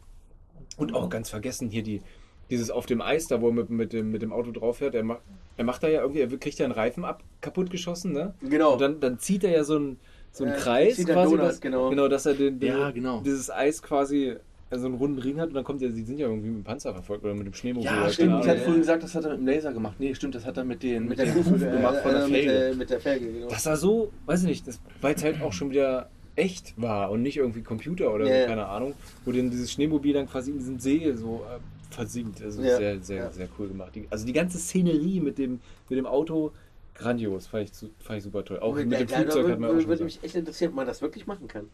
Und 0.78 0.94
auch 0.94 1.10
ganz 1.10 1.30
vergessen 1.30 1.70
hier 1.70 1.84
die, 1.84 2.02
dieses 2.50 2.72
auf 2.72 2.86
dem 2.86 3.02
Eis 3.02 3.28
da, 3.28 3.42
wo 3.42 3.48
er 3.48 3.54
mit, 3.54 3.70
mit, 3.70 3.92
dem, 3.92 4.10
mit 4.12 4.22
dem 4.22 4.32
Auto 4.32 4.52
drauf 4.52 4.78
fährt. 4.78 4.96
Er 4.96 5.04
macht, 5.04 5.20
er 5.60 5.66
macht 5.66 5.84
da 5.84 5.89
ja 5.89 6.01
irgendwie, 6.01 6.22
er 6.22 6.30
kriegt 6.38 6.57
ja 6.57 6.64
einen 6.66 6.74
Reifen 6.74 7.03
ab, 7.03 7.22
kaputt 7.41 7.70
geschossen, 7.70 8.14
ne? 8.14 8.34
Genau. 8.41 8.74
Und 8.74 8.82
dann, 8.82 8.99
dann 9.01 9.20
zieht 9.20 9.43
er 9.43 9.51
ja 9.51 9.66
so 9.66 9.76
einen, 9.76 9.99
so 10.32 10.45
einen 10.45 10.53
Äh, 10.53 10.57
Kreis 10.57 10.95
zieht 10.95 11.07
quasi, 11.07 11.32
Donut, 11.36 11.45
dass, 11.45 11.60
genau. 11.60 11.89
genau, 11.89 12.07
dass 12.07 12.26
er 12.26 12.34
den, 12.34 12.62
den, 12.62 12.70
Ja, 12.70 12.91
genau. 12.91 13.20
dieses 13.26 13.51
Eis 13.51 13.82
quasi 13.82 14.36
äh, 14.70 14.78
so 14.78 14.86
einen 14.86 14.95
runden 14.95 15.20
Ring 15.20 15.38
hat 15.38 15.49
und 15.49 15.55
dann 15.55 15.66
kommt 15.66 15.82
er, 15.82 15.91
sie 15.91 16.03
sind 16.03 16.18
ja 16.18 16.28
irgendwie 16.28 16.47
mit 16.47 16.60
dem 16.60 16.64
Panzer 16.64 16.93
verfolgt 16.93 17.26
oder 17.26 17.34
mit 17.34 17.45
dem 17.45 17.53
Schneemobil. 17.53 17.91
Ja, 17.91 18.07
stimmt. 18.10 18.41
Ich 18.41 18.47
hatte 18.49 18.62
vorhin 18.62 18.80
gesagt, 18.80 19.03
das 19.03 19.14
hat 19.16 19.26
er 19.26 19.32
mit 19.32 19.39
dem 19.39 19.47
Laser 19.47 19.74
gemacht. 19.74 19.95
Nee, 19.99 20.16
stimmt, 20.16 20.36
das 20.36 20.45
hat 20.45 20.55
er 20.55 20.64
mit 20.64 20.82
den, 20.82 21.10
mit 21.10 21.18
der 21.20 21.26
den 21.26 21.34
Kufe 21.34 21.57
gemacht 21.57 21.97
von 22.03 22.12
der 22.14 22.24
äh, 22.24 22.28
mit, 22.28 22.32
Felge. 22.32 22.51
der, 22.53 22.76
mit 22.76 22.89
der 22.89 22.99
Felge, 23.01 23.26
genau. 23.34 23.47
Das 23.49 23.66
war 23.66 23.76
so, 23.76 24.14
weiß 24.28 24.43
ich 24.43 24.47
nicht, 24.47 24.66
das, 24.66 24.80
weil 25.01 25.14
es 25.16 25.24
halt 25.26 25.41
auch 25.41 25.51
schon 25.51 25.72
wieder 25.72 26.10
echt 26.38 26.74
war 26.82 27.12
und 27.12 27.22
nicht 27.22 27.36
irgendwie 27.36 27.64
Computer 27.64 28.14
oder 28.14 28.26
Ja, 28.34 28.43
so, 28.43 28.47
keine 28.47 28.66
Ahnung, 28.68 28.93
wo 29.26 29.34
dann 29.34 29.49
dieses 29.51 29.74
Schneemobil 29.74 30.14
dann 30.14 30.30
quasi 30.30 30.51
in 30.51 30.57
diesem 30.57 30.80
See 30.80 31.12
so 31.16 31.43
äh, 31.53 31.60
versinkt. 31.90 32.42
Also 32.42 32.62
Ja, 32.62 32.78
sehr, 32.78 33.00
sehr, 33.02 33.18
ja. 33.18 33.32
sehr 33.32 33.48
cool 33.58 33.68
gemacht. 33.68 33.96
Die, 33.96 34.08
also 34.10 34.26
die 34.26 34.34
ganze 34.34 34.58
Szenerie 34.60 35.20
mit 35.20 35.38
dem, 35.38 35.60
mit 35.90 35.98
dem 35.98 36.06
Auto, 36.06 36.52
grandios, 36.96 37.48
fand 37.48 37.70
ich, 37.70 37.90
fand 38.00 38.18
ich 38.18 38.24
super 38.24 38.44
toll. 38.44 38.60
Auch 38.60 38.76
mit 38.76 38.92
da, 38.92 38.98
dem 38.98 39.08
da, 39.08 39.16
Flugzeug 39.18 39.46
da 39.46 39.52
hat 39.54 39.60
man 39.60 39.70
auch 39.70 39.74
würde, 39.74 39.82
schon 39.84 39.90
würde 39.90 40.04
mich 40.04 40.24
echt 40.24 40.36
interessieren, 40.36 40.70
ob 40.72 40.76
man 40.76 40.88
das 40.88 41.02
wirklich 41.02 41.28
machen 41.28 41.48
kann. 41.48 41.70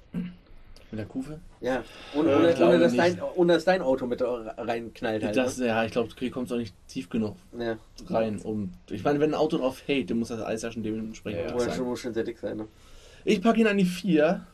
Mit 0.91 0.99
der 0.99 1.05
Kufe? 1.07 1.39
Ja. 1.61 1.83
Ohne, 2.15 2.29
Äh, 2.31 2.63
ohne, 2.63 2.79
dass 2.79 2.95
dein, 2.95 3.19
ohne 3.35 3.53
dass 3.53 3.65
dein 3.65 3.81
Auto 3.81 4.05
mit 4.05 4.21
reinknallt 4.21 5.23
halt. 5.23 5.35
Das, 5.35 5.57
ja, 5.57 5.83
ich 5.83 5.91
glaube, 5.91 6.09
du 6.17 6.29
kommst 6.29 6.53
auch 6.53 6.57
nicht 6.57 6.75
tief 6.87 7.09
genug 7.09 7.35
ne? 7.51 7.79
rein. 8.07 8.39
Um, 8.43 8.71
ich 8.91 9.03
meine, 9.03 9.19
wenn 9.19 9.31
ein 9.31 9.39
Auto 9.39 9.57
drauf 9.57 9.81
hält, 9.87 10.11
dann 10.11 10.19
muss 10.19 10.27
das 10.27 10.41
Eis 10.41 10.61
ja 10.61 10.71
schon 10.71 10.83
dementsprechend 10.83 11.41
Ja, 11.41 11.51
ja. 11.51 11.59
sein. 11.59 11.73
schon, 11.75 11.85
muss 11.85 11.99
schon 12.01 12.13
sehr 12.13 12.23
dick 12.23 12.37
sein, 12.37 12.57
ne? 12.57 12.67
Ich 13.23 13.41
packe 13.41 13.59
ihn 13.59 13.67
an 13.67 13.77
die 13.77 13.85
4. 13.85 14.45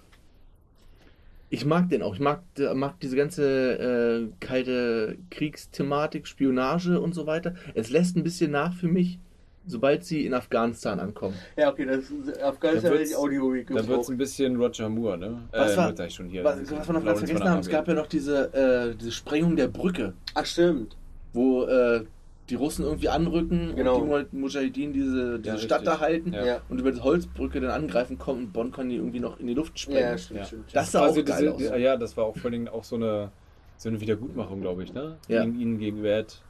Ich 1.54 1.66
mag 1.66 1.90
den 1.90 2.02
auch. 2.02 2.14
Ich 2.14 2.22
mag, 2.22 2.44
äh, 2.58 2.74
mag 2.74 2.98
diese 3.02 3.18
ganze 3.18 3.44
äh, 3.78 4.30
kalte 4.40 5.18
Kriegsthematik, 5.32 6.26
Spionage 6.26 6.98
und 7.00 7.14
so 7.14 7.28
weiter. 7.28 7.56
Es 7.76 7.90
lässt 7.90 8.16
ein 8.16 8.24
bisschen 8.24 8.52
nach 8.52 8.74
für 8.74 8.88
mich, 8.88 9.20
sobald 9.68 10.06
sie 10.06 10.26
in 10.26 10.34
Afghanistan 10.34 11.02
ankommen. 11.02 11.36
Ja, 11.58 11.70
okay, 11.70 11.86
das 11.86 12.10
ist 12.10 12.42
Afghanistan 12.42 12.94
Da 12.94 12.98
hätte 12.98 13.10
ich 13.10 13.16
Audio 13.18 13.54
Da 13.68 13.86
wird 13.86 14.02
es 14.02 14.10
ein 14.10 14.18
bisschen 14.18 14.56
Roger 14.56 14.88
Moore, 14.88 15.18
ne? 15.18 15.42
Was 15.52 15.74
äh, 15.74 15.78
war- 15.78 16.10
schon 16.10 16.30
hier. 16.30 16.42
Was, 16.46 16.72
was 16.72 16.88
wir 16.88 16.94
noch 16.94 17.04
ganz 17.04 17.20
vergessen 17.20 17.44
haben, 17.44 17.60
es 17.60 17.70
gab 17.70 17.86
ja 17.86 17.96
noch 17.96 18.08
diese, 18.08 18.54
äh, 18.54 18.96
diese 18.96 19.12
Sprengung 19.12 19.58
der 19.58 19.68
Brücke, 19.68 20.14
Ach, 20.34 20.46
stimmt. 20.46 20.96
wo 21.34 21.66
äh, 21.66 22.06
die 22.52 22.56
Russen 22.56 22.86
irgendwie 22.86 23.10
anrücken 23.10 23.76
Genau. 23.76 23.98
und 23.98 24.28
die 24.32 24.36
Mujahideen 24.36 24.94
diese, 24.94 25.40
diese 25.40 25.56
Ja, 25.56 25.62
Stadt 25.62 25.88
da 25.88 25.94
richtig. 25.94 26.08
halten 26.08 26.34
Ja. 26.34 26.62
Und 26.70 26.80
über 26.80 26.92
die 26.92 27.00
Holzbrücke 27.02 27.60
dann 27.62 27.72
angreifen 27.72 28.18
kommen 28.18 28.46
und 28.46 28.54
Bonn 28.54 28.72
kann 28.72 28.90
die 28.90 28.98
irgendwie 28.98 29.20
noch 29.20 29.40
in 29.40 29.48
die 29.48 29.54
Luft 29.54 29.80
sprengen. 29.80 30.02
Ja, 30.02 30.18
stimmt, 30.18 30.40
Ja. 30.42 30.46
stimmt. 30.46 30.66
Das 30.76 30.92
sah 30.92 31.00
auch 31.02 31.06
quasi 31.08 31.24
geil 31.24 31.54
diese, 31.58 31.74
aus. 31.74 31.80
Ja, 31.80 31.98
das 31.98 32.16
war 32.18 32.26
auch 32.26 32.36
vor 32.36 32.46
allen 32.46 32.52
Dingen 32.54 32.68
auch 32.68 32.84
so 32.84 32.96
eine, 32.98 33.32
so 33.78 33.90
eine 33.90 34.00
Wiedergutmachung, 34.02 34.62
glaube 34.62 34.84
ich, 34.84 34.94
ne? 34.94 35.18
Ja. 35.28 35.44
Ihnen, 35.44 35.60
ihnen 35.60 35.80
gegenüber. 35.80 36.10
Er 36.10 36.20
hat 36.20 36.42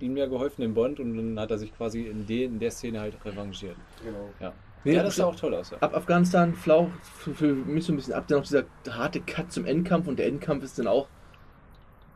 ihm 0.00 0.16
ja 0.16 0.26
geholfen, 0.26 0.62
dem 0.62 0.74
Bond, 0.74 1.00
und 1.00 1.16
dann 1.16 1.40
hat 1.40 1.50
er 1.50 1.58
sich 1.58 1.74
quasi 1.76 2.02
in, 2.02 2.24
de, 2.26 2.44
in 2.44 2.58
der 2.60 2.70
Szene 2.70 3.00
halt 3.00 3.14
revanchiert. 3.24 3.74
Genau. 4.04 4.28
Ja. 4.38 4.52
Nee, 4.84 4.94
ja, 4.94 5.02
das 5.02 5.16
sah 5.16 5.24
auch 5.24 5.34
toll 5.34 5.54
aus. 5.54 5.70
Ja. 5.70 5.78
Ab 5.78 5.96
Afghanistan 5.96 6.54
flaucht 6.54 6.92
für, 7.02 7.34
für 7.34 7.52
mich 7.52 7.84
so 7.84 7.92
ein 7.92 7.96
bisschen 7.96 8.14
ab. 8.14 8.26
Dann 8.28 8.38
noch 8.38 8.44
dieser 8.46 8.62
harte 8.88 9.20
Cut 9.20 9.50
zum 9.50 9.64
Endkampf 9.64 10.06
und 10.06 10.18
der 10.20 10.26
Endkampf 10.28 10.62
ist 10.62 10.78
dann 10.78 10.86
auch 10.86 11.08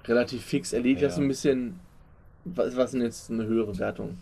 relativ 0.06 0.44
fix 0.44 0.72
erledigt. 0.72 1.02
Ja. 1.02 1.08
Das 1.08 1.16
ist 1.16 1.22
ein 1.22 1.28
bisschen, 1.28 1.80
was, 2.44 2.76
was 2.76 2.92
denn 2.92 3.02
jetzt 3.02 3.30
eine 3.30 3.46
höhere 3.46 3.78
Wertung 3.78 4.18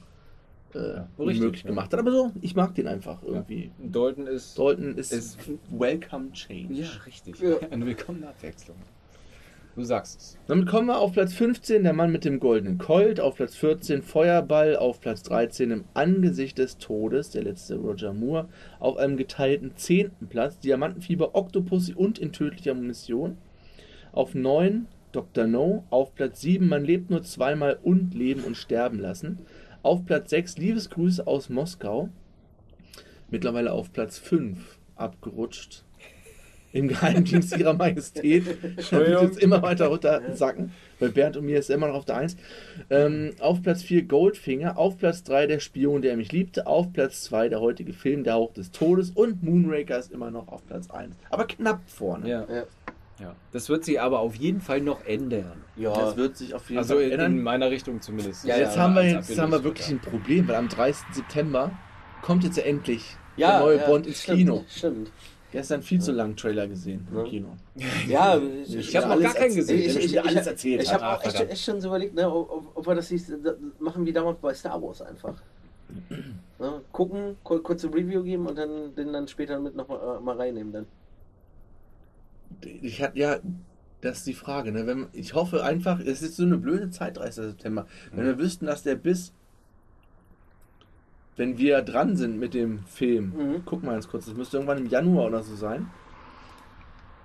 äh, 0.74 0.96
ja. 0.96 1.50
gemacht 1.64 1.92
hat. 1.92 2.00
Aber 2.00 2.12
so, 2.12 2.32
ich 2.40 2.54
mag 2.54 2.74
den 2.74 2.86
einfach 2.86 3.22
irgendwie. 3.22 3.70
Dalton 3.78 4.26
ist. 4.26 4.58
Dalton 4.58 4.96
ist, 4.96 5.12
Ist- 5.12 5.38
Welcome 5.70 6.32
Change. 6.32 6.74
Ja, 6.74 6.88
richtig. 7.06 7.40
Ja. 7.40 7.56
Eine 7.70 7.86
willkommene 7.86 8.28
Abwechslung. 8.28 8.76
Du 9.76 9.84
sagst 9.84 10.20
es. 10.20 10.38
Damit 10.48 10.68
kommen 10.68 10.88
wir 10.88 10.98
auf 10.98 11.12
Platz 11.12 11.32
15, 11.32 11.84
der 11.84 11.92
Mann 11.92 12.10
mit 12.10 12.24
dem 12.24 12.40
goldenen 12.40 12.78
Colt, 12.78 13.20
auf 13.20 13.36
Platz 13.36 13.54
14 13.54 14.02
Feuerball, 14.02 14.76
auf 14.76 15.00
Platz 15.00 15.22
13 15.22 15.70
im 15.70 15.84
Angesicht 15.94 16.58
des 16.58 16.78
Todes, 16.78 17.30
der 17.30 17.44
letzte 17.44 17.76
Roger 17.76 18.12
Moore, 18.12 18.48
auf 18.80 18.96
einem 18.96 19.16
geteilten 19.16 19.76
10. 19.76 20.10
Platz 20.28 20.58
Diamantenfieber, 20.58 21.36
Octopussy 21.36 21.94
und 21.94 22.18
in 22.18 22.32
tödlicher 22.32 22.74
Munition, 22.74 23.38
auf 24.12 24.34
9 24.34 24.86
Dr. 25.12 25.46
No, 25.46 25.84
auf 25.90 26.14
Platz 26.14 26.40
7 26.40 26.68
Man 26.68 26.84
lebt 26.84 27.10
nur 27.10 27.22
zweimal 27.22 27.78
und 27.82 28.14
leben 28.14 28.44
und 28.44 28.56
sterben 28.56 28.98
lassen, 28.98 29.38
auf 29.82 30.04
Platz 30.04 30.30
6 30.30 30.58
Liebesgrüße 30.58 31.26
aus 31.26 31.48
Moskau, 31.48 32.08
mittlerweile 33.30 33.72
auf 33.72 33.92
Platz 33.92 34.18
5 34.18 34.78
abgerutscht. 34.96 35.84
Im 36.72 36.86
Geheimdienst 36.86 37.56
ihrer 37.58 37.72
Majestät. 37.72 38.46
Wird 38.92 39.22
jetzt 39.22 39.42
immer 39.42 39.60
weiter 39.60 39.88
runter 39.88 40.22
sacken. 40.34 40.72
Bei 41.00 41.08
Bernd 41.08 41.36
und 41.36 41.44
mir 41.44 41.58
ist 41.58 41.68
er 41.68 41.74
immer 41.74 41.88
noch 41.88 41.96
auf 41.96 42.04
der 42.04 42.18
1. 42.18 42.36
Ähm, 42.90 43.32
auf 43.40 43.60
Platz 43.60 43.82
4 43.82 44.04
Goldfinger. 44.04 44.78
Auf 44.78 44.96
Platz 44.96 45.24
3 45.24 45.48
der 45.48 45.58
Spion, 45.58 46.00
der 46.00 46.16
mich 46.16 46.30
liebte. 46.30 46.68
Auf 46.68 46.92
Platz 46.92 47.22
2 47.22 47.48
der 47.48 47.60
heutige 47.60 47.92
Film, 47.92 48.22
der 48.22 48.34
Hauch 48.34 48.52
des 48.52 48.70
Todes. 48.70 49.10
Und 49.10 49.42
Moonraker 49.42 49.98
ist 49.98 50.12
immer 50.12 50.30
noch 50.30 50.46
auf 50.46 50.64
Platz 50.64 50.88
1. 50.90 51.16
Aber 51.30 51.46
knapp 51.46 51.80
vorne. 51.88 52.28
Ja. 52.28 52.46
Ja. 52.48 52.62
Ja. 53.20 53.34
Das 53.52 53.68
wird 53.68 53.84
sich 53.84 54.00
aber 54.00 54.20
auf 54.20 54.34
jeden 54.36 54.60
Fall 54.60 54.80
noch 54.80 55.04
ändern. 55.04 55.64
Ja. 55.76 55.92
Das 55.92 56.16
wird 56.16 56.36
sich 56.36 56.54
auf 56.54 56.68
jeden 56.68 56.78
Also 56.78 56.94
Fall 56.94 57.04
in, 57.04 57.12
ändern. 57.12 57.32
in 57.32 57.42
meiner 57.42 57.70
Richtung 57.70 58.00
zumindest. 58.00 58.44
Ja, 58.44 58.56
jetzt 58.56 58.76
ja, 58.76 58.82
haben 58.82 58.94
wir, 58.94 59.04
jetzt 59.04 59.38
haben 59.38 59.52
wir 59.52 59.62
wirklich 59.64 59.88
ein 59.88 60.00
Problem, 60.00 60.48
weil 60.48 60.56
am 60.56 60.68
30. 60.68 61.04
September 61.14 61.70
kommt 62.22 62.44
jetzt 62.44 62.56
ja 62.56 62.64
endlich 62.64 63.16
ja, 63.36 63.52
der 63.52 63.60
neue 63.60 63.78
ja, 63.78 63.86
Bond 63.86 64.06
ins 64.06 64.22
stimmt, 64.22 64.38
Kino. 64.38 64.64
Stimmt. 64.68 65.10
Gestern 65.52 65.82
viel 65.82 66.00
zu 66.00 66.12
langen 66.12 66.36
Trailer 66.36 66.68
gesehen 66.68 67.06
im. 67.12 67.24
Kino. 67.24 67.48
Ja, 68.08 68.38
Ich 68.66 68.96
hab 68.96 69.08
noch 69.08 69.20
gar 69.20 69.34
keinen 69.34 69.54
gesehen. 69.54 69.78
Ich, 69.80 69.86
Der 69.92 69.96
ich, 69.96 70.04
ich, 70.06 70.12
wieder 70.12 70.26
alles 70.26 70.42
ich, 70.42 70.46
erzählt 70.48 70.82
ich 70.82 70.92
habe 70.94 71.04
auch 71.04 71.08
Ah, 71.08 71.14
echt, 71.24 71.32
verdammt. 71.32 71.50
echt 71.52 71.64
schon 71.64 71.80
so 71.80 71.88
überlegt, 71.88 72.14
ne, 72.14 72.32
ob, 72.32 72.70
ob 72.76 72.86
wir 72.86 72.94
das 72.94 73.10
nicht 73.10 73.26
machen 73.80 74.06
wie 74.06 74.12
damals 74.12 74.38
bei 74.40 74.54
Star 74.54 74.80
Wars 74.80 75.02
einfach. 75.02 75.34
Ne, 76.60 76.82
gucken, 76.92 77.36
kur- 77.42 77.62
kurze 77.62 77.86
Review 77.88 78.22
geben 78.22 78.46
und 78.46 78.58
dann 78.58 78.94
den 78.94 79.14
dann 79.14 79.26
später 79.26 79.58
mit 79.58 79.74
noch 79.74 79.88
mal, 79.88 80.18
äh, 80.18 80.20
mal 80.20 80.36
reinnehmen 80.36 80.70
dann. 80.74 80.86
Ich 82.82 83.02
hatte 83.02 83.18
ja, 83.18 83.36
das 84.00 84.18
ist 84.18 84.26
die 84.26 84.34
Frage. 84.34 84.72
Ne? 84.72 84.86
Wenn, 84.86 85.06
ich 85.12 85.34
hoffe 85.34 85.62
einfach, 85.64 86.00
es 86.00 86.22
ist 86.22 86.36
so 86.36 86.42
eine 86.44 86.56
blöde 86.58 86.90
Zeit, 86.90 87.16
30. 87.18 87.44
September. 87.50 87.86
Wenn 88.12 88.24
wir 88.26 88.38
wüssten, 88.38 88.66
dass 88.66 88.82
der 88.82 88.94
bis, 88.96 89.32
wenn 91.36 91.58
wir 91.58 91.82
dran 91.82 92.16
sind 92.16 92.38
mit 92.38 92.54
dem 92.54 92.80
Film, 92.86 93.32
Mhm. 93.36 93.62
guck 93.64 93.82
mal 93.82 93.92
ganz 93.92 94.08
kurz, 94.08 94.26
das 94.26 94.34
müsste 94.34 94.56
irgendwann 94.58 94.78
im 94.78 94.86
Januar 94.86 95.26
oder 95.26 95.42
so 95.42 95.54
sein. 95.54 95.88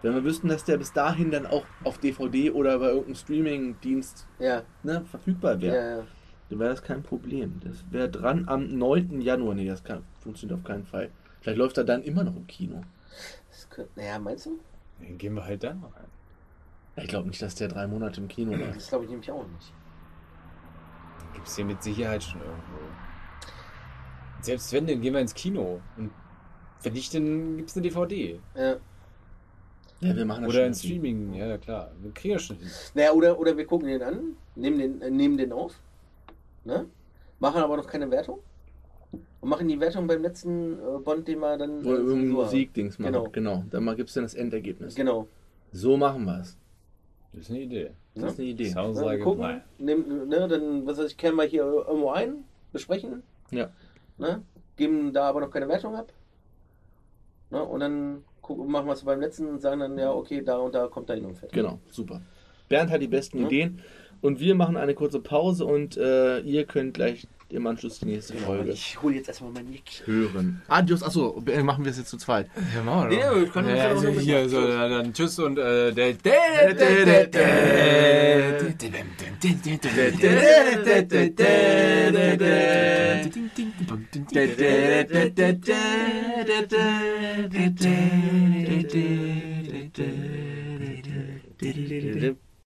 Wenn 0.01 0.13
wir 0.13 0.23
wüssten, 0.23 0.49
dass 0.49 0.63
der 0.63 0.77
bis 0.77 0.93
dahin 0.93 1.31
dann 1.31 1.45
auch 1.47 1.65
auf 1.83 1.97
DVD 1.97 2.51
oder 2.51 2.77
bei 2.79 2.87
irgendeinem 2.89 3.15
Streaming-Dienst 3.15 4.27
Ja, 4.39 4.61
ne, 4.83 5.03
verfügbar 5.09 5.53
ja, 5.55 5.61
wäre, 5.61 5.97
ja. 5.99 6.03
dann 6.49 6.59
wäre 6.59 6.69
das 6.69 6.83
kein 6.83 7.01
Problem. 7.01 7.59
Das 7.63 7.83
wäre 7.89 8.09
dran 8.09 8.47
am 8.47 8.77
9. 8.77 9.21
Januar. 9.21 9.55
Nee, 9.55 9.67
das 9.67 9.83
kann, 9.83 10.03
funktioniert 10.19 10.59
auf 10.59 10.65
keinen 10.65 10.85
Fall. 10.85 11.09
Vielleicht 11.41 11.57
läuft 11.57 11.77
er 11.77 11.85
dann 11.85 12.03
immer 12.03 12.23
noch 12.23 12.35
im 12.35 12.45
Kino. 12.45 12.83
Könnte, 13.71 13.89
naja, 13.95 14.19
meinst 14.19 14.45
du? 14.45 14.59
Dann 14.99 15.17
gehen 15.17 15.33
wir 15.33 15.45
halt 15.45 15.63
da 15.63 15.73
noch 15.73 15.95
rein. 15.95 16.05
Ich 16.97 17.07
glaube 17.07 17.27
nicht, 17.27 17.41
dass 17.41 17.55
der 17.55 17.67
drei 17.67 17.87
Monate 17.87 18.21
im 18.21 18.27
Kino 18.27 18.55
läuft. 18.55 18.77
Das 18.77 18.87
glaube 18.87 19.03
ich 19.05 19.09
nämlich 19.09 19.29
auch 19.31 19.45
nicht. 19.47 19.73
Gibt 21.33 21.47
es 21.47 21.55
hier 21.55 21.65
mit 21.65 21.83
Sicherheit 21.83 22.23
schon 22.23 22.39
irgendwo. 22.39 22.79
Selbst 24.41 24.71
wenn, 24.71 24.87
dann 24.87 25.01
gehen 25.01 25.13
wir 25.13 25.19
ins 25.19 25.33
Kino. 25.33 25.81
Und 25.97 26.11
wenn 26.83 26.93
nicht, 26.93 27.13
dann 27.13 27.57
gibt 27.57 27.69
es 27.69 27.75
eine 27.75 27.83
DVD. 27.83 28.39
Ja. 28.55 28.77
Ja, 30.01 30.15
wir 30.15 30.25
machen 30.25 30.43
das 30.43 30.53
Oder 30.53 30.65
ein 30.65 30.73
Streaming, 30.73 31.33
ja 31.33 31.47
ja, 31.47 31.57
klar. 31.57 31.91
Wir 32.01 32.11
kriegen 32.11 32.33
ja 32.33 32.39
schon 32.39 32.57
hin. 32.57 32.69
Naja, 32.93 33.11
oder, 33.13 33.39
oder 33.39 33.57
wir 33.57 33.65
gucken 33.65 33.87
den 33.87 34.03
an, 34.03 34.35
nehmen 34.55 34.77
den, 34.77 35.01
äh, 35.01 35.09
nehmen 35.09 35.37
den 35.37 35.51
auf, 35.51 35.73
ne? 36.63 36.85
machen 37.39 37.61
aber 37.61 37.77
noch 37.77 37.87
keine 37.87 38.11
Wertung 38.11 38.39
und 39.41 39.49
machen 39.49 39.67
die 39.67 39.79
Wertung 39.79 40.07
beim 40.07 40.21
letzten 40.21 40.73
äh, 40.73 40.99
Bond, 41.03 41.27
den 41.27 41.39
wir 41.39 41.57
dann. 41.57 41.85
Oder 41.85 41.99
äh, 41.99 42.05
sowieso 42.05 42.33
Musikdings 42.33 42.99
machen. 42.99 43.13
Genau. 43.13 43.29
Genau. 43.31 43.63
Dann 43.69 43.95
gibt 43.95 44.09
es 44.09 44.15
dann 44.15 44.23
das. 44.23 44.33
Endergebnis. 44.33 44.95
Genau. 44.95 45.27
So 45.71 45.97
machen 45.97 46.25
wir 46.25 46.39
es. 46.41 46.57
Das 47.33 47.43
ist 47.43 47.49
eine 47.49 47.61
Idee. 47.61 47.91
Das 48.15 48.33
ist 48.33 48.39
eine 48.39 48.47
Idee. 48.47 48.69
Sounds 48.69 48.99
Ne, 48.99 49.05
like 49.05 49.21
gucken, 49.21 49.61
nehmen, 49.77 50.29
ne, 50.29 50.47
dann, 50.47 50.85
was 50.87 50.97
weiß 50.97 51.11
ich, 51.11 51.17
kennen 51.17 51.35
wir 51.35 51.43
hier 51.43 51.63
irgendwo 51.63 52.11
ein, 52.11 52.45
besprechen, 52.71 53.23
Ja. 53.51 53.69
ne, 54.17 54.41
geben 54.77 55.11
da 55.11 55.27
aber 55.27 55.41
noch 55.41 55.51
keine 55.51 55.67
Wertung 55.67 55.95
ab. 55.95 56.13
Ne, 57.51 57.61
und 57.61 57.81
dann 57.81 58.23
gucken, 58.41 58.71
machen 58.71 58.87
wir 58.87 58.93
es 58.93 59.03
beim 59.03 59.19
letzten 59.19 59.47
und 59.47 59.61
sagen 59.61 59.81
dann, 59.81 59.97
ja, 59.97 60.13
okay, 60.13 60.41
da 60.41 60.57
und 60.57 60.73
da 60.73 60.87
kommt 60.87 61.09
da 61.09 61.13
hin 61.13 61.25
und 61.25 61.37
fertig. 61.37 61.53
Genau, 61.55 61.79
super. 61.89 62.21
Bernd 62.69 62.89
hat 62.89 63.01
die 63.01 63.07
besten 63.07 63.39
Ja. 63.39 63.45
Ideen 63.47 63.81
und 64.21 64.39
wir 64.39 64.55
machen 64.55 64.77
eine 64.77 64.93
kurze 64.95 65.19
Pause 65.19 65.65
und 65.65 65.97
äh, 65.97 66.39
ihr 66.39 66.65
könnt 66.65 66.93
gleich 66.93 67.27
im 67.55 67.67
Anschluss 67.67 67.99
die 67.99 68.05
nächste 68.05 68.33
Folge 68.35 68.71
ich 68.71 69.01
hole 69.01 69.15
jetzt 69.15 69.27
erstmal 69.27 69.51
mein 69.51 69.71
Jäckchen. 69.71 70.05
hören. 70.05 70.61
Adios, 70.67 71.01
achso, 71.03 71.41
machen 71.63 71.83
wir 71.83 71.91
es 71.91 71.97
jetzt 71.97 72.09
zu 72.09 72.17
zweit. 72.17 72.49
Ja, 72.75 72.83
machen 72.83 73.09
Nee, 73.09 73.17
nee, 73.17 73.43
ich 73.43 73.51
kann 73.53 73.67
ja 73.67 73.89
also 73.89 74.09
hier, 74.09 74.49
so, 74.49 74.67
dann, 74.67 74.91
dann 74.91 75.13
tschüss 75.13 75.39
und 75.39 75.57
äh, 75.57 75.91